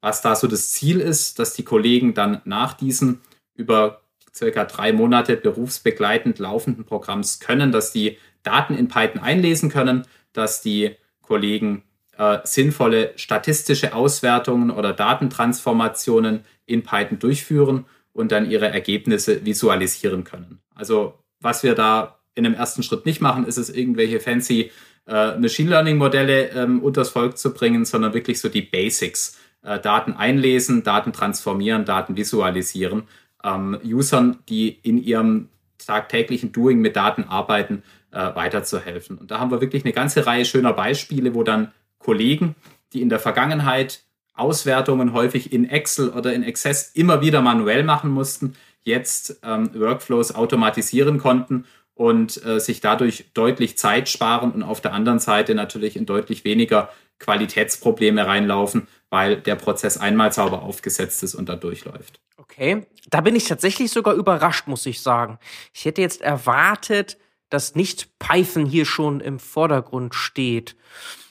was 0.00 0.22
da 0.22 0.34
so 0.34 0.46
das 0.46 0.70
Ziel 0.72 1.00
ist, 1.00 1.38
dass 1.38 1.54
die 1.54 1.64
Kollegen 1.64 2.14
dann 2.14 2.40
nach 2.44 2.72
diesem 2.74 3.20
über 3.54 4.00
circa 4.34 4.64
drei 4.64 4.92
Monate 4.92 5.36
berufsbegleitend 5.36 6.38
laufenden 6.38 6.84
Programms 6.84 7.40
können, 7.40 7.72
dass 7.72 7.92
die 7.92 8.18
Daten 8.42 8.76
in 8.76 8.88
Python 8.88 9.20
einlesen 9.20 9.70
können, 9.70 10.06
dass 10.32 10.62
die 10.62 10.96
Kollegen 11.22 11.82
äh, 12.16 12.38
sinnvolle 12.44 13.12
statistische 13.16 13.94
Auswertungen 13.94 14.70
oder 14.70 14.92
Datentransformationen 14.92 16.44
in 16.66 16.82
Python 16.82 17.18
durchführen 17.18 17.86
und 18.12 18.32
dann 18.32 18.50
ihre 18.50 18.68
Ergebnisse 18.68 19.44
visualisieren 19.44 20.24
können. 20.24 20.60
Also 20.74 21.14
was 21.40 21.62
wir 21.62 21.74
da 21.74 22.18
in 22.34 22.44
dem 22.44 22.54
ersten 22.54 22.82
Schritt 22.82 23.06
nicht 23.06 23.20
machen, 23.20 23.46
ist 23.46 23.56
es 23.56 23.70
irgendwelche 23.70 24.20
fancy 24.20 24.70
äh, 25.06 25.36
Machine 25.38 25.70
Learning 25.70 25.96
Modelle 25.96 26.50
ähm, 26.50 26.82
unters 26.82 27.10
Volk 27.10 27.38
zu 27.38 27.52
bringen, 27.52 27.84
sondern 27.84 28.14
wirklich 28.14 28.40
so 28.40 28.48
die 28.48 28.62
Basics. 28.62 29.38
Äh, 29.62 29.78
Daten 29.80 30.12
einlesen, 30.14 30.82
Daten 30.82 31.12
transformieren, 31.12 31.84
Daten 31.84 32.16
visualisieren. 32.16 33.04
Ähm, 33.42 33.78
Usern, 33.84 34.38
die 34.48 34.68
in 34.68 35.02
ihrem 35.02 35.48
tagtäglichen 35.78 36.52
Doing 36.52 36.80
mit 36.80 36.96
Daten 36.96 37.24
arbeiten, 37.24 37.82
äh, 38.12 38.34
weiterzuhelfen. 38.34 39.18
Und 39.18 39.30
da 39.30 39.40
haben 39.40 39.50
wir 39.50 39.60
wirklich 39.60 39.84
eine 39.84 39.92
ganze 39.92 40.26
Reihe 40.26 40.44
schöner 40.44 40.72
Beispiele, 40.72 41.34
wo 41.34 41.42
dann 41.42 41.72
Kollegen, 41.98 42.54
die 42.92 43.02
in 43.02 43.08
der 43.08 43.20
Vergangenheit 43.20 44.02
Auswertungen 44.34 45.12
häufig 45.12 45.52
in 45.52 45.68
Excel 45.68 46.10
oder 46.10 46.32
in 46.32 46.44
Access 46.44 46.90
immer 46.94 47.20
wieder 47.20 47.42
manuell 47.42 47.84
machen 47.84 48.10
mussten, 48.10 48.56
jetzt 48.82 49.38
ähm, 49.42 49.70
Workflows 49.74 50.34
automatisieren 50.34 51.18
konnten 51.18 51.66
und 51.94 52.42
äh, 52.46 52.58
sich 52.58 52.80
dadurch 52.80 53.26
deutlich 53.34 53.76
Zeit 53.76 54.08
sparen 54.08 54.52
und 54.52 54.62
auf 54.62 54.80
der 54.80 54.94
anderen 54.94 55.18
Seite 55.18 55.54
natürlich 55.54 55.96
in 55.96 56.06
deutlich 56.06 56.44
weniger 56.44 56.88
Qualitätsprobleme 57.18 58.26
reinlaufen, 58.26 58.88
weil 59.10 59.36
der 59.36 59.56
Prozess 59.56 59.98
einmal 59.98 60.32
sauber 60.32 60.62
aufgesetzt 60.62 61.22
ist 61.22 61.34
und 61.34 61.48
da 61.50 61.56
durchläuft. 61.56 62.18
Okay, 62.38 62.86
da 63.10 63.20
bin 63.20 63.36
ich 63.36 63.44
tatsächlich 63.44 63.90
sogar 63.90 64.14
überrascht, 64.14 64.66
muss 64.66 64.86
ich 64.86 65.02
sagen. 65.02 65.38
Ich 65.74 65.84
hätte 65.84 66.00
jetzt 66.00 66.22
erwartet, 66.22 67.18
dass 67.50 67.74
nicht 67.74 68.18
Python 68.18 68.64
hier 68.64 68.86
schon 68.86 69.20
im 69.20 69.38
Vordergrund 69.38 70.14
steht. 70.14 70.76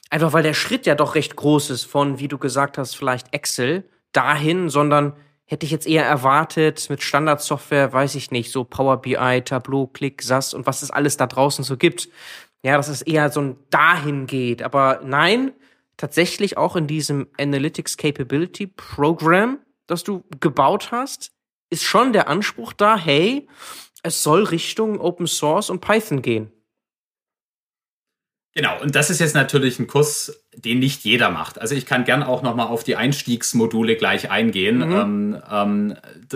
Einfach 0.10 0.34
weil 0.34 0.44
der 0.44 0.54
Schritt 0.54 0.86
ja 0.86 0.96
doch 0.96 1.16
recht 1.16 1.36
groß 1.36 1.70
ist 1.70 1.86
von, 1.86 2.20
wie 2.20 2.28
du 2.28 2.38
gesagt 2.38 2.78
hast, 2.78 2.96
vielleicht 2.96 3.34
Excel 3.34 3.90
dahin, 4.12 4.70
sondern 4.70 5.14
hätte 5.46 5.66
ich 5.66 5.72
jetzt 5.72 5.88
eher 5.88 6.06
erwartet 6.06 6.90
mit 6.90 7.02
Standardsoftware, 7.02 7.92
weiß 7.92 8.16
ich 8.16 8.30
nicht, 8.30 8.52
so 8.52 8.64
Power 8.64 9.02
BI, 9.02 9.42
Tableau, 9.44 9.88
Click, 9.88 10.22
SAS 10.22 10.54
und 10.54 10.68
was 10.68 10.84
es 10.84 10.92
alles 10.92 11.18
da 11.18 11.26
draußen 11.26 11.64
so 11.64 11.78
gibt. 11.78 12.10
Ja, 12.64 12.76
dass 12.76 12.90
es 12.90 13.02
eher 13.02 13.32
so 13.32 13.42
ein 13.42 13.58
dahin 13.70 14.28
geht. 14.28 14.62
Aber 14.62 15.02
nein, 15.04 15.54
tatsächlich 15.98 16.58
auch 16.58 16.76
in 16.76 16.88
diesem 16.88 17.28
Analytics 17.40 17.98
Capability 17.98 18.68
Program, 18.68 19.60
das 19.88 20.04
du 20.04 20.24
gebaut 20.40 20.92
hast, 20.92 21.32
ist 21.70 21.84
schon 21.84 22.14
der 22.14 22.28
Anspruch 22.28 22.74
da, 22.74 22.98
hey, 22.98 23.48
es 24.04 24.24
soll 24.24 24.44
Richtung 24.44 25.00
Open 25.00 25.28
Source 25.28 25.70
und 25.70 25.82
Python 25.82 26.22
gehen. 26.22 26.52
Genau, 28.56 28.82
und 28.82 28.96
das 28.96 29.10
ist 29.10 29.20
jetzt 29.20 29.36
natürlich 29.36 29.78
ein 29.80 29.86
Kurs, 29.88 30.44
den 30.56 30.80
nicht 30.80 31.04
jeder 31.04 31.30
macht. 31.30 31.62
Also 31.62 31.76
ich 31.76 31.86
kann 31.86 32.04
gern 32.04 32.24
auch 32.24 32.42
nochmal 32.42 32.68
auf 32.68 32.84
die 32.84 32.96
Einstiegsmodule 32.96 33.96
gleich 33.96 34.32
eingehen. 34.32 34.80
Mhm. 34.80 34.96
Ähm, 34.96 35.42
ähm, 35.50 35.96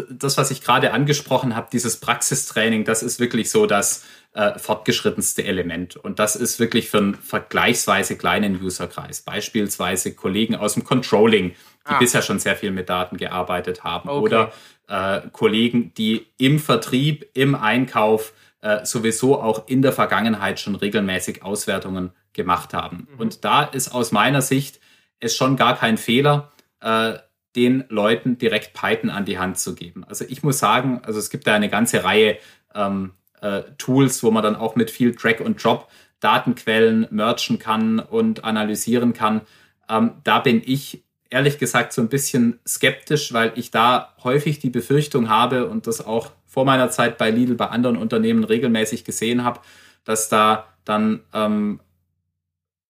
das, 0.10 0.38
was 0.38 0.52
ich 0.52 0.62
gerade 0.62 0.94
angesprochen 0.94 1.56
habe, 1.56 1.70
dieses 1.74 2.00
Praxistraining, 2.00 2.86
das 2.86 3.02
ist 3.02 3.20
wirklich 3.20 3.50
so 3.50 3.66
das 3.66 4.06
äh, 4.34 4.58
fortgeschrittenste 4.60 5.44
Element. 5.44 5.96
Und 5.96 6.20
das 6.20 6.36
ist 6.36 6.60
wirklich 6.60 6.90
für 6.90 7.00
einen 7.00 7.16
vergleichsweise 7.16 8.16
kleinen 8.16 8.62
Userkreis. 8.62 9.22
Beispielsweise 9.22 10.14
Kollegen 10.14 10.56
aus 10.56 10.76
dem 10.76 10.84
Controlling, 10.84 11.50
die 11.50 11.94
ah. 11.94 11.98
bisher 12.00 12.22
schon 12.22 12.40
sehr 12.40 12.56
viel 12.56 12.72
mit 12.72 12.90
Daten 12.90 13.18
gearbeitet 13.18 13.84
haben. 13.84 14.08
Okay. 14.08 14.24
Oder 14.24 14.54
äh, 14.88 15.22
Kollegen, 15.32 15.94
die 15.94 16.28
im 16.38 16.60
Vertrieb, 16.60 17.30
im 17.34 17.56
Einkauf 17.56 18.34
äh, 18.62 18.86
sowieso 18.86 19.42
auch 19.42 19.68
in 19.68 19.82
der 19.82 19.94
Vergangenheit 19.94 20.60
schon 20.60 20.76
regelmäßig 20.76 21.44
Auswertungen 21.44 22.12
gemacht 22.34 22.74
haben. 22.74 23.08
Mhm. 23.12 23.20
Und 23.20 23.46
da 23.46 23.64
ist 23.64 23.94
aus 23.94 24.12
meiner 24.12 24.42
Sicht 24.42 24.80
es 25.20 25.36
schon 25.36 25.56
gar 25.56 25.78
kein 25.78 25.98
Fehler, 25.98 26.52
äh, 26.82 27.14
den 27.56 27.84
Leuten 27.90 28.38
direkt 28.38 28.74
Python 28.74 29.10
an 29.10 29.26
die 29.26 29.38
Hand 29.38 29.60
zu 29.60 29.76
geben. 29.76 30.04
Also 30.06 30.26
ich 30.28 30.44
muss 30.44 30.60
sagen, 30.60 31.02
also 31.04 31.20
es 31.20 31.30
gibt 31.30 31.46
da 31.46 31.54
eine 31.54 31.70
ganze 31.70 32.04
Reihe 32.04 32.38
ähm, 32.74 33.12
äh, 33.42 33.62
Tools, 33.78 34.24
wo 34.24 34.32
man 34.32 34.44
dann 34.44 34.56
auch 34.56 34.76
mit 34.76 34.90
viel 34.90 35.14
Drag 35.14 35.40
und 35.40 35.64
Drop 35.64 35.88
Datenquellen 36.20 37.08
merchen 37.12 37.60
kann 37.60 38.00
und 38.00 38.44
analysieren 38.44 39.14
kann. 39.14 39.42
Ähm, 39.90 40.12
da 40.24 40.40
bin 40.40 40.62
ich 40.66 41.03
ehrlich 41.34 41.58
gesagt 41.58 41.94
so 41.94 42.02
ein 42.02 42.10
bisschen 42.10 42.60
skeptisch, 42.66 43.34
weil 43.34 43.54
ich 43.56 43.72
da 43.72 44.14
häufig 44.24 44.60
die 44.60 44.70
Befürchtung 44.70 45.30
habe 45.30 45.68
und 45.68 45.88
das 45.88 46.06
auch 46.06 46.32
vor 46.46 46.64
meiner 46.64 46.92
Zeit 46.92 47.18
bei 47.18 47.32
Lidl 47.32 47.56
bei 47.56 47.68
anderen 47.68 47.98
Unternehmen 47.98 48.44
regelmäßig 48.44 49.04
gesehen 49.04 49.44
habe, 49.44 49.60
dass 50.04 50.30
da 50.30 50.68
dann 50.86 51.22
ähm, 51.34 51.80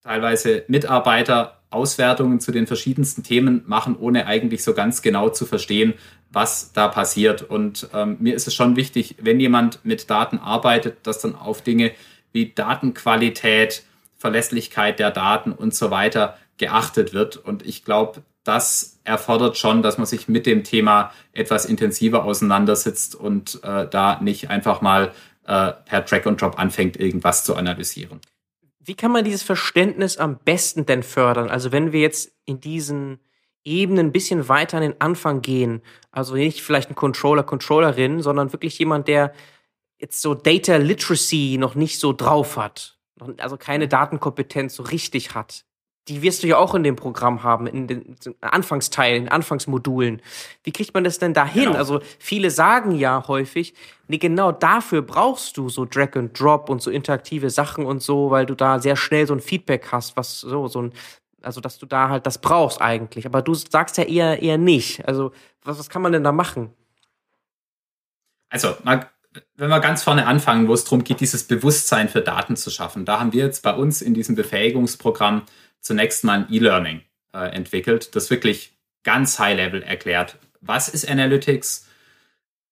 teilweise 0.03 0.65
Mitarbeiter 0.67 1.61
Auswertungen 1.69 2.41
zu 2.41 2.51
den 2.51 2.67
verschiedensten 2.67 3.23
Themen 3.23 3.63
machen, 3.65 3.95
ohne 3.97 4.27
eigentlich 4.27 4.63
so 4.63 4.73
ganz 4.73 5.01
genau 5.01 5.29
zu 5.29 5.45
verstehen, 5.45 5.93
was 6.29 6.73
da 6.73 6.89
passiert. 6.89 7.41
Und 7.43 7.89
ähm, 7.93 8.17
mir 8.19 8.35
ist 8.35 8.47
es 8.47 8.53
schon 8.53 8.75
wichtig, 8.75 9.15
wenn 9.21 9.39
jemand 9.39 9.83
mit 9.85 10.09
Daten 10.09 10.37
arbeitet, 10.37 10.97
dass 11.03 11.19
dann 11.19 11.35
auf 11.35 11.61
Dinge 11.61 11.91
wie 12.33 12.51
Datenqualität, 12.53 13.83
Verlässlichkeit 14.17 14.99
der 14.99 15.11
Daten 15.11 15.53
und 15.53 15.73
so 15.73 15.91
weiter 15.91 16.37
geachtet 16.57 17.13
wird. 17.13 17.37
Und 17.37 17.65
ich 17.65 17.85
glaube, 17.85 18.21
das 18.43 18.99
erfordert 19.03 19.57
schon, 19.57 19.81
dass 19.81 19.97
man 19.97 20.05
sich 20.05 20.27
mit 20.27 20.45
dem 20.45 20.63
Thema 20.63 21.11
etwas 21.31 21.65
intensiver 21.65 22.23
auseinandersetzt 22.23 23.15
und 23.15 23.63
äh, 23.63 23.87
da 23.87 24.19
nicht 24.21 24.49
einfach 24.49 24.81
mal 24.81 25.13
äh, 25.45 25.71
per 25.85 26.05
Track 26.05 26.25
und 26.25 26.41
Drop 26.41 26.59
anfängt, 26.59 26.97
irgendwas 26.97 27.43
zu 27.43 27.55
analysieren. 27.55 28.19
Wie 28.79 28.95
kann 28.95 29.11
man 29.11 29.23
dieses 29.23 29.43
Verständnis 29.43 30.17
am 30.17 30.37
besten 30.37 30.85
denn 30.85 31.03
fördern? 31.03 31.49
Also 31.49 31.71
wenn 31.71 31.93
wir 31.93 32.01
jetzt 32.01 32.33
in 32.45 32.59
diesen 32.59 33.19
Ebenen 33.63 34.07
ein 34.07 34.11
bisschen 34.11 34.49
weiter 34.49 34.77
an 34.77 34.83
den 34.83 34.99
Anfang 34.99 35.41
gehen, 35.41 35.81
also 36.11 36.35
nicht 36.35 36.61
vielleicht 36.61 36.89
ein 36.89 36.95
Controller, 36.95 37.43
Controllerin, 37.43 38.21
sondern 38.21 38.51
wirklich 38.51 38.77
jemand, 38.77 39.07
der 39.07 39.33
jetzt 39.97 40.21
so 40.21 40.33
Data 40.33 40.75
Literacy 40.75 41.55
noch 41.57 41.75
nicht 41.75 41.97
so 41.97 42.11
drauf 42.11 42.57
hat, 42.57 42.99
also 43.37 43.55
keine 43.55 43.87
Datenkompetenz 43.87 44.75
so 44.75 44.83
richtig 44.83 45.33
hat 45.33 45.65
die 46.07 46.21
wirst 46.21 46.43
du 46.43 46.47
ja 46.47 46.57
auch 46.57 46.75
in 46.75 46.83
dem 46.83 46.95
Programm 46.95 47.43
haben, 47.43 47.65
in 47.65 47.87
den 47.87 48.15
Anfangsteilen, 48.41 49.29
Anfangsmodulen. 49.29 50.21
Wie 50.63 50.71
kriegt 50.71 50.93
man 50.93 51.03
das 51.03 51.17
denn 51.17 51.33
dahin? 51.33 51.65
Genau. 51.65 51.77
Also 51.77 52.01
viele 52.19 52.51
sagen 52.51 52.91
ja 52.91 53.25
häufig, 53.27 53.73
nee, 54.07 54.17
genau 54.17 54.51
dafür 54.51 55.01
brauchst 55.01 55.57
du 55.57 55.69
so 55.69 55.85
Drag 55.85 56.15
and 56.15 56.37
Drop 56.37 56.69
und 56.69 56.81
so 56.81 56.91
interaktive 56.91 57.49
Sachen 57.49 57.85
und 57.85 58.01
so, 58.01 58.31
weil 58.31 58.45
du 58.45 58.55
da 58.55 58.79
sehr 58.79 58.97
schnell 58.97 59.25
so 59.27 59.33
ein 59.33 59.39
Feedback 59.39 59.91
hast, 59.91 60.17
was 60.17 60.41
so, 60.41 60.67
so 60.67 60.81
ein, 60.81 60.93
also 61.41 61.61
dass 61.61 61.79
du 61.79 61.85
da 61.85 62.09
halt 62.09 62.25
das 62.25 62.37
brauchst 62.37 62.81
eigentlich. 62.81 63.25
Aber 63.25 63.41
du 63.41 63.53
sagst 63.53 63.97
ja 63.97 64.03
eher, 64.03 64.41
eher 64.41 64.57
nicht. 64.57 65.07
Also 65.07 65.31
was, 65.63 65.79
was 65.79 65.89
kann 65.89 66.01
man 66.01 66.11
denn 66.11 66.23
da 66.23 66.33
machen? 66.33 66.73
Also, 68.49 68.75
mal 68.83 69.07
wenn 69.55 69.69
wir 69.69 69.79
ganz 69.79 70.03
vorne 70.03 70.27
anfangen, 70.27 70.67
wo 70.67 70.73
es 70.73 70.83
darum 70.83 71.03
geht, 71.03 71.19
dieses 71.19 71.45
Bewusstsein 71.45 72.09
für 72.09 72.21
Daten 72.21 72.55
zu 72.55 72.69
schaffen, 72.69 73.05
da 73.05 73.19
haben 73.19 73.33
wir 73.33 73.43
jetzt 73.45 73.63
bei 73.63 73.73
uns 73.73 74.01
in 74.01 74.13
diesem 74.13 74.35
Befähigungsprogramm 74.35 75.43
zunächst 75.83 76.23
mal 76.23 76.39
ein 76.39 76.47
E-Learning 76.51 77.01
äh, 77.33 77.55
entwickelt, 77.55 78.15
das 78.15 78.31
wirklich 78.31 78.73
ganz 79.03 79.37
high-level 79.37 79.83
erklärt, 79.83 80.37
was 80.61 80.89
ist 80.89 81.07
Analytics, 81.07 81.87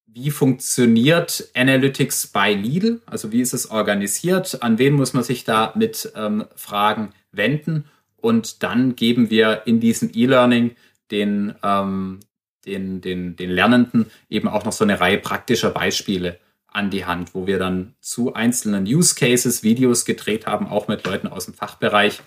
wie 0.08 0.32
funktioniert 0.32 1.50
Analytics 1.56 2.28
bei 2.28 2.54
Lidl, 2.54 3.02
also 3.06 3.32
wie 3.32 3.42
ist 3.42 3.54
es 3.54 3.70
organisiert, 3.70 4.62
an 4.64 4.78
wen 4.78 4.94
muss 4.94 5.14
man 5.14 5.24
sich 5.24 5.44
da 5.44 5.74
mit 5.76 6.12
ähm, 6.16 6.46
Fragen 6.56 7.14
wenden? 7.32 7.86
Und 8.18 8.64
dann 8.64 8.96
geben 8.96 9.30
wir 9.30 9.64
in 9.66 9.80
diesem 9.80 10.12
E-Learning 10.14 10.76
den, 11.12 11.56
ähm, 11.64 12.20
den, 12.66 13.02
den, 13.02 13.36
den 13.36 13.50
Lernenden 13.50 14.06
eben 14.30 14.48
auch 14.48 14.64
noch 14.64 14.74
so 14.74 14.84
eine 14.84 15.00
Reihe 15.00 15.18
praktischer 15.18 15.72
Beispiele 15.72 16.40
an 16.68 16.90
die 16.90 17.06
Hand, 17.06 17.34
wo 17.34 17.48
wir 17.48 17.58
dann 17.58 17.96
zu 18.00 18.34
einzelnen 18.34 18.86
Use 18.86 19.16
Cases 19.16 19.64
Videos 19.64 20.06
gedreht 20.06 20.46
haben, 20.46 20.68
auch 20.68 20.88
mit 20.88 21.06
Leuten 21.06 21.28
aus 21.28 21.46
dem 21.46 21.54
Fachbereich 21.54 22.22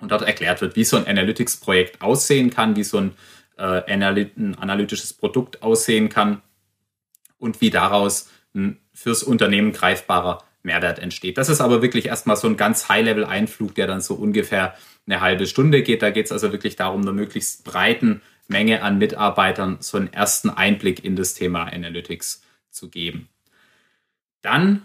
und 0.00 0.10
dort 0.10 0.22
erklärt 0.22 0.60
wird, 0.60 0.76
wie 0.76 0.84
so 0.84 0.96
ein 0.96 1.06
Analytics-Projekt 1.06 2.00
aussehen 2.00 2.50
kann, 2.50 2.76
wie 2.76 2.84
so 2.84 2.98
ein, 2.98 3.12
äh, 3.56 3.82
ein 3.92 4.54
analytisches 4.58 5.12
Produkt 5.12 5.62
aussehen 5.62 6.08
kann 6.08 6.42
und 7.38 7.60
wie 7.60 7.70
daraus 7.70 8.30
ein 8.54 8.78
fürs 8.92 9.22
Unternehmen 9.22 9.72
greifbarer 9.72 10.42
Mehrwert 10.62 10.98
entsteht. 10.98 11.38
Das 11.38 11.48
ist 11.48 11.60
aber 11.60 11.82
wirklich 11.82 12.06
erstmal 12.06 12.36
so 12.36 12.48
ein 12.48 12.56
ganz 12.56 12.88
High-Level-Einflug, 12.88 13.74
der 13.74 13.86
dann 13.86 14.00
so 14.00 14.14
ungefähr 14.14 14.74
eine 15.06 15.20
halbe 15.20 15.46
Stunde 15.46 15.82
geht. 15.82 16.02
Da 16.02 16.10
geht 16.10 16.26
es 16.26 16.32
also 16.32 16.52
wirklich 16.52 16.76
darum, 16.76 17.02
einer 17.02 17.12
möglichst 17.12 17.64
breiten 17.64 18.22
Menge 18.48 18.82
an 18.82 18.98
Mitarbeitern 18.98 19.78
so 19.80 19.98
einen 19.98 20.12
ersten 20.12 20.50
Einblick 20.50 21.04
in 21.04 21.16
das 21.16 21.34
Thema 21.34 21.64
Analytics 21.64 22.42
zu 22.70 22.88
geben. 22.88 23.28
Dann 24.42 24.82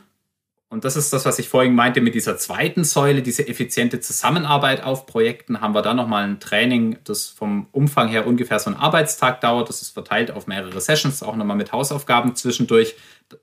und 0.74 0.86
das 0.86 0.96
ist 0.96 1.14
das, 1.14 1.24
was 1.26 1.38
ich 1.38 1.50
vorhin 1.50 1.76
meinte 1.76 2.02
mit 2.02 2.16
dieser 2.16 2.36
zweiten 2.36 2.84
Säule, 2.84 3.22
diese 3.22 3.48
effiziente 3.48 4.00
Zusammenarbeit 4.00 4.82
auf 4.82 5.06
Projekten. 5.06 5.62
Haben 5.62 5.76
wir 5.76 5.84
da 5.84 5.94
nochmal 5.94 6.24
ein 6.24 6.40
Training, 6.40 6.98
das 7.04 7.28
vom 7.28 7.68
Umfang 7.72 8.08
her 8.08 8.26
ungefähr 8.26 8.58
so 8.58 8.72
einen 8.72 8.80
Arbeitstag 8.80 9.40
dauert. 9.42 9.70
Das 9.70 9.84
ist 9.84 9.92
verteilt 9.92 10.32
auf 10.32 10.48
mehrere 10.48 10.82
Sessions, 10.82 11.22
auch 11.22 11.36
nochmal 11.36 11.58
mit 11.58 11.74
Hausaufgaben 11.74 12.36
zwischendurch. 12.36 12.96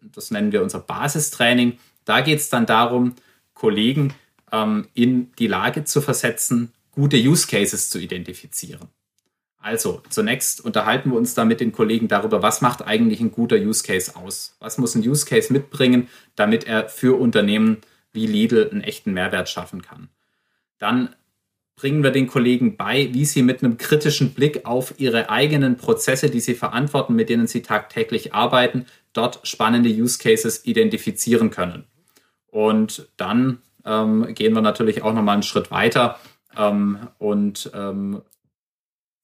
Das 0.03 0.33
nennen 0.33 0.51
wir 0.51 0.61
unser 0.61 0.81
Basistraining. 0.81 1.79
Da 2.05 2.21
geht 2.21 2.41
es 2.41 2.51
dann 2.51 2.67
darum, 2.67 3.15
Kollegen 3.55 4.13
ähm, 4.51 4.89
in 4.95 5.31
die 5.39 5.47
Lage 5.47 5.85
zu 5.85 6.01
versetzen, 6.01 6.73
gute 6.91 7.17
Use 7.17 7.47
Cases 7.47 7.91
zu 7.91 8.01
identifizieren. 8.01 8.89
Also, 9.63 10.03
zunächst 10.09 10.65
unterhalten 10.65 11.11
wir 11.11 11.19
uns 11.19 11.35
da 11.35 11.45
mit 11.45 11.61
den 11.61 11.71
Kollegen 11.71 12.09
darüber, 12.09 12.43
was 12.43 12.63
macht 12.63 12.87
eigentlich 12.87 13.21
ein 13.21 13.31
guter 13.31 13.57
Use 13.57 13.85
Case 13.85 14.17
aus? 14.17 14.57
Was 14.59 14.79
muss 14.79 14.95
ein 14.95 15.07
Use 15.07 15.27
Case 15.27 15.53
mitbringen, 15.53 16.09
damit 16.35 16.65
er 16.67 16.89
für 16.89 17.21
Unternehmen 17.21 17.79
wie 18.13 18.27
Lidl 18.27 18.71
einen 18.71 18.81
echten 18.81 19.13
Mehrwert 19.13 19.51
schaffen 19.51 19.83
kann? 19.83 20.09
Dann 20.79 21.15
bringen 21.77 22.03
wir 22.03 22.11
den 22.11 22.27
Kollegen 22.27 22.79
bei, 22.79 23.11
wie 23.13 23.27
sie 23.27 23.43
mit 23.43 23.63
einem 23.63 23.77
kritischen 23.77 24.33
Blick 24.33 24.65
auf 24.65 24.95
ihre 24.99 25.29
eigenen 25.29 25.77
Prozesse, 25.77 26.31
die 26.31 26.41
sie 26.41 26.55
verantworten, 26.55 27.15
mit 27.15 27.29
denen 27.29 27.47
sie 27.47 27.63
tagtäglich 27.63 28.33
arbeiten, 28.33 28.87
dort 29.13 29.47
spannende 29.47 29.91
Use 29.91 30.19
Cases 30.19 30.65
identifizieren 30.65 31.51
können. 31.51 31.85
Und 32.47 33.09
dann 33.17 33.59
ähm, 33.85 34.35
gehen 34.35 34.55
wir 34.55 34.63
natürlich 34.63 35.03
auch 35.03 35.13
nochmal 35.13 35.35
einen 35.35 35.43
Schritt 35.43 35.71
weiter 35.71 36.19
ähm, 36.57 36.99
und 37.19 37.71
ähm, 37.75 38.23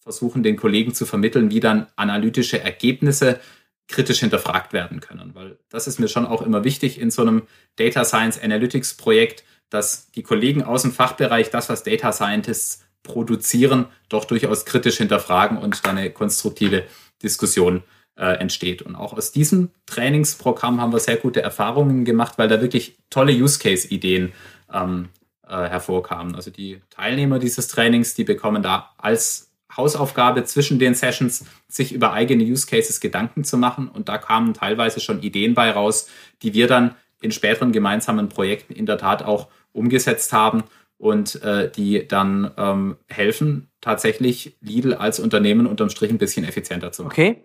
versuchen 0.07 0.45
den 0.45 0.57
Kollegen 0.57 0.95
zu 0.95 1.05
vermitteln, 1.05 1.51
wie 1.51 1.59
dann 1.59 1.89
analytische 1.97 2.61
Ergebnisse 2.61 3.41
kritisch 3.89 4.21
hinterfragt 4.21 4.73
werden 4.73 5.01
können. 5.01 5.35
Weil 5.35 5.59
das 5.69 5.89
ist 5.89 5.99
mir 5.99 6.07
schon 6.07 6.27
auch 6.27 6.43
immer 6.43 6.63
wichtig 6.63 7.01
in 7.01 7.11
so 7.11 7.23
einem 7.23 7.43
Data 7.75 8.05
Science 8.05 8.41
Analytics 8.41 8.95
Projekt, 8.95 9.43
dass 9.69 10.13
die 10.13 10.23
Kollegen 10.23 10.63
aus 10.63 10.83
dem 10.83 10.93
Fachbereich 10.93 11.51
das, 11.51 11.69
was 11.69 11.83
Data 11.83 12.13
Scientists 12.13 12.85
produzieren, 13.03 13.87
doch 14.09 14.27
durchaus 14.27 14.65
kritisch 14.65 14.99
hinterfragen 14.99 15.59
und 15.59 15.85
dann 15.85 15.99
eine 15.99 16.11
konstruktive 16.11 16.85
Diskussion 17.21 17.83
äh, 18.15 18.39
entsteht. 18.39 18.83
Und 18.83 18.95
auch 18.95 19.13
aus 19.13 19.33
diesem 19.33 19.71
Trainingsprogramm 19.87 20.81
haben 20.81 20.93
wir 20.93 21.01
sehr 21.01 21.17
gute 21.17 21.43
Erfahrungen 21.43 22.05
gemacht, 22.05 22.35
weil 22.37 22.47
da 22.47 22.61
wirklich 22.61 22.97
tolle 23.11 23.33
Use-Case-Ideen 23.33 24.33
ähm, 24.73 25.09
äh, 25.49 25.69
hervorkamen. 25.69 26.37
Also 26.37 26.53
die 26.53 26.81
Teilnehmer 26.91 27.41
dieses 27.41 27.67
Trainings, 27.67 28.15
die 28.15 28.23
bekommen 28.23 28.63
da 28.63 28.95
als 28.99 29.51
Hausaufgabe 29.75 30.45
zwischen 30.45 30.79
den 30.79 30.95
Sessions, 30.95 31.45
sich 31.69 31.93
über 31.93 32.13
eigene 32.13 32.45
Use 32.45 32.67
Cases 32.67 33.01
Gedanken 33.01 33.45
zu 33.45 33.59
machen. 33.59 33.89
Und 33.89 34.09
da 34.09 34.19
kamen 34.19 34.55
teilweise 34.55 35.01
schon 35.01 35.23
Ideen 35.23 35.55
bei 35.55 35.71
raus, 35.71 36.09
die 36.43 36.55
wir 36.55 36.67
dann 36.67 36.95
in 37.21 37.33
späteren 37.33 37.73
gemeinsamen 37.73 38.29
Projekten 38.29 38.75
in 38.75 38.87
der 38.87 38.99
Tat 38.99 39.23
auch 39.23 39.49
umgesetzt 39.73 40.33
haben 40.33 40.65
und 40.99 41.43
äh, 41.43 41.71
die 41.71 42.07
dann 42.07 42.51
ähm, 42.57 42.97
helfen, 43.09 43.69
tatsächlich 43.81 44.57
Lidl 44.61 44.95
als 44.95 45.21
Unternehmen 45.21 45.67
unterm 45.67 45.91
Strich 45.91 46.11
ein 46.11 46.19
bisschen 46.19 46.45
effizienter 46.45 46.93
zu 46.93 47.03
machen. 47.03 47.13
Okay. 47.13 47.43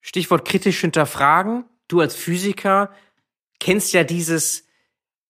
Stichwort 0.00 0.46
kritisch 0.46 0.80
hinterfragen. 0.80 1.64
Du 1.88 2.00
als 2.00 2.14
Physiker 2.14 2.90
kennst 3.58 3.92
ja 3.92 4.04
dieses 4.04 4.66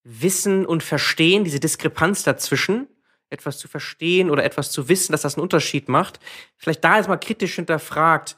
Wissen 0.02 0.66
und 0.66 0.82
Verstehen, 0.82 1.44
diese 1.44 1.60
Diskrepanz 1.60 2.22
dazwischen 2.22 2.88
etwas 3.34 3.58
zu 3.58 3.68
verstehen 3.68 4.30
oder 4.30 4.44
etwas 4.44 4.70
zu 4.70 4.88
wissen, 4.88 5.12
dass 5.12 5.22
das 5.22 5.34
einen 5.34 5.42
Unterschied 5.42 5.88
macht. 5.88 6.20
Vielleicht 6.56 6.82
da 6.82 6.96
jetzt 6.96 7.08
mal 7.08 7.16
kritisch 7.18 7.56
hinterfragt. 7.56 8.36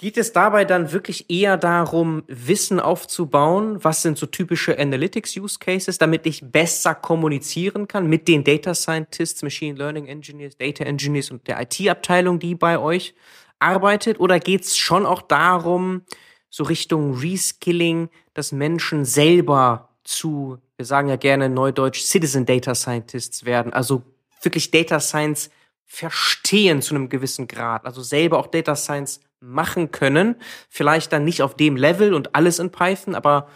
Geht 0.00 0.16
es 0.16 0.32
dabei 0.32 0.64
dann 0.64 0.92
wirklich 0.92 1.28
eher 1.28 1.58
darum, 1.58 2.22
Wissen 2.26 2.80
aufzubauen? 2.80 3.84
Was 3.84 4.00
sind 4.00 4.16
so 4.16 4.24
typische 4.24 4.78
Analytics-Use 4.78 5.58
Cases, 5.58 5.98
damit 5.98 6.24
ich 6.24 6.40
besser 6.42 6.94
kommunizieren 6.94 7.86
kann 7.86 8.06
mit 8.06 8.26
den 8.26 8.42
Data 8.42 8.74
Scientists, 8.74 9.42
Machine 9.42 9.76
Learning 9.76 10.06
Engineers, 10.06 10.56
Data 10.56 10.84
Engineers 10.84 11.30
und 11.30 11.46
der 11.46 11.60
IT-Abteilung, 11.60 12.38
die 12.38 12.54
bei 12.54 12.78
euch 12.78 13.14
arbeitet? 13.58 14.18
Oder 14.18 14.40
geht 14.40 14.62
es 14.62 14.78
schon 14.78 15.04
auch 15.04 15.20
darum, 15.20 16.06
so 16.48 16.64
Richtung 16.64 17.18
Reskilling, 17.18 18.08
dass 18.32 18.52
Menschen 18.52 19.04
selber 19.04 19.89
zu 20.10 20.58
wir 20.76 20.86
sagen 20.86 21.08
ja 21.08 21.16
gerne 21.16 21.48
neudeutsch 21.48 22.02
Citizen 22.02 22.46
Data 22.46 22.74
Scientists 22.74 23.44
werden, 23.44 23.72
also 23.72 24.02
wirklich 24.42 24.70
Data 24.70 24.98
Science 24.98 25.50
verstehen 25.84 26.82
zu 26.82 26.94
einem 26.94 27.08
gewissen 27.08 27.48
Grad, 27.48 27.84
also 27.84 28.02
selber 28.02 28.38
auch 28.38 28.46
Data 28.46 28.76
Science 28.76 29.20
machen 29.40 29.90
können, 29.90 30.36
vielleicht 30.68 31.12
dann 31.12 31.24
nicht 31.24 31.42
auf 31.42 31.54
dem 31.54 31.76
Level 31.76 32.14
und 32.14 32.34
alles 32.34 32.58
in 32.58 32.70
Python, 32.70 33.14
aber 33.14 33.48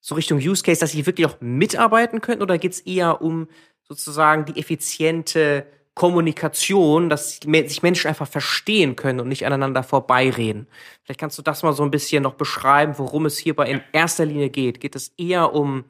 so 0.00 0.14
Richtung 0.14 0.38
Use 0.38 0.62
Case, 0.62 0.80
dass 0.80 0.92
sie 0.92 1.06
wirklich 1.06 1.26
auch 1.26 1.40
mitarbeiten 1.40 2.20
können? 2.20 2.42
Oder 2.42 2.58
geht 2.58 2.72
es 2.72 2.80
eher 2.80 3.20
um 3.20 3.48
sozusagen 3.82 4.46
die 4.46 4.58
effiziente 4.58 5.66
Kommunikation, 6.00 7.10
dass 7.10 7.40
sich 7.42 7.82
Menschen 7.82 8.08
einfach 8.08 8.26
verstehen 8.26 8.96
können 8.96 9.20
und 9.20 9.28
nicht 9.28 9.44
aneinander 9.44 9.82
vorbeireden. 9.82 10.66
Vielleicht 11.02 11.20
kannst 11.20 11.36
du 11.36 11.42
das 11.42 11.62
mal 11.62 11.74
so 11.74 11.82
ein 11.82 11.90
bisschen 11.90 12.22
noch 12.22 12.36
beschreiben, 12.36 12.94
worum 12.96 13.26
es 13.26 13.36
hierbei 13.36 13.70
in 13.70 13.82
erster 13.92 14.24
Linie 14.24 14.48
geht. 14.48 14.80
Geht 14.80 14.96
es 14.96 15.12
eher 15.18 15.52
um 15.52 15.84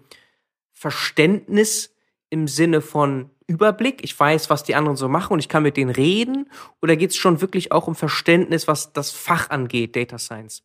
Verständnis 0.73 1.95
im 2.29 2.49
Sinne 2.49 2.81
von 2.81 3.31
Überblick, 3.47 4.03
ich 4.03 4.19
weiß, 4.19 4.51
was 4.51 4.65
die 4.65 4.75
anderen 4.75 4.97
so 4.97 5.09
machen 5.09 5.35
und 5.35 5.39
ich 5.39 5.49
kann 5.49 5.63
mit 5.63 5.77
denen 5.77 5.93
reden? 5.93 6.51
Oder 6.83 6.97
geht 6.97 7.11
es 7.11 7.17
schon 7.17 7.41
wirklich 7.41 7.71
auch 7.71 7.87
um 7.87 7.95
Verständnis, 7.95 8.67
was 8.67 8.93
das 8.93 9.13
Fach 9.13 9.51
angeht, 9.51 9.95
Data 9.95 10.19
Science? 10.19 10.65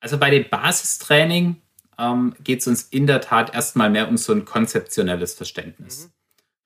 Also 0.00 0.18
bei 0.18 0.28
dem 0.28 0.46
Basistraining 0.50 1.56
ähm, 1.96 2.36
geht 2.44 2.60
es 2.60 2.66
uns 2.66 2.82
in 2.82 3.06
der 3.06 3.22
Tat 3.22 3.54
erstmal 3.54 3.88
mehr 3.88 4.08
um 4.08 4.18
so 4.18 4.34
ein 4.34 4.44
konzeptionelles 4.44 5.32
Verständnis. 5.32 6.08
Mhm. 6.08 6.15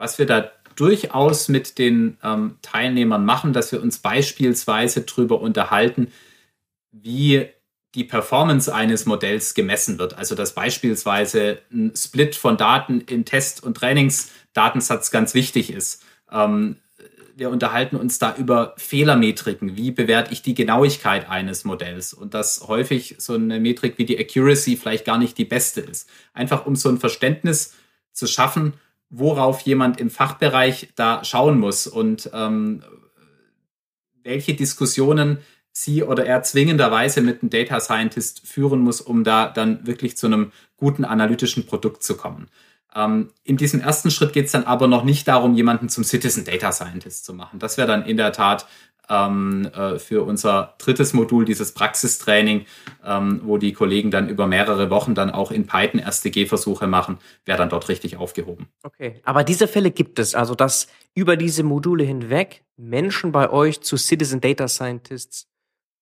Was 0.01 0.19
wir 0.19 0.25
da 0.25 0.51
durchaus 0.77 1.51
mit 1.51 1.79
den 1.79 2.17
ähm, 2.25 2.57
Teilnehmern 2.63 3.23
machen, 3.23 3.53
dass 3.53 3.71
wir 3.71 3.83
uns 3.83 3.99
beispielsweise 3.99 5.03
darüber 5.03 5.43
unterhalten, 5.43 6.11
wie 6.91 7.47
die 7.95 8.05
Performance 8.05 8.75
eines 8.75 9.05
Modells 9.05 9.53
gemessen 9.53 9.99
wird. 9.99 10.17
Also 10.17 10.35
dass 10.35 10.55
beispielsweise 10.55 11.59
ein 11.71 11.93
Split 11.95 12.35
von 12.35 12.57
Daten 12.57 13.03
in 13.03 13.27
Test- 13.27 13.63
und 13.63 13.77
Trainingsdatensatz 13.77 15.11
ganz 15.11 15.35
wichtig 15.35 15.71
ist. 15.71 16.03
Ähm, 16.33 16.77
wir 17.37 17.51
unterhalten 17.51 17.97
uns 17.97 18.19
da 18.19 18.35
über 18.35 18.73
Fehlermetriken. 18.79 19.77
Wie 19.77 19.91
bewerte 19.91 20.33
ich 20.33 20.41
die 20.41 20.55
Genauigkeit 20.55 21.29
eines 21.29 21.65
Modells? 21.65 22.15
Und 22.15 22.33
dass 22.33 22.69
häufig 22.69 23.17
so 23.19 23.35
eine 23.35 23.61
Metrik 23.61 23.99
wie 23.99 24.07
die 24.07 24.19
Accuracy 24.19 24.79
vielleicht 24.79 25.05
gar 25.05 25.19
nicht 25.19 25.37
die 25.37 25.45
beste 25.45 25.83
ist. 25.83 26.09
Einfach 26.33 26.65
um 26.65 26.75
so 26.75 26.89
ein 26.89 26.99
Verständnis 26.99 27.75
zu 28.13 28.27
schaffen, 28.27 28.73
worauf 29.11 29.61
jemand 29.63 30.01
im 30.01 30.09
Fachbereich 30.09 30.91
da 30.95 31.25
schauen 31.25 31.59
muss 31.59 31.87
und 31.87 32.31
ähm, 32.33 32.83
welche 34.23 34.55
Diskussionen 34.55 35.39
sie 35.73 36.03
oder 36.03 36.27
er 36.27 36.43
zwingenderweise 36.43 37.21
mit 37.21 37.43
einem 37.43 37.51
Data 37.51 37.81
Scientist 37.81 38.47
führen 38.47 38.81
muss, 38.81 39.01
um 39.01 39.25
da 39.25 39.49
dann 39.49 39.87
wirklich 39.87 40.17
zu 40.17 40.27
einem 40.27 40.53
guten 40.77 41.05
analytischen 41.05 41.67
Produkt 41.67 42.03
zu 42.03 42.17
kommen. 42.17 42.49
Ähm, 42.95 43.31
in 43.45 43.57
diesem 43.57 43.81
ersten 43.81 44.11
Schritt 44.11 44.33
geht 44.33 44.47
es 44.47 44.53
dann 44.53 44.65
aber 44.65 44.89
noch 44.89 45.05
nicht 45.05 45.29
darum, 45.29 45.55
jemanden 45.55 45.89
zum 45.89 46.05
Citizen 46.05 46.45
Data 46.45 46.73
Scientist 46.73 47.25
zu 47.25 47.35
machen. 47.35 47.59
Das 47.59 47.77
wäre 47.77 47.89
dann 47.89 48.05
in 48.05 48.17
der 48.17 48.33
Tat 48.33 48.67
ähm, 49.11 49.69
äh, 49.75 49.99
für 49.99 50.25
unser 50.25 50.75
drittes 50.79 51.13
Modul, 51.13 51.45
dieses 51.45 51.73
Praxistraining, 51.75 52.65
ähm, 53.05 53.41
wo 53.45 53.59
die 53.59 53.73
Kollegen 53.73 54.11
dann 54.11 54.29
über 54.29 54.47
mehrere 54.47 54.89
Wochen 54.89 55.15
dann 55.15 55.31
auch 55.31 55.51
in 55.51 55.67
Python 55.67 56.01
erste 56.01 56.31
Gehversuche 56.31 56.87
machen, 56.87 57.19
wäre 57.45 57.59
dann 57.59 57.69
dort 57.69 57.89
richtig 57.89 58.17
aufgehoben. 58.17 58.69
Okay, 58.85 59.21
aber 59.25 59.45
diese 59.45 59.67
Fälle 59.67 59.91
gibt 59.91 60.19
es, 60.19 60.35
also 60.35 60.55
dass 60.55 60.87
über 61.15 61.37
diese 61.37 61.65
Module 61.65 62.05
hinweg 62.05 62.63
Menschen 62.77 63.33
bei 63.33 63.51
euch 63.51 63.81
zu 63.81 63.97
Citizen 63.97 64.41
Data 64.41 64.69
Scientists 64.69 65.49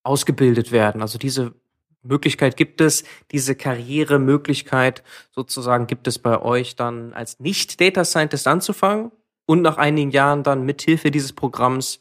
ausgebildet 0.02 0.70
werden. 0.70 1.00
Also 1.00 1.18
diese 1.18 1.54
Möglichkeit 2.02 2.56
gibt 2.56 2.80
es, 2.80 3.04
diese 3.32 3.54
Karrieremöglichkeit 3.54 5.02
sozusagen 5.30 5.86
gibt 5.86 6.06
es 6.06 6.18
bei 6.18 6.40
euch 6.40 6.76
dann 6.76 7.12
als 7.12 7.40
Nicht-Data 7.40 8.04
Scientist 8.04 8.46
anzufangen 8.46 9.10
und 9.46 9.62
nach 9.62 9.78
einigen 9.78 10.10
Jahren 10.10 10.42
dann 10.42 10.64
mithilfe 10.64 11.10
dieses 11.10 11.32
Programms 11.32 12.00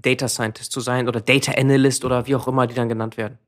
Data 0.00 0.28
Scientist 0.28 0.72
zu 0.72 0.80
sein 0.80 1.08
oder 1.08 1.20
Data 1.20 1.52
Analyst 1.52 2.04
oder 2.04 2.26
wie 2.26 2.36
auch 2.36 2.46
immer 2.46 2.66
die 2.66 2.74
dann 2.74 2.88
genannt 2.88 3.16
werden. 3.16 3.38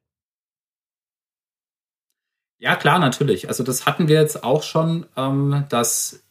Ja, 2.59 2.75
klar, 2.75 2.99
natürlich. 2.99 3.49
Also 3.49 3.63
das 3.63 3.87
hatten 3.87 4.09
wir 4.09 4.21
jetzt 4.21 4.43
auch 4.43 4.63
schon, 4.63 5.07
ähm, 5.17 5.65
dass 5.69 6.25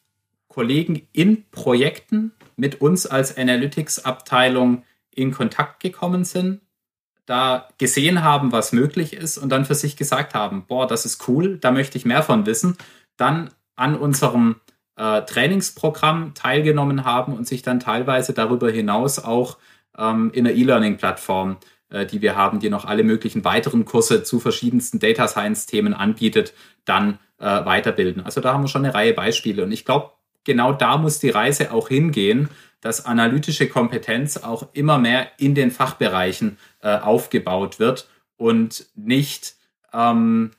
Kollegen 0.49 1.07
in 1.13 1.49
Projekten 1.51 2.33
mit 2.55 2.81
uns 2.81 3.05
als 3.05 3.37
Analytics-Abteilung 3.37 4.83
in 5.11 5.31
Kontakt 5.31 5.79
gekommen 5.79 6.25
sind 6.25 6.61
da 7.27 7.67
gesehen 7.77 8.23
haben, 8.23 8.51
was 8.51 8.71
möglich 8.71 9.13
ist 9.13 9.37
und 9.37 9.49
dann 9.49 9.65
für 9.65 9.75
sich 9.75 9.97
gesagt 9.97 10.33
haben, 10.33 10.65
boah, 10.65 10.87
das 10.87 11.05
ist 11.05 11.27
cool, 11.27 11.57
da 11.57 11.71
möchte 11.71 11.97
ich 11.97 12.05
mehr 12.05 12.23
von 12.23 12.45
wissen, 12.45 12.77
dann 13.17 13.49
an 13.75 13.95
unserem 13.95 14.55
äh, 14.95 15.21
Trainingsprogramm 15.21 16.33
teilgenommen 16.33 17.03
haben 17.03 17.33
und 17.33 17.45
sich 17.45 17.61
dann 17.61 17.79
teilweise 17.79 18.33
darüber 18.33 18.71
hinaus 18.71 19.19
auch 19.19 19.57
ähm, 19.97 20.31
in 20.33 20.43
der 20.43 20.55
E-Learning-Plattform, 20.55 21.57
äh, 21.89 22.05
die 22.05 22.21
wir 22.21 22.35
haben, 22.35 22.59
die 22.59 22.69
noch 22.69 22.85
alle 22.85 23.03
möglichen 23.03 23.43
weiteren 23.43 23.85
Kurse 23.85 24.23
zu 24.23 24.39
verschiedensten 24.39 24.99
Data 24.99 25.27
Science-Themen 25.27 25.93
anbietet, 25.93 26.53
dann 26.85 27.19
äh, 27.39 27.45
weiterbilden. 27.45 28.23
Also 28.23 28.41
da 28.41 28.53
haben 28.53 28.63
wir 28.63 28.67
schon 28.67 28.85
eine 28.85 28.93
Reihe 28.93 29.13
Beispiele 29.13 29.63
und 29.63 29.71
ich 29.71 29.85
glaube, 29.85 30.11
genau 30.43 30.73
da 30.73 30.97
muss 30.97 31.19
die 31.19 31.29
Reise 31.29 31.71
auch 31.71 31.89
hingehen, 31.89 32.49
dass 32.81 33.05
analytische 33.05 33.67
Kompetenz 33.67 34.37
auch 34.37 34.67
immer 34.73 34.97
mehr 34.97 35.27
in 35.37 35.55
den 35.55 35.71
Fachbereichen 35.71 36.57
äh, 36.81 36.97
aufgebaut 36.97 37.79
wird 37.79 38.07
und 38.37 38.85
nicht 38.95 39.55
ähm, 39.93 40.51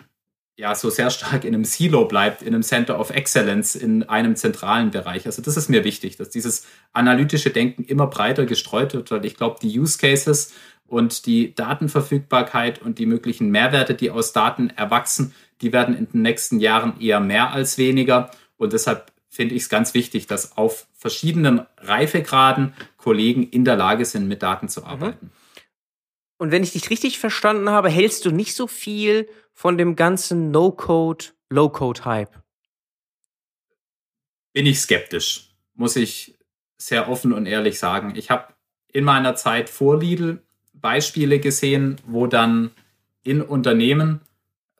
ja, 0.58 0.74
so 0.74 0.90
sehr 0.90 1.10
stark 1.10 1.44
in 1.44 1.54
einem 1.54 1.64
Silo 1.64 2.06
bleibt, 2.06 2.42
in 2.42 2.48
einem 2.48 2.64
Center 2.64 2.98
of 2.98 3.10
Excellence, 3.10 3.76
in 3.76 4.02
einem 4.02 4.34
zentralen 4.34 4.90
Bereich. 4.90 5.24
Also 5.24 5.40
das 5.40 5.56
ist 5.56 5.68
mir 5.68 5.84
wichtig, 5.84 6.16
dass 6.16 6.30
dieses 6.30 6.66
analytische 6.92 7.50
Denken 7.50 7.84
immer 7.84 8.08
breiter 8.08 8.44
gestreut 8.44 8.92
wird, 8.92 9.12
weil 9.12 9.24
ich 9.24 9.36
glaube, 9.36 9.60
die 9.62 9.78
Use 9.78 9.98
Cases 9.98 10.52
und 10.88 11.26
die 11.26 11.54
Datenverfügbarkeit 11.54 12.82
und 12.82 12.98
die 12.98 13.06
möglichen 13.06 13.50
Mehrwerte, 13.50 13.94
die 13.94 14.10
aus 14.10 14.32
Daten 14.32 14.70
erwachsen, 14.70 15.32
die 15.60 15.72
werden 15.72 15.96
in 15.96 16.10
den 16.10 16.22
nächsten 16.22 16.58
Jahren 16.58 17.00
eher 17.00 17.20
mehr 17.20 17.52
als 17.52 17.78
weniger. 17.78 18.32
Und 18.56 18.72
deshalb 18.72 19.12
finde 19.28 19.54
ich 19.54 19.62
es 19.62 19.68
ganz 19.68 19.94
wichtig, 19.94 20.26
dass 20.26 20.56
auf 20.56 20.88
verschiedenen 20.92 21.66
Reifegraden 21.76 22.74
Kollegen 22.96 23.48
in 23.48 23.64
der 23.64 23.76
Lage 23.76 24.04
sind, 24.04 24.26
mit 24.26 24.42
Daten 24.42 24.68
zu 24.68 24.80
mhm. 24.80 24.86
arbeiten. 24.86 25.30
Und 26.36 26.50
wenn 26.50 26.64
ich 26.64 26.72
dich 26.72 26.90
richtig 26.90 27.20
verstanden 27.20 27.70
habe, 27.70 27.90
hältst 27.90 28.24
du 28.24 28.32
nicht 28.32 28.56
so 28.56 28.66
viel 28.66 29.28
von 29.58 29.76
dem 29.76 29.96
ganzen 29.96 30.52
No-Code, 30.52 31.24
Low-Code-Hype? 31.50 32.30
Bin 34.52 34.66
ich 34.66 34.78
skeptisch, 34.78 35.50
muss 35.74 35.96
ich 35.96 36.38
sehr 36.76 37.08
offen 37.08 37.32
und 37.32 37.44
ehrlich 37.46 37.80
sagen. 37.80 38.12
Ich 38.14 38.30
habe 38.30 38.54
in 38.92 39.02
meiner 39.02 39.34
Zeit 39.34 39.68
vor 39.68 39.98
Lidl 39.98 40.40
Beispiele 40.74 41.40
gesehen, 41.40 41.96
wo 42.06 42.28
dann 42.28 42.70
in 43.24 43.42
Unternehmen, 43.42 44.20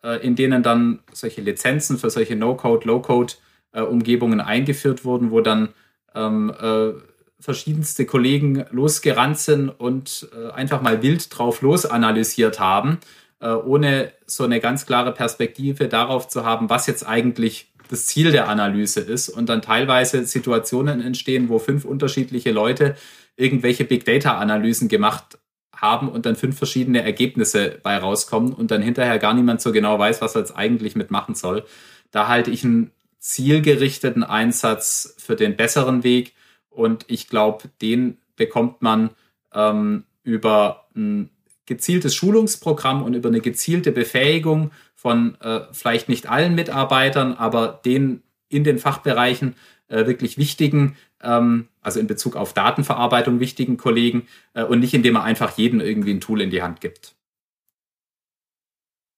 äh, 0.04 0.24
in 0.24 0.36
denen 0.36 0.62
dann 0.62 1.00
solche 1.12 1.40
Lizenzen 1.40 1.98
für 1.98 2.10
solche 2.10 2.36
No-Code, 2.36 2.86
Low-Code-Umgebungen 2.86 4.38
äh, 4.38 4.44
eingeführt 4.44 5.04
wurden, 5.04 5.32
wo 5.32 5.40
dann 5.40 5.70
ähm, 6.14 6.54
äh, 6.56 6.92
verschiedenste 7.40 8.06
Kollegen 8.06 8.64
losgerannt 8.70 9.38
sind 9.38 9.70
und 9.70 10.28
äh, 10.36 10.52
einfach 10.52 10.82
mal 10.82 11.02
wild 11.02 11.36
drauf 11.36 11.62
losanalysiert 11.62 12.60
haben, 12.60 13.00
äh, 13.40 13.50
ohne 13.50 14.12
so 14.26 14.44
eine 14.44 14.60
ganz 14.60 14.86
klare 14.86 15.12
Perspektive 15.12 15.88
darauf 15.88 16.28
zu 16.28 16.44
haben, 16.44 16.70
was 16.70 16.86
jetzt 16.86 17.06
eigentlich 17.06 17.72
das 17.88 18.06
Ziel 18.06 18.32
der 18.32 18.48
Analyse 18.48 19.00
ist 19.00 19.28
und 19.28 19.48
dann 19.48 19.62
teilweise 19.62 20.24
Situationen 20.24 21.00
entstehen, 21.00 21.48
wo 21.48 21.58
fünf 21.58 21.84
unterschiedliche 21.84 22.52
Leute 22.52 22.96
irgendwelche 23.36 23.84
Big 23.84 24.04
Data 24.04 24.36
Analysen 24.38 24.88
gemacht 24.88 25.38
haben 25.74 26.08
und 26.08 26.26
dann 26.26 26.36
fünf 26.36 26.58
verschiedene 26.58 27.02
Ergebnisse 27.02 27.78
bei 27.82 27.96
rauskommen 27.96 28.52
und 28.52 28.70
dann 28.70 28.82
hinterher 28.82 29.18
gar 29.18 29.32
niemand 29.32 29.60
so 29.60 29.72
genau 29.72 29.98
weiß, 29.98 30.20
was 30.20 30.34
er 30.34 30.42
jetzt 30.42 30.56
eigentlich 30.56 30.96
mitmachen 30.96 31.34
soll. 31.34 31.64
Da 32.10 32.26
halte 32.28 32.50
ich 32.50 32.64
einen 32.64 32.90
zielgerichteten 33.20 34.24
Einsatz 34.24 35.14
für 35.18 35.36
den 35.36 35.56
besseren 35.56 36.02
Weg 36.02 36.34
und 36.68 37.04
ich 37.08 37.28
glaube, 37.28 37.68
den 37.80 38.18
bekommt 38.36 38.82
man 38.82 39.10
ähm, 39.52 40.04
über 40.24 40.88
ein 40.96 41.30
gezieltes 41.68 42.14
Schulungsprogramm 42.14 43.02
und 43.02 43.14
über 43.14 43.28
eine 43.28 43.40
gezielte 43.40 43.92
Befähigung 43.92 44.72
von 44.94 45.36
äh, 45.40 45.60
vielleicht 45.72 46.08
nicht 46.08 46.28
allen 46.28 46.54
Mitarbeitern, 46.54 47.34
aber 47.34 47.80
den 47.84 48.22
in 48.48 48.64
den 48.64 48.78
Fachbereichen 48.78 49.54
äh, 49.88 50.06
wirklich 50.06 50.38
wichtigen, 50.38 50.96
ähm, 51.22 51.68
also 51.82 52.00
in 52.00 52.06
Bezug 52.06 52.36
auf 52.36 52.54
Datenverarbeitung 52.54 53.38
wichtigen 53.38 53.76
Kollegen 53.76 54.26
äh, 54.54 54.64
und 54.64 54.80
nicht 54.80 54.94
indem 54.94 55.16
er 55.16 55.24
einfach 55.24 55.56
jedem 55.58 55.80
irgendwie 55.80 56.14
ein 56.14 56.20
Tool 56.20 56.40
in 56.40 56.50
die 56.50 56.62
Hand 56.62 56.80
gibt. 56.80 57.14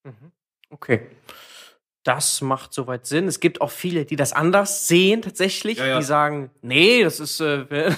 Mhm. 0.04 0.32
Okay. 0.70 1.06
Das 2.02 2.40
macht 2.40 2.72
soweit 2.72 3.04
Sinn. 3.04 3.28
Es 3.28 3.40
gibt 3.40 3.60
auch 3.60 3.70
viele, 3.70 4.06
die 4.06 4.16
das 4.16 4.32
anders 4.32 4.88
sehen 4.88 5.20
tatsächlich. 5.20 5.76
Ja, 5.78 5.86
ja. 5.86 5.98
Die 5.98 6.04
sagen, 6.04 6.50
nee, 6.62 7.04
das 7.04 7.20
ist 7.20 7.40
äh, 7.40 7.66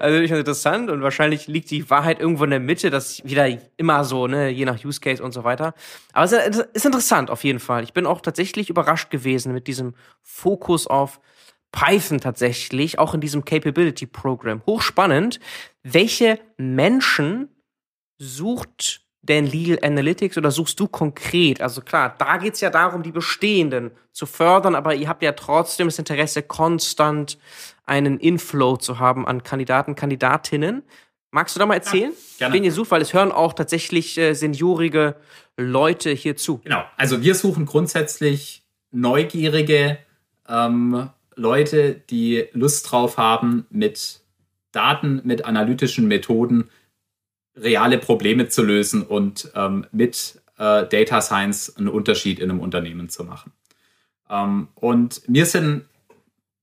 also 0.00 0.18
nicht 0.18 0.32
interessant 0.32 0.90
und 0.90 1.02
wahrscheinlich 1.02 1.46
liegt 1.46 1.70
die 1.70 1.88
Wahrheit 1.88 2.18
irgendwo 2.18 2.42
in 2.42 2.50
der 2.50 2.58
Mitte. 2.58 2.90
Das 2.90 3.24
wieder 3.24 3.46
immer 3.76 4.04
so, 4.04 4.26
ne, 4.26 4.48
je 4.48 4.64
nach 4.64 4.84
Use 4.84 5.00
Case 5.00 5.22
und 5.22 5.30
so 5.30 5.44
weiter. 5.44 5.74
Aber 6.12 6.24
es 6.24 6.32
ist 6.32 6.84
interessant 6.84 7.30
auf 7.30 7.44
jeden 7.44 7.60
Fall. 7.60 7.84
Ich 7.84 7.92
bin 7.92 8.04
auch 8.04 8.20
tatsächlich 8.20 8.68
überrascht 8.68 9.10
gewesen 9.10 9.52
mit 9.52 9.68
diesem 9.68 9.94
Fokus 10.22 10.88
auf 10.88 11.20
Python 11.70 12.20
tatsächlich, 12.20 12.98
auch 12.98 13.14
in 13.14 13.20
diesem 13.20 13.44
Capability 13.44 14.06
Program. 14.06 14.62
Hochspannend. 14.66 15.38
Welche 15.84 16.40
Menschen 16.56 17.48
sucht 18.18 19.02
denn 19.22 19.46
Legal 19.46 19.78
Analytics 19.82 20.38
oder 20.38 20.50
suchst 20.50 20.80
du 20.80 20.88
konkret? 20.88 21.60
Also 21.60 21.82
klar, 21.82 22.14
da 22.18 22.38
geht's 22.38 22.60
ja 22.60 22.70
darum, 22.70 23.02
die 23.02 23.12
bestehenden 23.12 23.90
zu 24.12 24.26
fördern, 24.26 24.74
aber 24.74 24.94
ihr 24.94 25.08
habt 25.08 25.22
ja 25.22 25.32
trotzdem 25.32 25.88
das 25.88 25.98
Interesse, 25.98 26.42
konstant 26.42 27.38
einen 27.84 28.18
Inflow 28.18 28.76
zu 28.76 28.98
haben 28.98 29.26
an 29.26 29.42
Kandidaten, 29.42 29.94
Kandidatinnen. 29.94 30.82
Magst 31.32 31.54
du 31.54 31.60
da 31.60 31.66
mal 31.66 31.74
erzählen, 31.74 32.12
ja, 32.38 32.52
wen 32.52 32.64
ihr 32.64 32.72
sucht? 32.72 32.90
Weil 32.90 33.02
es 33.02 33.14
hören 33.14 33.30
auch 33.30 33.52
tatsächlich 33.52 34.18
äh, 34.18 34.34
seniorige 34.34 35.16
Leute 35.56 36.10
hier 36.10 36.36
zu. 36.36 36.58
Genau, 36.58 36.82
also 36.96 37.22
wir 37.22 37.34
suchen 37.34 37.66
grundsätzlich 37.66 38.64
neugierige 38.90 39.98
ähm, 40.48 41.10
Leute, 41.36 41.94
die 42.10 42.46
Lust 42.52 42.90
drauf 42.90 43.16
haben, 43.16 43.66
mit 43.70 44.20
Daten, 44.72 45.20
mit 45.24 45.44
analytischen 45.44 46.08
Methoden 46.08 46.68
reale 47.60 47.98
Probleme 47.98 48.48
zu 48.48 48.62
lösen 48.62 49.02
und 49.02 49.50
ähm, 49.54 49.86
mit 49.92 50.40
äh, 50.58 50.86
Data 50.86 51.20
Science 51.20 51.76
einen 51.76 51.88
Unterschied 51.88 52.38
in 52.38 52.50
einem 52.50 52.60
Unternehmen 52.60 53.08
zu 53.08 53.24
machen. 53.24 53.52
Ähm, 54.28 54.68
und 54.74 55.28
mir 55.28 55.46
sind, 55.46 55.84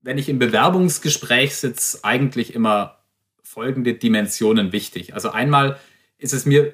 wenn 0.01 0.17
ich 0.17 0.29
im 0.29 0.39
Bewerbungsgespräch 0.39 1.55
sitze, 1.55 2.03
eigentlich 2.03 2.53
immer 2.53 2.97
folgende 3.43 3.93
Dimensionen 3.93 4.71
wichtig. 4.71 5.13
Also 5.13 5.29
einmal 5.29 5.79
ist 6.17 6.33
es 6.33 6.45
mir 6.45 6.73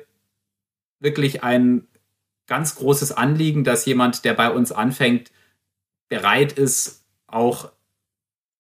wirklich 0.99 1.43
ein 1.43 1.87
ganz 2.47 2.75
großes 2.75 3.11
Anliegen, 3.11 3.63
dass 3.63 3.85
jemand, 3.85 4.25
der 4.25 4.33
bei 4.33 4.49
uns 4.49 4.71
anfängt, 4.71 5.31
bereit 6.09 6.53
ist, 6.53 7.05
auch 7.27 7.71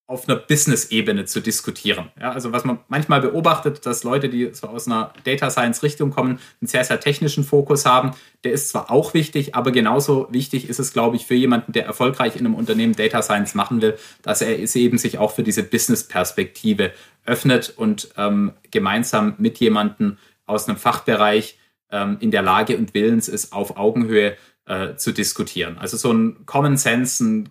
auf 0.05 0.27
einer 0.27 0.37
Business-Ebene 0.37 1.25
zu 1.25 1.39
diskutieren. 1.39 2.11
Ja, 2.19 2.31
also 2.31 2.51
was 2.51 2.65
man 2.65 2.79
manchmal 2.89 3.21
beobachtet, 3.21 3.85
dass 3.85 4.03
Leute, 4.03 4.27
die 4.27 4.53
so 4.53 4.67
aus 4.67 4.85
einer 4.85 5.13
Data 5.23 5.49
Science-Richtung 5.49 6.11
kommen, 6.11 6.39
einen 6.61 6.67
sehr, 6.67 6.83
sehr 6.83 6.99
technischen 6.99 7.45
Fokus 7.45 7.85
haben. 7.85 8.11
Der 8.43 8.51
ist 8.51 8.69
zwar 8.69 8.91
auch 8.91 9.13
wichtig, 9.13 9.55
aber 9.55 9.71
genauso 9.71 10.27
wichtig 10.29 10.67
ist 10.67 10.79
es, 10.79 10.91
glaube 10.91 11.15
ich, 11.15 11.25
für 11.25 11.35
jemanden, 11.35 11.71
der 11.71 11.85
erfolgreich 11.85 12.35
in 12.35 12.45
einem 12.45 12.55
Unternehmen 12.55 12.95
Data 12.95 13.21
Science 13.21 13.55
machen 13.55 13.81
will, 13.81 13.97
dass 14.21 14.41
er 14.41 14.61
es 14.61 14.75
eben 14.75 14.97
sich 14.97 15.19
auch 15.19 15.31
für 15.31 15.43
diese 15.43 15.63
Business-Perspektive 15.63 16.91
öffnet 17.25 17.73
und 17.75 18.09
ähm, 18.17 18.51
gemeinsam 18.71 19.35
mit 19.37 19.59
jemandem 19.59 20.17
aus 20.45 20.67
einem 20.67 20.77
Fachbereich 20.77 21.57
ähm, 21.91 22.17
in 22.19 22.31
der 22.31 22.41
Lage 22.41 22.77
und 22.77 22.93
willens 22.93 23.29
ist, 23.29 23.53
auf 23.53 23.77
Augenhöhe 23.77 24.35
äh, 24.65 24.95
zu 24.95 25.13
diskutieren. 25.13 25.77
Also 25.77 25.95
so 25.95 26.11
ein 26.11 26.45
Common 26.45 26.75
Sense, 26.75 27.23
ein 27.23 27.49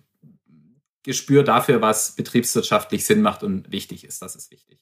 Gespür 1.03 1.43
dafür, 1.43 1.81
was 1.81 2.15
betriebswirtschaftlich 2.15 3.05
Sinn 3.05 3.21
macht 3.21 3.43
und 3.43 3.71
wichtig 3.71 4.05
ist. 4.05 4.21
Das 4.21 4.35
ist 4.35 4.51
wichtig. 4.51 4.79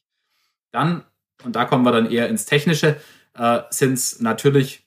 Dann, 0.71 1.03
und 1.43 1.55
da 1.55 1.65
kommen 1.65 1.83
wir 1.83 1.91
dann 1.91 2.09
eher 2.09 2.29
ins 2.29 2.45
Technische, 2.45 2.97
äh, 3.33 3.61
sind 3.69 3.93
es 3.93 4.21
natürlich 4.21 4.83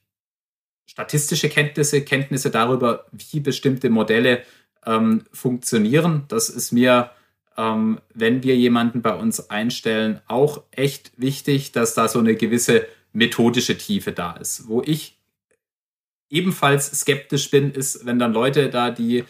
statistische 0.87 1.49
Kenntnisse, 1.49 2.03
Kenntnisse 2.03 2.51
darüber, 2.51 3.07
wie 3.11 3.41
bestimmte 3.41 3.91
Modelle 3.91 4.43
ähm, 4.87 5.25
funktionieren. 5.33 6.25
Das 6.29 6.49
ist 6.49 6.73
mir, 6.73 7.11
ähm, 7.57 8.01
wenn 8.15 8.43
wir 8.43 8.57
jemanden 8.57 9.03
bei 9.03 9.15
uns 9.15 9.51
einstellen, 9.51 10.21
auch 10.29 10.63
echt 10.71 11.13
wichtig, 11.17 11.73
dass 11.73 11.95
da 11.95 12.07
so 12.07 12.21
eine 12.21 12.37
gewisse 12.37 12.87
methodische 13.13 13.77
Tiefe 13.77 14.13
da 14.13 14.33
ist. 14.33 14.69
Wo 14.69 14.83
ich 14.83 15.19
ebenfalls 16.31 16.87
skeptisch 17.01 17.51
bin, 17.51 17.73
ist, 17.73 18.07
wenn 18.07 18.19
dann 18.19 18.33
Leute 18.33 18.71
da 18.71 18.91
die 18.91 19.25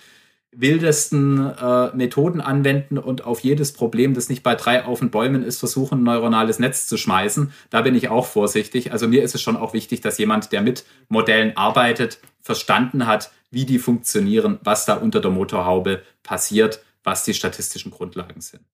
wildesten 0.57 1.53
äh, 1.55 1.95
Methoden 1.95 2.41
anwenden 2.41 2.99
und 2.99 3.25
auf 3.25 3.41
jedes 3.41 3.73
Problem, 3.73 4.15
das 4.15 4.29
nicht 4.29 4.43
bei 4.43 4.55
drei 4.55 4.85
auf 4.85 5.01
den 5.01 5.11
Bäumen 5.11 5.43
ist, 5.43 5.59
versuchen, 5.59 6.01
ein 6.01 6.05
neuronales 6.05 6.59
Netz 6.59 6.87
zu 6.87 6.97
schmeißen. 6.97 7.53
Da 7.71 7.83
bin 7.83 7.95
ich 7.95 8.09
auch 8.09 8.27
vorsichtig. 8.27 8.93
Also 8.93 9.09
mir 9.09 9.23
ist 9.23 9.35
es 9.35 9.43
schon 9.43 9.57
auch 9.57 9.73
wichtig, 9.73 10.01
dass 10.01 10.19
jemand, 10.19 10.53
der 10.53 10.63
mit 10.63 10.85
Modellen 11.09 11.57
arbeitet, 11.57 12.21
verstanden 12.41 13.07
hat, 13.07 13.33
wie 13.51 13.65
die 13.65 13.79
funktionieren, 13.79 14.59
was 14.63 14.85
da 14.85 14.95
unter 14.95 15.21
der 15.21 15.31
Motorhaube 15.31 16.03
passiert, 16.23 16.83
was 17.03 17.25
die 17.25 17.35
statistischen 17.35 17.91
Grundlagen 17.91 18.41
sind. 18.41 18.65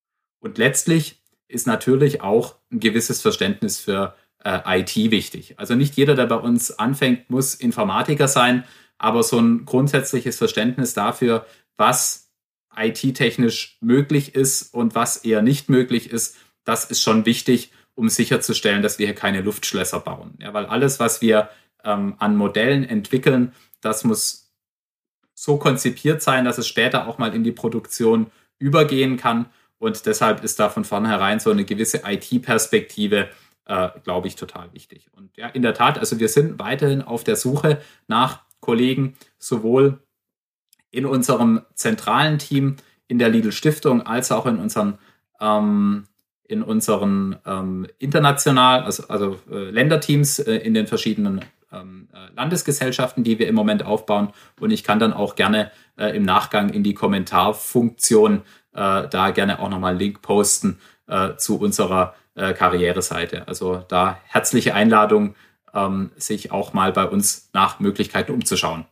Und 0.41 0.59
letztlich 0.59 1.20
ist 1.49 1.66
natürlich 1.66 2.22
auch 2.22 2.57
ein 2.70 2.81
gewisses 2.81 3.20
Verständnis 3.20 3.78
für 3.78 4.14
äh, 4.45 4.81
IT 4.81 4.97
wichtig. 5.11 5.59
Also 5.59 5.74
nicht 5.74 5.97
jeder, 5.97 6.14
der 6.14 6.26
bei 6.26 6.37
uns 6.37 6.70
anfängt, 6.78 7.28
muss 7.28 7.55
Informatiker 7.55 8.28
sein, 8.28 8.64
aber 8.99 9.22
so 9.22 9.39
ein 9.39 9.64
grundsätzliches 9.64 10.37
Verständnis 10.37 10.95
dafür, 10.95 11.47
was 11.77 12.31
IT-technisch 12.77 13.79
möglich 13.81 14.35
ist 14.35 14.75
und 14.75 14.95
was 14.95 15.18
eher 15.18 15.43
nicht 15.43 15.68
möglich 15.68 16.11
ist, 16.11 16.37
das 16.64 16.85
ist 16.85 17.03
schon 17.03 17.27
wichtig, 17.27 17.73
um 17.95 18.09
sicherzustellen, 18.09 18.83
dass 18.83 18.99
wir 18.99 19.07
hier 19.07 19.14
keine 19.14 19.41
Luftschlösser 19.41 20.01
bauen. 20.01 20.35
Ja, 20.39 20.55
weil 20.55 20.66
alles, 20.66 21.01
was 21.01 21.21
wir 21.21 21.51
ähm, 21.85 22.14
an 22.18 22.37
Modellen 22.37 22.85
entwickeln, 22.85 23.53
das 23.81 24.05
muss 24.05 24.53
so 25.35 25.57
konzipiert 25.57 26.23
sein, 26.23 26.45
dass 26.45 26.59
es 26.59 26.68
später 26.68 27.09
auch 27.09 27.18
mal 27.18 27.35
in 27.35 27.45
die 27.45 27.53
Produktion 27.53 28.31
übergehen 28.59 29.16
kann. 29.16 29.47
Und 29.79 30.05
deshalb 30.07 30.45
ist 30.45 30.61
da 30.61 30.68
von 30.68 30.85
vornherein 30.85 31.41
so 31.41 31.51
eine 31.51 31.64
gewisse 31.64 32.03
IT-Perspektive, 32.05 33.31
äh, 33.64 33.89
glaube 34.05 34.29
ich, 34.29 34.37
total 34.37 34.73
wichtig. 34.75 35.09
Und 35.12 35.37
ja, 35.37 35.49
in 35.49 35.62
der 35.62 35.75
Tat, 35.75 35.99
also 35.99 36.21
wir 36.21 36.29
sind 36.29 36.59
weiterhin 36.59 37.01
auf 37.01 37.25
der 37.25 37.37
Suche 37.37 37.81
nach 38.07 38.43
Kollegen, 38.61 39.16
sowohl 39.39 40.03
in 40.91 41.07
unserem 41.07 41.62
zentralen 41.74 42.38
Team 42.38 42.76
in 43.09 43.18
der 43.18 43.28
Lidl 43.28 43.53
Stiftung 43.53 44.03
als 44.03 44.32
auch 44.32 44.47
in 44.47 44.59
unseren 44.59 44.99
ähm, 45.41 46.05
in 46.51 46.62
unseren 46.62 47.36
ähm, 47.47 47.86
international, 47.99 48.82
also, 48.82 49.05
also 49.09 49.38
äh, 49.51 49.70
Länderteams 49.70 50.41
äh, 50.41 50.57
in 50.57 50.74
den 50.74 50.88
verschiedenen 50.88 51.45
ähm, 51.72 52.09
äh, 52.12 52.34
Landesgesellschaften, 52.34 53.22
die 53.22 53.38
wir 53.38 53.47
im 53.47 53.55
Moment 53.55 53.84
aufbauen. 53.84 54.30
Und 54.59 54.72
ich 54.72 54.82
kann 54.82 54.99
dann 54.99 55.12
auch 55.12 55.36
gerne 55.36 55.70
äh, 55.97 56.16
im 56.16 56.24
Nachgang 56.24 56.70
in 56.70 56.82
die 56.82 56.95
Kommentarfunktion 56.95 58.43
äh, 58.72 59.09
da 59.09 59.30
gerne 59.30 59.61
auch 59.61 59.68
nochmal 59.68 59.93
einen 59.93 60.01
Link 60.01 60.22
posten 60.22 60.78
äh, 61.07 61.36
zu 61.36 61.59
unserer 61.59 62.14
Karriereseite. 62.36 63.49
Also 63.49 63.84
da 63.88 64.18
herzliche 64.24 64.72
Einladung, 64.72 65.34
ähm, 65.74 66.11
sich 66.16 66.53
auch 66.53 66.72
mal 66.72 66.93
bei 66.93 67.05
uns 67.05 67.51
nach 67.53 67.80
Möglichkeiten 67.80 68.32
umzuschauen. 68.32 68.86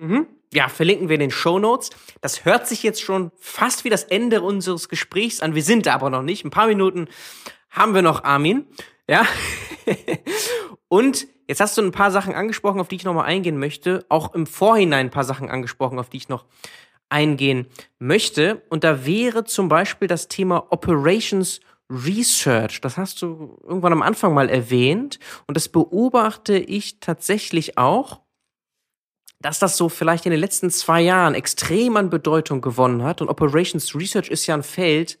Mhm. 0.00 0.26
Ja, 0.52 0.68
verlinken 0.68 1.08
wir 1.08 1.14
in 1.14 1.20
den 1.20 1.30
Show 1.30 1.58
Notes. 1.58 1.90
Das 2.20 2.44
hört 2.44 2.66
sich 2.66 2.82
jetzt 2.82 3.02
schon 3.02 3.30
fast 3.38 3.84
wie 3.84 3.90
das 3.90 4.04
Ende 4.04 4.40
unseres 4.42 4.88
Gesprächs 4.88 5.40
an. 5.40 5.54
Wir 5.54 5.62
sind 5.62 5.86
da 5.86 5.94
aber 5.94 6.10
noch 6.10 6.22
nicht. 6.22 6.44
Ein 6.44 6.50
paar 6.50 6.66
Minuten 6.66 7.06
haben 7.70 7.94
wir 7.94 8.02
noch, 8.02 8.24
Armin. 8.24 8.66
Ja. 9.06 9.24
Und 10.88 11.28
jetzt 11.46 11.60
hast 11.60 11.78
du 11.78 11.82
ein 11.82 11.92
paar 11.92 12.10
Sachen 12.10 12.34
angesprochen, 12.34 12.80
auf 12.80 12.88
die 12.88 12.96
ich 12.96 13.04
nochmal 13.04 13.26
eingehen 13.26 13.58
möchte. 13.58 14.04
Auch 14.08 14.34
im 14.34 14.46
Vorhinein 14.46 15.06
ein 15.06 15.10
paar 15.10 15.24
Sachen 15.24 15.50
angesprochen, 15.50 16.00
auf 16.00 16.08
die 16.08 16.16
ich 16.16 16.28
noch 16.28 16.46
eingehen 17.10 17.66
möchte. 17.98 18.62
Und 18.70 18.82
da 18.82 19.06
wäre 19.06 19.44
zum 19.44 19.68
Beispiel 19.68 20.08
das 20.08 20.28
Thema 20.28 20.66
Operations 20.70 21.60
Research. 21.90 22.80
Das 22.80 22.96
hast 22.96 23.20
du 23.22 23.58
irgendwann 23.62 23.92
am 23.92 24.02
Anfang 24.02 24.32
mal 24.32 24.48
erwähnt. 24.48 25.18
Und 25.46 25.56
das 25.56 25.68
beobachte 25.68 26.56
ich 26.56 27.00
tatsächlich 27.00 27.78
auch, 27.78 28.20
dass 29.40 29.58
das 29.58 29.76
so 29.76 29.88
vielleicht 29.88 30.26
in 30.26 30.30
den 30.30 30.40
letzten 30.40 30.70
zwei 30.70 31.00
Jahren 31.00 31.34
extrem 31.34 31.96
an 31.96 32.10
Bedeutung 32.10 32.60
gewonnen 32.60 33.02
hat. 33.02 33.22
Und 33.22 33.28
Operations 33.28 33.94
Research 33.94 34.28
ist 34.28 34.46
ja 34.46 34.54
ein 34.54 34.62
Feld, 34.62 35.18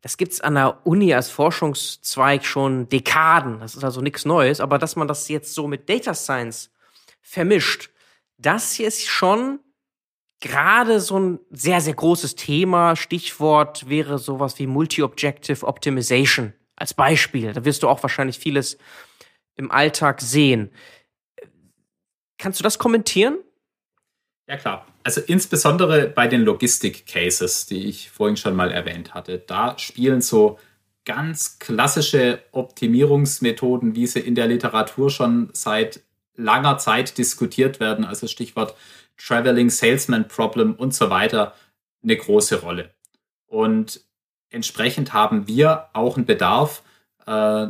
das 0.00 0.16
gibt's 0.16 0.40
an 0.40 0.56
der 0.56 0.84
Uni 0.84 1.14
als 1.14 1.30
Forschungszweig 1.30 2.44
schon 2.44 2.88
Dekaden. 2.88 3.60
Das 3.60 3.76
ist 3.76 3.84
also 3.84 4.00
nichts 4.00 4.24
Neues. 4.24 4.60
Aber 4.60 4.78
dass 4.78 4.96
man 4.96 5.06
das 5.06 5.28
jetzt 5.28 5.54
so 5.54 5.68
mit 5.68 5.88
Data 5.88 6.12
Science 6.12 6.70
vermischt, 7.20 7.90
das 8.36 8.72
hier 8.72 8.88
ist 8.88 9.06
schon 9.06 9.60
gerade 10.40 10.98
so 10.98 11.20
ein 11.20 11.38
sehr, 11.50 11.80
sehr 11.80 11.94
großes 11.94 12.34
Thema. 12.34 12.96
Stichwort 12.96 13.88
wäre 13.88 14.18
sowas 14.18 14.58
wie 14.58 14.66
Multi-Objective 14.66 15.64
Optimization 15.64 16.52
als 16.74 16.94
Beispiel. 16.94 17.52
Da 17.52 17.64
wirst 17.64 17.84
du 17.84 17.88
auch 17.88 18.02
wahrscheinlich 18.02 18.40
vieles 18.40 18.78
im 19.54 19.70
Alltag 19.70 20.20
sehen. 20.20 20.72
Kannst 22.42 22.58
du 22.58 22.64
das 22.64 22.80
kommentieren? 22.80 23.38
Ja, 24.48 24.56
klar. 24.56 24.84
Also 25.04 25.20
insbesondere 25.20 26.08
bei 26.08 26.26
den 26.26 26.40
Logistik-Cases, 26.40 27.66
die 27.66 27.86
ich 27.86 28.10
vorhin 28.10 28.36
schon 28.36 28.56
mal 28.56 28.72
erwähnt 28.72 29.14
hatte, 29.14 29.38
da 29.38 29.78
spielen 29.78 30.20
so 30.20 30.58
ganz 31.04 31.60
klassische 31.60 32.42
Optimierungsmethoden, 32.50 33.94
wie 33.94 34.08
sie 34.08 34.18
in 34.18 34.34
der 34.34 34.48
Literatur 34.48 35.08
schon 35.08 35.50
seit 35.52 36.02
langer 36.34 36.78
Zeit 36.78 37.16
diskutiert 37.16 37.78
werden, 37.78 38.04
also 38.04 38.26
Stichwort 38.26 38.74
Traveling 39.16 39.70
Salesman 39.70 40.26
Problem 40.26 40.74
und 40.74 40.92
so 40.94 41.10
weiter, 41.10 41.54
eine 42.02 42.16
große 42.16 42.60
Rolle. 42.60 42.92
Und 43.46 44.00
entsprechend 44.50 45.12
haben 45.12 45.46
wir 45.46 45.90
auch 45.92 46.16
einen 46.16 46.26
Bedarf 46.26 46.82
äh, 47.24 47.68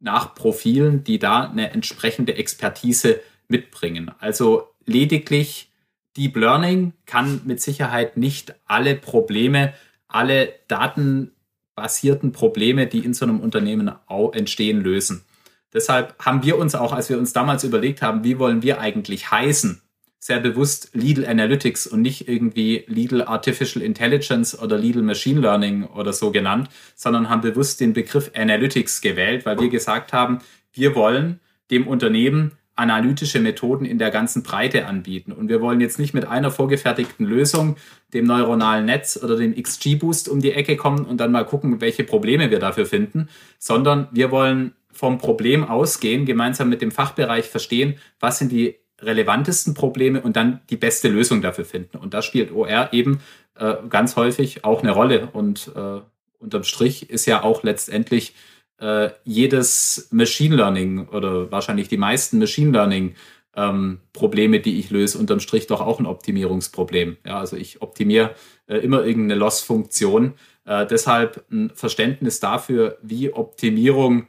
nach 0.00 0.34
Profilen, 0.34 1.04
die 1.04 1.18
da 1.18 1.50
eine 1.50 1.72
entsprechende 1.72 2.36
Expertise 2.36 3.20
mitbringen. 3.48 4.10
Also 4.18 4.68
lediglich 4.86 5.70
Deep 6.16 6.36
Learning 6.36 6.92
kann 7.06 7.40
mit 7.44 7.60
Sicherheit 7.60 8.16
nicht 8.16 8.54
alle 8.66 8.94
Probleme, 8.94 9.74
alle 10.06 10.54
datenbasierten 10.68 12.32
Probleme, 12.32 12.86
die 12.86 13.04
in 13.04 13.14
so 13.14 13.24
einem 13.24 13.40
Unternehmen 13.40 13.90
entstehen, 14.32 14.80
lösen. 14.80 15.24
Deshalb 15.72 16.14
haben 16.24 16.44
wir 16.44 16.56
uns 16.56 16.76
auch, 16.76 16.92
als 16.92 17.10
wir 17.10 17.18
uns 17.18 17.32
damals 17.32 17.64
überlegt 17.64 18.00
haben, 18.00 18.22
wie 18.22 18.38
wollen 18.38 18.62
wir 18.62 18.80
eigentlich 18.80 19.32
heißen, 19.32 19.80
sehr 20.20 20.40
bewusst 20.40 20.90
Lidl 20.94 21.26
Analytics 21.26 21.86
und 21.86 22.00
nicht 22.00 22.28
irgendwie 22.28 22.84
Lidl 22.86 23.22
Artificial 23.22 23.84
Intelligence 23.84 24.58
oder 24.58 24.78
Lidl 24.78 25.02
Machine 25.02 25.40
Learning 25.40 25.84
oder 25.84 26.12
so 26.12 26.30
genannt, 26.30 26.70
sondern 26.94 27.28
haben 27.28 27.42
bewusst 27.42 27.80
den 27.80 27.92
Begriff 27.92 28.30
Analytics 28.34 29.02
gewählt, 29.02 29.44
weil 29.44 29.58
wir 29.58 29.68
gesagt 29.68 30.12
haben, 30.12 30.38
wir 30.72 30.94
wollen 30.94 31.40
dem 31.70 31.86
Unternehmen 31.86 32.52
analytische 32.76 33.40
Methoden 33.40 33.84
in 33.84 33.98
der 33.98 34.10
ganzen 34.10 34.42
Breite 34.42 34.86
anbieten. 34.86 35.32
Und 35.32 35.48
wir 35.48 35.60
wollen 35.60 35.80
jetzt 35.80 35.98
nicht 35.98 36.14
mit 36.14 36.26
einer 36.26 36.50
vorgefertigten 36.50 37.24
Lösung, 37.24 37.76
dem 38.12 38.26
neuronalen 38.26 38.84
Netz 38.84 39.18
oder 39.22 39.36
dem 39.36 39.54
XG-Boost 39.54 40.28
um 40.28 40.40
die 40.40 40.52
Ecke 40.52 40.76
kommen 40.76 41.04
und 41.04 41.18
dann 41.18 41.32
mal 41.32 41.44
gucken, 41.44 41.80
welche 41.80 42.04
Probleme 42.04 42.50
wir 42.50 42.58
dafür 42.58 42.86
finden, 42.86 43.28
sondern 43.58 44.08
wir 44.12 44.30
wollen 44.30 44.74
vom 44.90 45.18
Problem 45.18 45.64
ausgehen, 45.64 46.24
gemeinsam 46.24 46.68
mit 46.68 46.82
dem 46.82 46.90
Fachbereich 46.90 47.46
verstehen, 47.46 47.96
was 48.20 48.38
sind 48.38 48.52
die 48.52 48.76
relevantesten 49.00 49.74
Probleme 49.74 50.20
und 50.20 50.36
dann 50.36 50.60
die 50.70 50.76
beste 50.76 51.08
Lösung 51.08 51.42
dafür 51.42 51.64
finden. 51.64 51.98
Und 51.98 52.14
da 52.14 52.22
spielt 52.22 52.52
OR 52.52 52.92
eben 52.92 53.20
äh, 53.56 53.74
ganz 53.88 54.16
häufig 54.16 54.64
auch 54.64 54.82
eine 54.82 54.92
Rolle. 54.92 55.28
Und 55.32 55.70
äh, 55.74 56.00
unterm 56.38 56.64
Strich 56.64 57.10
ist 57.10 57.26
ja 57.26 57.42
auch 57.42 57.62
letztendlich 57.62 58.34
äh, 58.78 59.10
jedes 59.24 60.08
Machine 60.10 60.56
Learning 60.56 61.08
oder 61.08 61.50
wahrscheinlich 61.50 61.88
die 61.88 61.96
meisten 61.96 62.38
Machine 62.38 62.72
Learning 62.72 63.14
ähm, 63.56 64.00
Probleme, 64.12 64.60
die 64.60 64.78
ich 64.78 64.90
löse, 64.90 65.18
unterm 65.18 65.40
Strich 65.40 65.66
doch 65.66 65.80
auch 65.80 66.00
ein 66.00 66.06
Optimierungsproblem. 66.06 67.16
Ja, 67.24 67.38
also 67.38 67.56
ich 67.56 67.82
optimiere 67.82 68.34
äh, 68.66 68.78
immer 68.78 69.04
irgendeine 69.04 69.38
Loss-Funktion. 69.38 70.34
Äh, 70.64 70.86
deshalb 70.86 71.44
ein 71.50 71.70
Verständnis 71.74 72.40
dafür, 72.40 72.98
wie 73.02 73.32
Optimierung 73.32 74.28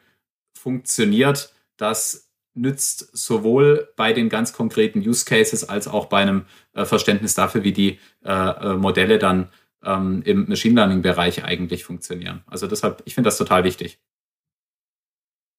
funktioniert, 0.54 1.54
das 1.78 2.30
nützt 2.54 3.16
sowohl 3.18 3.90
bei 3.98 4.14
den 4.14 4.30
ganz 4.30 4.54
konkreten 4.54 5.00
Use 5.00 5.26
Cases 5.26 5.68
als 5.68 5.88
auch 5.88 6.06
bei 6.06 6.20
einem 6.20 6.46
äh, 6.74 6.86
Verständnis 6.86 7.34
dafür, 7.34 7.64
wie 7.64 7.74
die 7.74 8.00
äh, 8.24 8.32
äh 8.32 8.74
Modelle 8.76 9.20
dann 9.20 9.50
ähm, 9.84 10.22
im 10.26 10.48
Machine 10.48 10.76
Learning 10.76 11.02
Bereich 11.02 11.44
eigentlich 11.44 11.84
funktionieren. 11.84 12.44
Also 12.48 12.68
deshalb, 12.68 13.02
ich 13.06 13.14
finde 13.14 13.28
das 13.28 13.38
total 13.38 13.64
wichtig. 13.64 14.00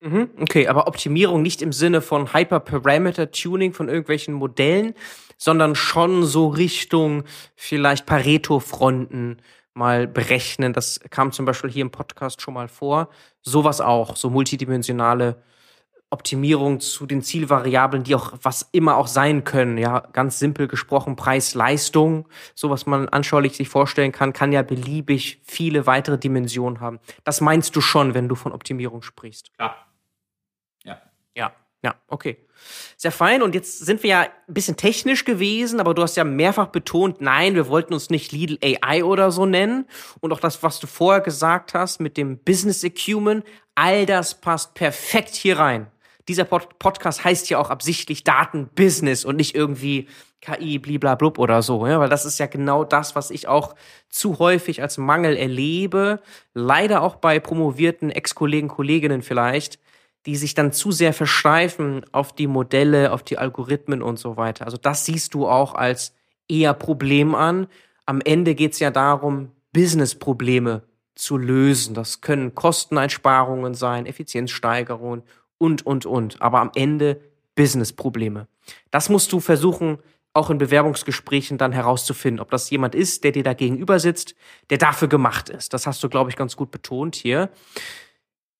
Mhm, 0.02 0.30
okay, 0.40 0.68
aber 0.68 0.86
Optimierung 0.88 1.42
nicht 1.42 1.62
im 1.62 1.72
Sinne 1.72 2.02
von 2.02 2.32
Hyperparameter-Tuning 2.34 3.72
von 3.72 3.88
irgendwelchen 3.88 4.34
Modellen, 4.34 4.94
sondern 5.38 5.74
schon 5.74 6.24
so 6.24 6.48
Richtung 6.48 7.24
vielleicht 7.54 8.04
Pareto-Fronten 8.06 9.38
mal 9.74 10.06
berechnen. 10.06 10.72
Das 10.72 11.00
kam 11.10 11.32
zum 11.32 11.46
Beispiel 11.46 11.70
hier 11.70 11.82
im 11.82 11.90
Podcast 11.90 12.42
schon 12.42 12.54
mal 12.54 12.68
vor. 12.68 13.08
Sowas 13.42 13.80
auch, 13.80 14.16
so 14.16 14.28
multidimensionale 14.30 15.42
Optimierung 16.10 16.78
zu 16.78 17.04
den 17.04 17.22
Zielvariablen, 17.22 18.04
die 18.04 18.14
auch 18.14 18.32
was 18.40 18.68
immer 18.70 18.96
auch 18.96 19.08
sein 19.08 19.42
können. 19.42 19.76
Ja, 19.76 20.00
ganz 20.12 20.38
simpel 20.38 20.68
gesprochen, 20.68 21.16
Preis-Leistung, 21.16 22.28
so 22.54 22.70
was 22.70 22.86
man 22.86 23.08
anschaulich 23.08 23.56
sich 23.56 23.68
vorstellen 23.68 24.12
kann, 24.12 24.32
kann 24.32 24.52
ja 24.52 24.62
beliebig 24.62 25.40
viele 25.44 25.86
weitere 25.86 26.16
Dimensionen 26.16 26.80
haben. 26.80 27.00
Das 27.24 27.40
meinst 27.40 27.74
du 27.74 27.80
schon, 27.80 28.14
wenn 28.14 28.28
du 28.28 28.36
von 28.36 28.52
Optimierung 28.52 29.02
sprichst? 29.02 29.50
Ja. 29.58 29.74
Ja. 30.84 31.02
Ja, 31.34 31.52
ja, 31.82 31.94
okay. 32.06 32.38
Sehr 32.96 33.12
fein. 33.12 33.42
Und 33.42 33.54
jetzt 33.54 33.80
sind 33.80 34.02
wir 34.04 34.10
ja 34.10 34.20
ein 34.22 34.54
bisschen 34.54 34.76
technisch 34.76 35.24
gewesen, 35.24 35.80
aber 35.80 35.92
du 35.92 36.02
hast 36.02 36.16
ja 36.16 36.24
mehrfach 36.24 36.68
betont, 36.68 37.20
nein, 37.20 37.56
wir 37.56 37.66
wollten 37.66 37.92
uns 37.92 38.10
nicht 38.10 38.30
Lidl 38.30 38.58
AI 38.62 39.02
oder 39.02 39.32
so 39.32 39.44
nennen. 39.44 39.86
Und 40.20 40.32
auch 40.32 40.40
das, 40.40 40.62
was 40.62 40.78
du 40.78 40.86
vorher 40.86 41.20
gesagt 41.20 41.74
hast 41.74 42.00
mit 42.00 42.16
dem 42.16 42.38
Business 42.38 42.84
Acumen, 42.84 43.42
all 43.74 44.06
das 44.06 44.40
passt 44.40 44.74
perfekt 44.74 45.34
hier 45.34 45.58
rein 45.58 45.90
dieser 46.28 46.44
Pod 46.44 46.78
Podcast 46.78 47.24
heißt 47.24 47.48
ja 47.50 47.58
auch 47.58 47.70
absichtlich 47.70 48.24
Datenbusiness 48.24 49.24
und 49.24 49.36
nicht 49.36 49.54
irgendwie 49.54 50.08
KI, 50.40 50.78
bliblablub 50.78 51.38
oder 51.38 51.62
so, 51.62 51.86
ja, 51.86 51.98
weil 51.98 52.08
das 52.08 52.24
ist 52.24 52.38
ja 52.38 52.46
genau 52.46 52.84
das, 52.84 53.14
was 53.14 53.30
ich 53.30 53.48
auch 53.48 53.74
zu 54.08 54.38
häufig 54.38 54.82
als 54.82 54.98
Mangel 54.98 55.36
erlebe, 55.36 56.20
leider 56.54 57.02
auch 57.02 57.16
bei 57.16 57.40
promovierten 57.40 58.10
Ex-Kollegen, 58.10 58.68
Kolleginnen 58.68 59.22
vielleicht, 59.22 59.78
die 60.26 60.36
sich 60.36 60.54
dann 60.54 60.72
zu 60.72 60.92
sehr 60.92 61.12
versteifen 61.12 62.04
auf 62.12 62.32
die 62.34 62.48
Modelle, 62.48 63.12
auf 63.12 63.22
die 63.22 63.38
Algorithmen 63.38 64.02
und 64.02 64.18
so 64.18 64.36
weiter. 64.36 64.64
Also 64.64 64.76
das 64.76 65.04
siehst 65.04 65.34
du 65.34 65.46
auch 65.46 65.74
als 65.74 66.14
eher 66.48 66.74
Problem 66.74 67.34
an. 67.34 67.68
Am 68.04 68.20
Ende 68.20 68.54
geht's 68.54 68.78
ja 68.78 68.90
darum, 68.90 69.52
Business-Probleme 69.72 70.82
zu 71.14 71.36
lösen. 71.36 71.94
Das 71.94 72.20
können 72.20 72.54
Kosteneinsparungen 72.54 73.74
sein, 73.74 74.06
Effizienzsteigerungen 74.06 75.22
und, 75.58 75.84
und, 75.84 76.06
und. 76.06 76.40
Aber 76.42 76.60
am 76.60 76.70
Ende 76.74 77.20
Business-Probleme. 77.54 78.48
Das 78.90 79.08
musst 79.08 79.32
du 79.32 79.40
versuchen, 79.40 79.98
auch 80.32 80.50
in 80.50 80.58
Bewerbungsgesprächen 80.58 81.56
dann 81.56 81.72
herauszufinden, 81.72 82.40
ob 82.40 82.50
das 82.50 82.68
jemand 82.68 82.94
ist, 82.94 83.24
der 83.24 83.32
dir 83.32 83.42
da 83.42 83.54
gegenüber 83.54 83.98
sitzt, 83.98 84.34
der 84.68 84.78
dafür 84.78 85.08
gemacht 85.08 85.48
ist. 85.48 85.72
Das 85.72 85.86
hast 85.86 86.02
du, 86.02 86.08
glaube 86.08 86.30
ich, 86.30 86.36
ganz 86.36 86.56
gut 86.56 86.70
betont 86.70 87.16
hier. 87.16 87.48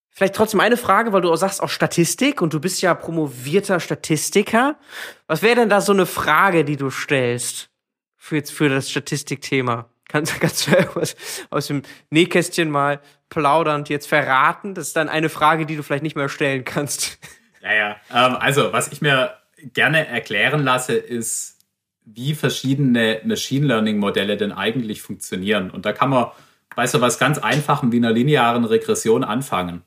Vielleicht 0.08 0.34
trotzdem 0.34 0.60
eine 0.60 0.78
Frage, 0.78 1.12
weil 1.12 1.20
du 1.20 1.30
auch 1.30 1.36
sagst 1.36 1.62
auch 1.62 1.68
Statistik 1.68 2.40
und 2.40 2.54
du 2.54 2.60
bist 2.60 2.80
ja 2.80 2.94
promovierter 2.94 3.80
Statistiker. 3.80 4.78
Was 5.26 5.42
wäre 5.42 5.56
denn 5.56 5.68
da 5.68 5.82
so 5.82 5.92
eine 5.92 6.06
Frage, 6.06 6.64
die 6.64 6.76
du 6.76 6.88
stellst 6.88 7.68
für, 8.16 8.42
für 8.42 8.70
das 8.70 8.90
Statistikthema? 8.90 9.90
Kannst, 10.08 10.40
kannst 10.40 10.66
du 10.66 10.76
irgendwas 10.76 11.16
aus 11.50 11.66
dem 11.66 11.82
Nähkästchen 12.10 12.70
mal 12.70 13.00
plaudernd 13.28 13.88
jetzt 13.88 14.06
verraten? 14.06 14.74
Das 14.74 14.88
ist 14.88 14.96
dann 14.96 15.08
eine 15.08 15.28
Frage, 15.28 15.66
die 15.66 15.76
du 15.76 15.82
vielleicht 15.82 16.02
nicht 16.02 16.16
mehr 16.16 16.28
stellen 16.28 16.64
kannst. 16.64 17.18
Ja, 17.62 17.74
ja. 17.74 17.96
Ähm, 18.14 18.36
also, 18.38 18.72
was 18.72 18.92
ich 18.92 19.02
mir 19.02 19.34
gerne 19.72 20.06
erklären 20.06 20.62
lasse, 20.62 20.92
ist, 20.92 21.58
wie 22.04 22.36
verschiedene 22.36 23.20
Machine 23.24 23.66
Learning 23.66 23.98
Modelle 23.98 24.36
denn 24.36 24.52
eigentlich 24.52 25.02
funktionieren. 25.02 25.70
Und 25.70 25.84
da 25.84 25.92
kann 25.92 26.10
man 26.10 26.30
bei 26.76 26.86
so 26.86 27.00
was 27.00 27.18
ganz 27.18 27.38
Einfachem 27.38 27.90
wie 27.90 27.96
einer 27.96 28.12
linearen 28.12 28.64
Regression 28.64 29.24
anfangen. 29.24 29.82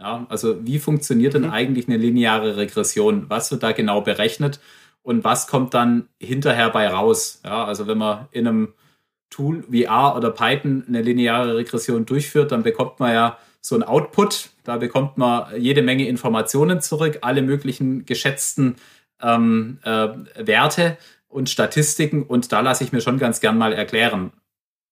Ja, 0.00 0.26
also 0.28 0.64
wie 0.64 0.78
funktioniert 0.78 1.34
denn 1.34 1.42
mhm. 1.42 1.50
eigentlich 1.50 1.88
eine 1.88 1.96
lineare 1.96 2.56
Regression? 2.56 3.28
Was 3.28 3.50
wird 3.50 3.62
da 3.62 3.72
genau 3.72 4.00
berechnet 4.00 4.60
und 5.02 5.24
was 5.24 5.48
kommt 5.48 5.74
dann 5.74 6.08
hinterher 6.20 6.70
bei 6.70 6.88
raus? 6.88 7.42
Ja, 7.44 7.64
also 7.64 7.86
wenn 7.88 7.98
man 7.98 8.28
in 8.30 8.46
einem 8.46 8.74
Tool 9.30 9.64
wie 9.68 9.84
R 9.84 10.16
oder 10.16 10.30
Python 10.30 10.84
eine 10.88 11.02
lineare 11.02 11.56
Regression 11.56 12.06
durchführt, 12.06 12.52
dann 12.52 12.62
bekommt 12.62 13.00
man 13.00 13.12
ja 13.12 13.38
so 13.60 13.74
ein 13.74 13.82
Output. 13.82 14.50
Da 14.64 14.76
bekommt 14.76 15.18
man 15.18 15.60
jede 15.60 15.82
Menge 15.82 16.08
Informationen 16.08 16.80
zurück, 16.80 17.18
alle 17.22 17.42
möglichen 17.42 18.04
geschätzten 18.06 18.76
ähm, 19.20 19.78
äh, 19.82 20.08
Werte 20.36 20.96
und 21.28 21.50
Statistiken. 21.50 22.22
Und 22.22 22.52
da 22.52 22.60
lasse 22.60 22.84
ich 22.84 22.92
mir 22.92 23.00
schon 23.00 23.18
ganz 23.18 23.40
gern 23.40 23.58
mal 23.58 23.72
erklären, 23.72 24.32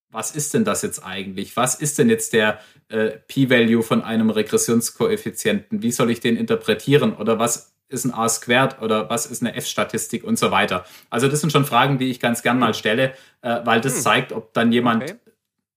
was 0.09 0.31
ist 0.31 0.53
denn 0.53 0.63
das 0.63 0.81
jetzt 0.83 1.05
eigentlich? 1.05 1.57
Was 1.57 1.75
ist 1.75 1.99
denn 1.99 2.09
jetzt 2.09 2.33
der 2.33 2.59
äh, 2.89 3.09
P-Value 3.27 3.83
von 3.83 4.01
einem 4.03 4.29
Regressionskoeffizienten? 4.29 5.81
Wie 5.81 5.91
soll 5.91 6.11
ich 6.11 6.21
den 6.21 6.37
interpretieren? 6.37 7.13
Oder 7.13 7.39
was 7.39 7.73
ist 7.89 8.05
ein 8.05 8.11
R-Squared 8.11 8.81
oder 8.81 9.09
was 9.09 9.25
ist 9.25 9.41
eine 9.41 9.55
F-Statistik 9.55 10.23
und 10.23 10.37
so 10.37 10.51
weiter? 10.51 10.85
Also 11.09 11.27
das 11.27 11.41
sind 11.41 11.51
schon 11.51 11.65
Fragen, 11.65 11.97
die 11.97 12.09
ich 12.09 12.19
ganz 12.19 12.41
gern 12.43 12.59
mal 12.59 12.73
stelle, 12.73 13.13
äh, 13.41 13.59
weil 13.63 13.81
das 13.81 13.95
hm. 13.95 14.01
zeigt, 14.01 14.31
ob 14.33 14.53
dann 14.53 14.71
jemand 14.71 15.03
okay. 15.03 15.15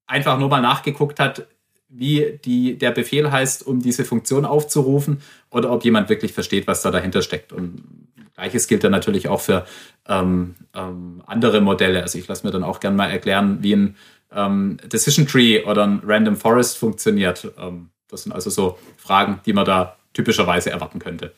einfach 0.06 0.38
nur 0.38 0.48
mal 0.48 0.60
nachgeguckt 0.60 1.20
hat, 1.20 1.46
wie 1.88 2.38
die, 2.44 2.78
der 2.78 2.92
Befehl 2.92 3.30
heißt, 3.30 3.66
um 3.66 3.80
diese 3.80 4.04
Funktion 4.04 4.44
aufzurufen 4.44 5.22
oder 5.50 5.72
ob 5.72 5.84
jemand 5.84 6.08
wirklich 6.08 6.32
versteht, 6.32 6.66
was 6.66 6.82
da 6.82 6.90
dahinter 6.90 7.20
steckt. 7.20 7.52
Und 7.52 7.82
Gleiches 8.34 8.68
gilt 8.68 8.84
dann 8.84 8.92
natürlich 8.92 9.28
auch 9.28 9.40
für 9.40 9.66
ähm, 10.08 10.54
ähm, 10.74 11.22
andere 11.26 11.60
Modelle. 11.60 12.02
Also 12.02 12.18
ich 12.18 12.28
lasse 12.28 12.46
mir 12.46 12.52
dann 12.52 12.64
auch 12.64 12.80
gerne 12.80 12.96
mal 12.96 13.10
erklären, 13.10 13.58
wie 13.62 13.74
ein 13.74 13.96
ähm, 14.32 14.78
Decision 14.84 15.26
Tree 15.26 15.64
oder 15.64 15.84
ein 15.84 16.00
Random 16.04 16.36
Forest 16.36 16.78
funktioniert. 16.78 17.52
Ähm, 17.58 17.90
das 18.08 18.22
sind 18.22 18.32
also 18.32 18.50
so 18.50 18.78
Fragen, 18.96 19.40
die 19.44 19.52
man 19.52 19.64
da 19.64 19.96
typischerweise 20.12 20.70
erwarten 20.70 21.00
könnte. 21.00 21.32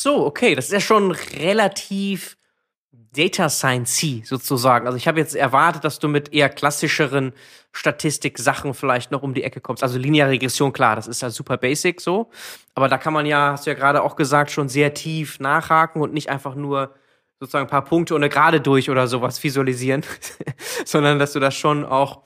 So, 0.00 0.24
okay, 0.24 0.54
das 0.54 0.66
ist 0.66 0.72
ja 0.72 0.80
schon 0.80 1.10
relativ 1.10 2.36
Data 2.92 3.48
Science 3.48 4.22
sozusagen. 4.22 4.86
Also 4.86 4.96
ich 4.96 5.08
habe 5.08 5.18
jetzt 5.18 5.34
erwartet, 5.34 5.82
dass 5.82 5.98
du 5.98 6.06
mit 6.06 6.32
eher 6.32 6.48
klassischeren 6.48 7.32
Statistik-Sachen 7.72 8.74
vielleicht 8.74 9.10
noch 9.10 9.24
um 9.24 9.34
die 9.34 9.42
Ecke 9.42 9.60
kommst. 9.60 9.82
Also 9.82 9.98
lineare 9.98 10.30
Regression, 10.30 10.72
klar, 10.72 10.94
das 10.94 11.08
ist 11.08 11.22
ja 11.22 11.30
super 11.30 11.56
basic 11.56 12.00
so. 12.00 12.30
Aber 12.76 12.86
da 12.86 12.96
kann 12.96 13.12
man 13.12 13.26
ja, 13.26 13.50
hast 13.50 13.66
du 13.66 13.70
ja 13.70 13.74
gerade 13.76 14.04
auch 14.04 14.14
gesagt, 14.14 14.52
schon 14.52 14.68
sehr 14.68 14.94
tief 14.94 15.40
nachhaken 15.40 16.00
und 16.00 16.14
nicht 16.14 16.28
einfach 16.28 16.54
nur 16.54 16.94
sozusagen 17.40 17.66
ein 17.66 17.70
paar 17.70 17.84
Punkte 17.84 18.14
eine 18.14 18.28
Gerade 18.28 18.60
durch 18.60 18.90
oder 18.90 19.08
sowas 19.08 19.42
visualisieren, 19.42 20.04
sondern 20.84 21.18
dass 21.18 21.32
du 21.32 21.40
das 21.40 21.56
schon 21.56 21.84
auch 21.84 22.22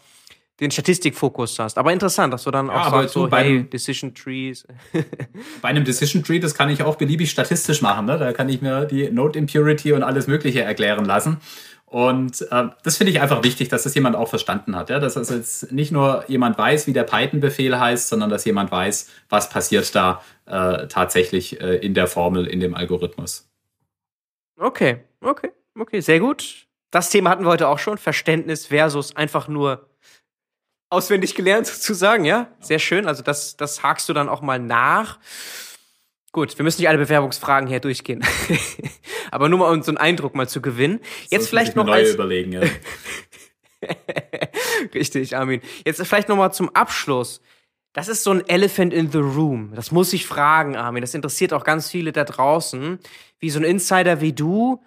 den 0.63 0.71
Statistikfokus 0.71 1.59
hast. 1.59 1.77
Aber 1.77 1.93
interessant, 1.93 2.33
dass 2.33 2.45
du 2.45 2.51
dann 2.51 2.71
auch 2.71 2.85
ja, 2.85 2.91
sagst, 2.91 3.15
so, 3.15 3.31
hey, 3.31 3.39
einem, 3.39 3.71
Decision 3.71 4.15
Trees. 4.15 4.67
bei 5.63 5.69
einem 5.69 5.85
Decision 5.85 6.23
Tree, 6.23 6.39
das 6.39 6.55
kann 6.55 6.71
ich 6.71 6.83
auch 6.83 6.97
beliebig 6.97 7.31
statistisch 7.31 7.83
machen. 7.83 8.07
Ne? 8.07 8.19
Da 8.19 8.33
kann 8.33 8.49
ich 8.49 8.63
mir 8.63 8.87
die 8.87 9.11
Node 9.11 9.39
Impurity 9.39 9.93
und 9.93 10.03
alles 10.03 10.27
Mögliche 10.27 10.63
erklären 10.63 11.05
lassen. 11.05 11.39
Und 11.85 12.41
äh, 12.51 12.69
das 12.85 12.97
finde 12.97 13.11
ich 13.11 13.21
einfach 13.21 13.45
wichtig, 13.45 13.69
dass 13.69 13.83
das 13.83 13.95
jemand 13.95 14.17
auch 14.17 14.29
verstanden 14.29 14.75
hat. 14.77 14.89
Ja? 14.89 14.99
Dass 14.99 15.17
also 15.17 15.35
jetzt 15.35 15.73
nicht 15.73 15.93
nur 15.93 16.25
jemand 16.29 16.57
weiß, 16.57 16.87
wie 16.87 16.95
der 16.95 17.05
Python-Befehl 17.05 17.79
heißt, 17.79 18.09
sondern 18.09 18.31
dass 18.31 18.45
jemand 18.45 18.71
weiß, 18.71 19.11
was 19.29 19.51
passiert 19.51 19.95
da 19.95 20.23
äh, 20.47 20.87
tatsächlich 20.87 21.61
äh, 21.61 21.77
in 21.77 21.93
der 21.93 22.07
Formel, 22.07 22.47
in 22.47 22.61
dem 22.61 22.75
Algorithmus. 22.75 23.49
Okay, 24.59 25.01
okay, 25.21 25.51
okay, 25.79 26.01
sehr 26.01 26.21
gut. 26.21 26.67
Das 26.93 27.11
Thema 27.11 27.31
hatten 27.31 27.45
wir 27.45 27.51
heute 27.51 27.69
auch 27.69 27.79
schon. 27.79 27.99
Verständnis 27.99 28.67
versus 28.67 29.17
einfach 29.17 29.49
nur 29.49 29.89
auswendig 30.93 31.35
gelernt 31.35 31.67
sozusagen, 31.69 32.25
ja? 32.25 32.49
Sehr 32.61 32.79
schön. 32.79 33.07
Also 33.07 33.23
das, 33.23 33.57
das 33.57 33.83
hakst 33.83 34.09
du 34.09 34.13
dann 34.13 34.29
auch 34.29 34.43
mal 34.43 34.59
nach. 34.59 35.19
Gut, 36.33 36.57
wir 36.57 36.63
müssen 36.63 36.81
nicht 36.81 36.89
alle 36.89 36.99
Bewerbungsfragen 36.99 37.69
hier 37.69 37.81
durchgehen. 37.81 38.25
Aber 39.31 39.49
nur 39.49 39.59
mal 39.59 39.71
um 39.73 39.83
so 39.83 39.91
einen 39.91 39.99
Eindruck 39.99 40.35
mal 40.35 40.49
zu 40.49 40.63
gewinnen. 40.63 41.01
Jetzt 41.29 41.49
vielleicht 41.49 41.77
noch 41.77 41.87
als 41.89 42.15
überlegen, 42.15 42.53
ja. 42.53 42.63
Richtig, 44.95 45.37
Armin. 45.37 45.61
Jetzt 45.85 46.05
vielleicht 46.07 46.29
noch 46.29 46.37
mal 46.37 46.53
zum 46.53 46.75
Abschluss. 46.75 47.43
Das 47.93 48.09
ist 48.09 48.25
so 48.25 48.31
ein 48.31 48.49
Elephant 48.49 48.95
in 48.95 49.11
the 49.11 49.19
Room. 49.19 49.73
Das 49.75 49.93
muss 49.93 50.15
ich 50.15 50.27
fragen, 50.27 50.77
Armin. 50.77 51.03
Das 51.03 51.13
interessiert 51.13 51.53
auch 51.53 51.65
ganz 51.65 51.91
viele 51.91 52.13
da 52.13 52.25
draußen, 52.25 52.99
wie 53.39 53.51
so 53.51 53.59
ein 53.59 53.65
Insider 53.65 54.23
wie 54.23 54.33
du 54.33 54.83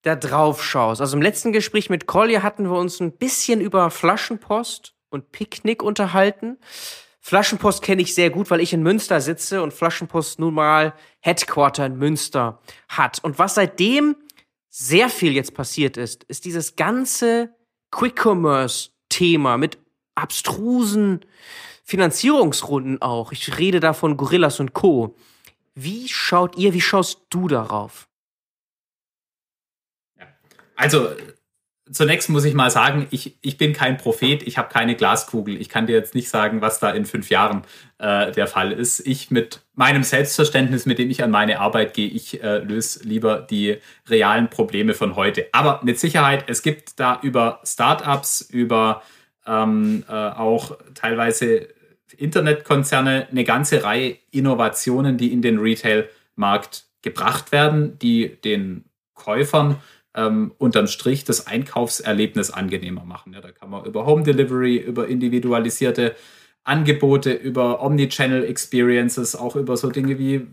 da 0.00 0.16
drauf 0.16 0.64
schaust. 0.64 1.02
Also 1.02 1.16
im 1.16 1.22
letzten 1.22 1.52
Gespräch 1.52 1.90
mit 1.90 2.06
Collier 2.06 2.42
hatten 2.42 2.64
wir 2.64 2.78
uns 2.78 3.00
ein 3.00 3.12
bisschen 3.12 3.60
über 3.60 3.90
Flaschenpost 3.90 4.95
und 5.10 5.32
Picknick 5.32 5.82
unterhalten. 5.82 6.58
Flaschenpost 7.20 7.82
kenne 7.82 8.02
ich 8.02 8.14
sehr 8.14 8.30
gut, 8.30 8.50
weil 8.50 8.60
ich 8.60 8.72
in 8.72 8.82
Münster 8.82 9.20
sitze 9.20 9.62
und 9.62 9.72
Flaschenpost 9.72 10.38
nun 10.38 10.54
mal 10.54 10.94
Headquarter 11.20 11.86
in 11.86 11.96
Münster 11.96 12.60
hat. 12.88 13.22
Und 13.24 13.38
was 13.38 13.56
seitdem 13.56 14.16
sehr 14.68 15.08
viel 15.08 15.32
jetzt 15.32 15.54
passiert 15.54 15.96
ist, 15.96 16.24
ist 16.24 16.44
dieses 16.44 16.76
ganze 16.76 17.54
Quick 17.90 18.24
Commerce 18.24 18.90
Thema 19.08 19.56
mit 19.56 19.78
abstrusen 20.14 21.24
Finanzierungsrunden 21.82 23.00
auch. 23.02 23.32
Ich 23.32 23.58
rede 23.58 23.80
da 23.80 23.92
von 23.92 24.16
Gorillas 24.16 24.60
und 24.60 24.72
Co. 24.72 25.16
Wie 25.74 26.08
schaut 26.08 26.56
ihr, 26.56 26.74
wie 26.74 26.80
schaust 26.80 27.22
du 27.30 27.48
darauf? 27.48 28.08
Also 30.74 31.10
zunächst 31.90 32.28
muss 32.28 32.44
ich 32.44 32.54
mal 32.54 32.70
sagen, 32.70 33.06
ich, 33.10 33.36
ich 33.42 33.58
bin 33.58 33.72
kein 33.72 33.96
Prophet, 33.96 34.42
ich 34.42 34.58
habe 34.58 34.72
keine 34.72 34.96
Glaskugel. 34.96 35.60
Ich 35.60 35.68
kann 35.68 35.86
dir 35.86 35.94
jetzt 35.94 36.14
nicht 36.14 36.28
sagen, 36.28 36.60
was 36.60 36.80
da 36.80 36.90
in 36.90 37.04
fünf 37.04 37.30
Jahren 37.30 37.62
äh, 37.98 38.32
der 38.32 38.46
Fall 38.46 38.72
ist. 38.72 39.00
Ich 39.06 39.30
mit 39.30 39.60
meinem 39.74 40.02
Selbstverständnis, 40.02 40.86
mit 40.86 40.98
dem 40.98 41.10
ich 41.10 41.22
an 41.22 41.30
meine 41.30 41.60
Arbeit 41.60 41.94
gehe, 41.94 42.08
ich 42.08 42.42
äh, 42.42 42.58
löse 42.58 43.04
lieber 43.04 43.40
die 43.40 43.78
realen 44.08 44.50
Probleme 44.50 44.94
von 44.94 45.16
heute. 45.16 45.46
Aber 45.52 45.80
mit 45.84 45.98
Sicherheit, 45.98 46.44
es 46.48 46.62
gibt 46.62 46.98
da 46.98 47.20
über 47.22 47.60
Startups, 47.64 48.40
über 48.40 49.02
ähm, 49.46 50.04
äh, 50.08 50.12
auch 50.12 50.76
teilweise 50.94 51.68
Internetkonzerne 52.16 53.28
eine 53.30 53.44
ganze 53.44 53.84
Reihe 53.84 54.16
Innovationen, 54.30 55.18
die 55.18 55.32
in 55.32 55.42
den 55.42 55.58
Retail-Markt 55.58 56.84
gebracht 57.02 57.52
werden, 57.52 57.98
die 57.98 58.40
den 58.42 58.84
Käufern 59.14 59.76
ähm, 60.16 60.52
unterm 60.58 60.86
Strich 60.86 61.24
das 61.24 61.46
Einkaufserlebnis 61.46 62.50
angenehmer 62.50 63.04
machen. 63.04 63.34
Ja, 63.34 63.40
da 63.40 63.52
kann 63.52 63.70
man 63.70 63.84
über 63.84 64.06
Home 64.06 64.22
Delivery, 64.22 64.78
über 64.78 65.06
individualisierte 65.06 66.16
Angebote, 66.64 67.32
über 67.32 67.82
Omnichannel 67.82 68.44
Experiences, 68.44 69.36
auch 69.36 69.54
über 69.54 69.76
so 69.76 69.90
Dinge 69.90 70.18
wie 70.18 70.46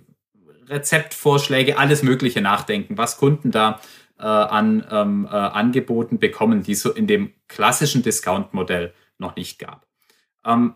Rezeptvorschläge, 0.68 1.78
alles 1.78 2.04
Mögliche 2.04 2.42
nachdenken, 2.42 2.98
was 2.98 3.18
Kunden 3.18 3.52
da 3.52 3.80
äh, 4.20 4.24
an 4.24 4.86
ähm, 4.92 5.26
äh, 5.26 5.36
Angeboten 5.36 6.20
bekommen, 6.20 6.64
die 6.64 6.76
so 6.76 6.92
in 6.92 7.08
dem 7.08 7.34
klassischen 7.48 8.04
Discount-Modell 8.04 8.94
noch 9.18 9.36
nicht 9.36 9.60
gab. 9.60 9.88
Ähm, 10.46 10.76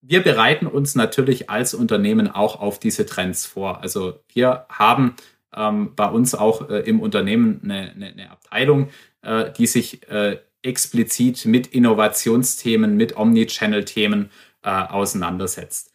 wir 0.00 0.22
bereiten 0.22 0.66
uns 0.66 0.94
natürlich 0.94 1.50
als 1.50 1.74
Unternehmen 1.74 2.30
auch 2.30 2.60
auf 2.60 2.78
diese 2.78 3.04
Trends 3.06 3.46
vor. 3.46 3.82
Also 3.82 4.20
wir 4.32 4.66
haben 4.68 5.16
ähm, 5.54 5.94
bei 5.94 6.06
uns 6.06 6.34
auch 6.34 6.68
äh, 6.68 6.80
im 6.80 7.00
Unternehmen 7.00 7.60
eine, 7.64 7.90
eine, 7.92 8.06
eine 8.08 8.30
Abteilung, 8.30 8.90
äh, 9.22 9.50
die 9.52 9.66
sich 9.66 10.08
äh, 10.08 10.38
explizit 10.62 11.44
mit 11.46 11.68
Innovationsthemen, 11.68 12.96
mit 12.96 13.16
Omnichannel-Themen 13.16 14.30
äh, 14.62 14.70
auseinandersetzt. 14.70 15.92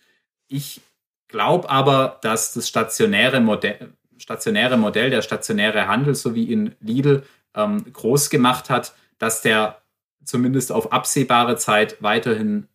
Ich 0.47 0.81
glaube 1.27 1.69
aber, 1.69 2.19
dass 2.21 2.53
das 2.53 2.67
stationäre 2.67 3.41
Modell, 3.41 3.93
stationäre 4.17 4.77
Modell, 4.77 5.09
der 5.09 5.21
stationäre 5.21 5.87
Handel, 5.87 6.15
so 6.15 6.35
wie 6.35 6.45
ihn 6.45 6.75
Lidl 6.79 7.23
ähm, 7.55 7.91
groß 7.91 8.29
gemacht 8.29 8.69
hat, 8.69 8.93
dass 9.17 9.41
der 9.41 9.81
zumindest 10.23 10.71
auf 10.71 10.91
absehbare 10.91 11.57
Zeit 11.57 11.97
weiterhin 12.01 12.67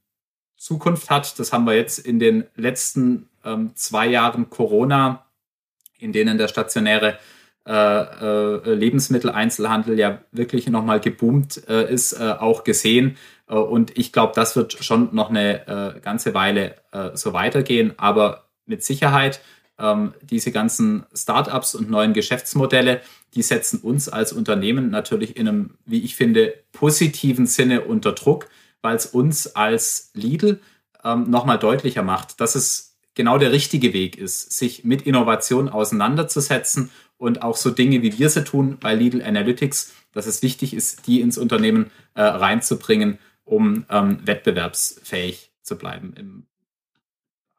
Zukunft 0.56 1.08
hat. 1.08 1.38
Das 1.38 1.52
haben 1.52 1.64
wir 1.64 1.74
jetzt 1.74 1.98
in 1.98 2.18
den 2.18 2.44
letzten 2.56 3.28
ähm, 3.44 3.74
zwei 3.74 4.06
Jahren 4.08 4.50
Corona 4.50 5.24
in 5.98 6.12
denen 6.12 6.38
der 6.38 6.48
stationäre 6.48 7.18
äh, 7.66 7.72
äh, 7.72 8.74
Lebensmitteleinzelhandel 8.74 9.98
ja 9.98 10.22
wirklich 10.32 10.68
nochmal 10.68 11.00
geboomt 11.00 11.68
äh, 11.68 11.92
ist, 11.92 12.18
auch 12.18 12.64
gesehen. 12.64 13.16
Und 13.46 13.96
ich 13.96 14.12
glaube, 14.12 14.32
das 14.34 14.56
wird 14.56 14.72
schon 14.84 15.14
noch 15.14 15.30
eine 15.30 16.00
ganze 16.02 16.34
Weile 16.34 16.74
so 17.14 17.32
weitergehen. 17.32 17.94
Aber 17.96 18.44
mit 18.66 18.84
Sicherheit, 18.84 19.40
ähm, 19.78 20.12
diese 20.22 20.52
ganzen 20.52 21.06
Startups 21.14 21.74
und 21.74 21.88
neuen 21.90 22.12
Geschäftsmodelle, 22.12 23.00
die 23.34 23.42
setzen 23.42 23.80
uns 23.80 24.08
als 24.08 24.32
Unternehmen 24.32 24.90
natürlich 24.90 25.36
in 25.36 25.48
einem, 25.48 25.70
wie 25.86 26.04
ich 26.04 26.16
finde, 26.16 26.54
positiven 26.72 27.46
Sinne 27.46 27.82
unter 27.82 28.12
Druck, 28.12 28.48
weil 28.82 28.96
es 28.96 29.06
uns 29.06 29.54
als 29.54 30.10
Lidl 30.14 30.60
ähm, 31.04 31.30
nochmal 31.30 31.58
deutlicher 31.58 32.02
macht, 32.02 32.40
dass 32.40 32.54
es 32.54 32.87
genau 33.18 33.36
der 33.36 33.50
richtige 33.50 33.92
Weg 33.92 34.16
ist, 34.16 34.52
sich 34.56 34.84
mit 34.84 35.02
Innovation 35.02 35.68
auseinanderzusetzen 35.68 36.90
und 37.18 37.42
auch 37.42 37.56
so 37.56 37.70
Dinge, 37.70 38.00
wie 38.00 38.16
wir 38.16 38.30
sie 38.30 38.44
tun 38.44 38.78
bei 38.80 38.94
Lidl 38.94 39.22
Analytics, 39.22 39.92
dass 40.12 40.26
es 40.26 40.40
wichtig 40.40 40.72
ist, 40.72 41.06
die 41.08 41.20
ins 41.20 41.36
Unternehmen 41.36 41.90
äh, 42.14 42.22
reinzubringen, 42.22 43.18
um 43.44 43.84
ähm, 43.90 44.20
wettbewerbsfähig 44.24 45.50
zu 45.62 45.76
bleiben 45.76 46.14
im 46.16 46.46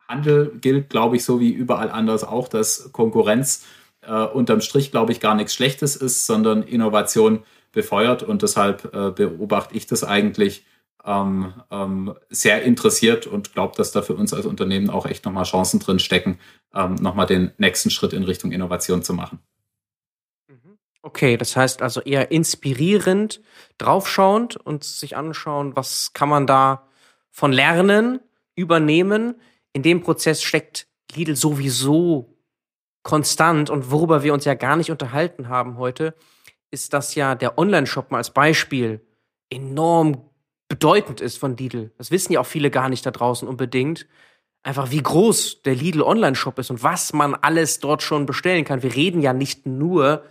Handel 0.07 0.57
gilt, 0.59 0.89
glaube 0.89 1.17
ich, 1.17 1.25
so 1.25 1.41
wie 1.41 1.51
überall 1.51 1.91
anders 1.91 2.23
auch, 2.23 2.47
dass 2.47 2.91
Konkurrenz 2.93 3.65
äh, 4.01 4.23
unterm 4.23 4.61
Strich, 4.61 4.91
glaube 4.91 5.11
ich, 5.11 5.19
gar 5.19 5.35
nichts 5.35 5.53
Schlechtes 5.53 5.97
ist, 5.97 6.25
sondern 6.25 6.63
Innovation 6.63 7.43
befeuert. 7.73 8.23
Und 8.23 8.41
deshalb 8.41 8.93
äh, 8.95 9.11
beobachte 9.11 9.75
ich 9.75 9.87
das 9.87 10.05
eigentlich 10.05 10.65
ähm, 11.09 11.53
ähm, 11.71 12.13
sehr 12.29 12.61
interessiert 12.61 13.25
und 13.25 13.53
glaube, 13.53 13.75
dass 13.75 13.91
da 13.91 14.03
für 14.03 14.13
uns 14.13 14.31
als 14.31 14.45
Unternehmen 14.45 14.91
auch 14.91 15.07
echt 15.07 15.25
nochmal 15.25 15.43
Chancen 15.43 15.79
drin 15.79 15.97
stecken, 15.97 16.39
ähm, 16.75 16.95
nochmal 16.95 17.25
den 17.25 17.51
nächsten 17.57 17.89
Schritt 17.89 18.13
in 18.13 18.23
Richtung 18.23 18.51
Innovation 18.51 19.01
zu 19.01 19.15
machen. 19.15 19.39
Mhm. 20.47 20.77
Okay, 21.01 21.35
das 21.35 21.55
heißt 21.55 21.81
also 21.81 22.01
eher 22.01 22.29
inspirierend, 22.29 23.41
draufschauend 23.79 24.55
und 24.55 24.83
sich 24.83 25.17
anschauen, 25.17 25.75
was 25.75 26.13
kann 26.13 26.29
man 26.29 26.45
da 26.45 26.87
von 27.31 27.51
lernen, 27.51 28.19
übernehmen. 28.55 29.33
In 29.73 29.81
dem 29.81 30.03
Prozess 30.03 30.43
steckt 30.43 30.87
Lidl 31.15 31.35
sowieso 31.35 32.37
konstant 33.01 33.71
und 33.71 33.89
worüber 33.89 34.21
wir 34.21 34.33
uns 34.33 34.45
ja 34.45 34.53
gar 34.53 34.75
nicht 34.75 34.91
unterhalten 34.91 35.49
haben 35.49 35.77
heute, 35.77 36.13
ist, 36.69 36.93
dass 36.93 37.15
ja 37.15 37.33
der 37.33 37.57
Online-Shop 37.57 38.11
mal 38.11 38.17
als 38.17 38.29
Beispiel 38.29 39.03
enorm 39.49 40.28
bedeutend 40.69 41.19
ist 41.19 41.37
von 41.37 41.57
Lidl. 41.57 41.91
Das 41.97 42.11
wissen 42.11 42.31
ja 42.31 42.39
auch 42.39 42.45
viele 42.45 42.71
gar 42.71 42.87
nicht 42.87 43.05
da 43.05 43.11
draußen 43.11 43.47
unbedingt. 43.47 44.07
Einfach 44.63 44.91
wie 44.91 45.01
groß 45.01 45.63
der 45.63 45.75
Lidl 45.75 46.01
Online-Shop 46.01 46.59
ist 46.59 46.69
und 46.69 46.83
was 46.83 47.11
man 47.11 47.35
alles 47.35 47.79
dort 47.79 48.03
schon 48.03 48.25
bestellen 48.25 48.63
kann. 48.63 48.83
Wir 48.83 48.95
reden 48.95 49.21
ja 49.21 49.33
nicht 49.33 49.65
nur 49.65 50.23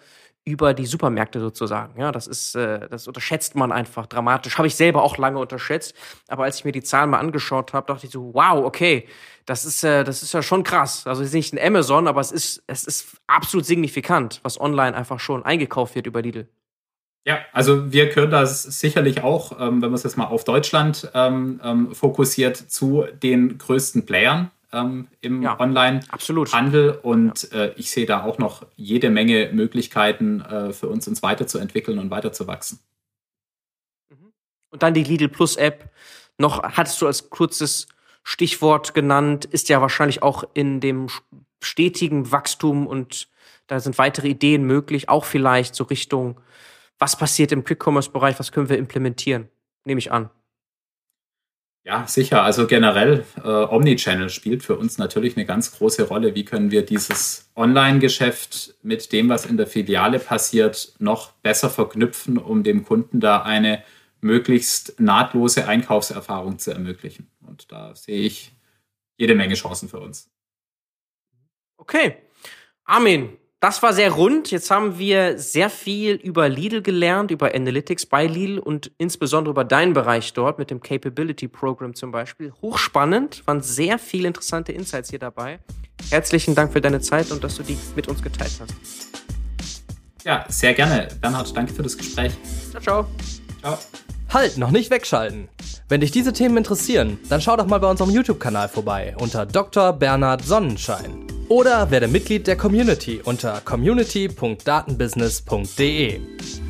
über 0.44 0.72
die 0.72 0.86
Supermärkte 0.86 1.40
sozusagen. 1.40 2.00
Ja, 2.00 2.12
das 2.12 2.26
ist, 2.26 2.54
äh, 2.54 2.88
das 2.88 3.06
unterschätzt 3.06 3.54
man 3.54 3.70
einfach 3.72 4.06
dramatisch. 4.06 4.56
Habe 4.56 4.68
ich 4.68 4.76
selber 4.76 5.02
auch 5.02 5.18
lange 5.18 5.38
unterschätzt. 5.38 5.94
Aber 6.28 6.44
als 6.44 6.58
ich 6.58 6.64
mir 6.64 6.72
die 6.72 6.82
Zahlen 6.82 7.10
mal 7.10 7.18
angeschaut 7.18 7.74
habe, 7.74 7.86
dachte 7.86 8.06
ich 8.06 8.12
so, 8.12 8.32
wow, 8.32 8.64
okay, 8.64 9.06
das 9.44 9.64
ist, 9.64 9.84
äh, 9.84 10.04
das 10.04 10.22
ist 10.22 10.32
ja 10.32 10.42
schon 10.42 10.62
krass. 10.62 11.06
Also 11.06 11.22
es 11.22 11.28
ist 11.28 11.34
nicht 11.34 11.52
ein 11.52 11.58
Amazon, 11.58 12.08
aber 12.08 12.20
es 12.20 12.32
ist, 12.32 12.62
es 12.66 12.84
ist 12.84 13.18
absolut 13.26 13.66
signifikant, 13.66 14.40
was 14.42 14.58
online 14.60 14.96
einfach 14.96 15.20
schon 15.20 15.44
eingekauft 15.44 15.94
wird 15.94 16.06
über 16.06 16.22
Lidl. 16.22 16.48
Ja, 17.28 17.44
also 17.52 17.92
wir 17.92 18.08
können 18.08 18.30
das 18.30 18.62
sicherlich 18.62 19.22
auch, 19.22 19.52
ähm, 19.60 19.82
wenn 19.82 19.90
man 19.90 19.94
es 19.96 20.02
jetzt 20.02 20.16
mal 20.16 20.28
auf 20.28 20.44
Deutschland 20.44 21.10
ähm, 21.12 21.60
ähm, 21.62 21.94
fokussiert, 21.94 22.56
zu 22.56 23.04
den 23.22 23.58
größten 23.58 24.06
Playern 24.06 24.50
ähm, 24.72 25.08
im 25.20 25.42
ja, 25.42 25.60
Online-Handel. 25.60 26.92
Und 27.02 27.50
ja. 27.52 27.64
äh, 27.64 27.74
ich 27.76 27.90
sehe 27.90 28.06
da 28.06 28.24
auch 28.24 28.38
noch 28.38 28.64
jede 28.76 29.10
Menge 29.10 29.50
Möglichkeiten 29.52 30.40
äh, 30.40 30.72
für 30.72 30.88
uns, 30.88 31.06
uns 31.06 31.22
weiterzuentwickeln 31.22 31.98
und 31.98 32.10
weiterzuwachsen. 32.10 32.78
Mhm. 34.08 34.32
Und 34.70 34.82
dann 34.82 34.94
die 34.94 35.04
Lidl 35.04 35.28
Plus 35.28 35.56
App. 35.56 35.90
Noch 36.38 36.62
hattest 36.62 37.02
du 37.02 37.06
als 37.06 37.28
kurzes 37.28 37.88
Stichwort 38.22 38.94
genannt, 38.94 39.44
ist 39.44 39.68
ja 39.68 39.82
wahrscheinlich 39.82 40.22
auch 40.22 40.44
in 40.54 40.80
dem 40.80 41.08
stetigen 41.62 42.32
Wachstum 42.32 42.86
und 42.86 43.28
da 43.66 43.80
sind 43.80 43.98
weitere 43.98 44.28
Ideen 44.28 44.62
möglich, 44.62 45.10
auch 45.10 45.26
vielleicht 45.26 45.74
so 45.74 45.84
Richtung 45.84 46.40
was 46.98 47.16
passiert 47.16 47.52
im 47.52 47.64
Quick-Commerce-Bereich, 47.64 48.38
was 48.38 48.52
können 48.52 48.68
wir 48.68 48.78
implementieren, 48.78 49.48
nehme 49.84 49.98
ich 49.98 50.12
an. 50.12 50.30
Ja, 51.88 52.06
sicher. 52.06 52.42
Also 52.42 52.66
generell, 52.66 53.24
äh, 53.42 53.48
Omnichannel 53.48 54.28
spielt 54.28 54.62
für 54.62 54.76
uns 54.76 54.98
natürlich 54.98 55.38
eine 55.38 55.46
ganz 55.46 55.72
große 55.72 56.06
Rolle. 56.06 56.34
Wie 56.34 56.44
können 56.44 56.70
wir 56.70 56.84
dieses 56.84 57.50
Online-Geschäft 57.56 58.74
mit 58.82 59.10
dem, 59.10 59.30
was 59.30 59.46
in 59.46 59.56
der 59.56 59.66
Filiale 59.66 60.18
passiert, 60.18 60.92
noch 60.98 61.32
besser 61.32 61.70
verknüpfen, 61.70 62.36
um 62.36 62.62
dem 62.62 62.84
Kunden 62.84 63.20
da 63.20 63.40
eine 63.40 63.82
möglichst 64.20 65.00
nahtlose 65.00 65.66
Einkaufserfahrung 65.66 66.58
zu 66.58 66.72
ermöglichen? 66.72 67.30
Und 67.46 67.72
da 67.72 67.94
sehe 67.94 68.20
ich 68.20 68.52
jede 69.16 69.34
Menge 69.34 69.54
Chancen 69.54 69.88
für 69.88 70.00
uns. 70.00 70.30
Okay. 71.78 72.16
Armin, 72.84 73.37
das 73.60 73.82
war 73.82 73.92
sehr 73.92 74.12
rund. 74.12 74.50
Jetzt 74.50 74.70
haben 74.70 74.98
wir 74.98 75.38
sehr 75.38 75.68
viel 75.68 76.14
über 76.14 76.48
Lidl 76.48 76.80
gelernt, 76.80 77.30
über 77.30 77.54
Analytics 77.54 78.06
bei 78.06 78.26
Lidl 78.26 78.58
und 78.58 78.92
insbesondere 78.98 79.50
über 79.50 79.64
deinen 79.64 79.94
Bereich 79.94 80.32
dort 80.32 80.58
mit 80.58 80.70
dem 80.70 80.80
Capability 80.80 81.48
Program 81.48 81.94
zum 81.94 82.12
Beispiel. 82.12 82.52
Hochspannend, 82.62 83.46
waren 83.46 83.60
sehr 83.60 83.98
viele 83.98 84.28
interessante 84.28 84.72
Insights 84.72 85.10
hier 85.10 85.18
dabei. 85.18 85.58
Herzlichen 86.10 86.54
Dank 86.54 86.72
für 86.72 86.80
deine 86.80 87.00
Zeit 87.00 87.32
und 87.32 87.42
dass 87.42 87.56
du 87.56 87.64
die 87.64 87.76
mit 87.96 88.06
uns 88.06 88.22
geteilt 88.22 88.60
hast. 88.60 88.74
Ja, 90.24 90.44
sehr 90.48 90.74
gerne. 90.74 91.08
Bernhard, 91.20 91.56
danke 91.56 91.72
für 91.72 91.82
das 91.82 91.96
Gespräch. 91.96 92.32
Ciao, 92.70 92.82
ciao. 92.82 93.06
Ciao. 93.60 93.78
Halt, 94.32 94.56
noch 94.56 94.70
nicht 94.70 94.90
wegschalten. 94.90 95.48
Wenn 95.88 96.02
dich 96.02 96.10
diese 96.10 96.34
Themen 96.34 96.58
interessieren, 96.58 97.18
dann 97.30 97.40
schau 97.40 97.56
doch 97.56 97.66
mal 97.66 97.78
bei 97.78 97.90
unserem 97.90 98.10
YouTube-Kanal 98.10 98.68
vorbei 98.68 99.16
unter 99.18 99.46
Dr. 99.46 99.94
Bernhard 99.94 100.44
Sonnenschein. 100.44 101.24
Oder 101.48 101.90
werde 101.90 102.08
Mitglied 102.08 102.46
der 102.46 102.56
Community 102.56 103.22
unter 103.24 103.62
community.datenbusiness.de. 103.62 106.20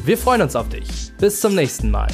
Wir 0.04 0.18
freuen 0.18 0.42
uns 0.42 0.54
auf 0.54 0.68
dich. 0.68 1.10
Bis 1.18 1.40
zum 1.40 1.56
nächsten 1.56 1.90
Mal. 1.90 2.06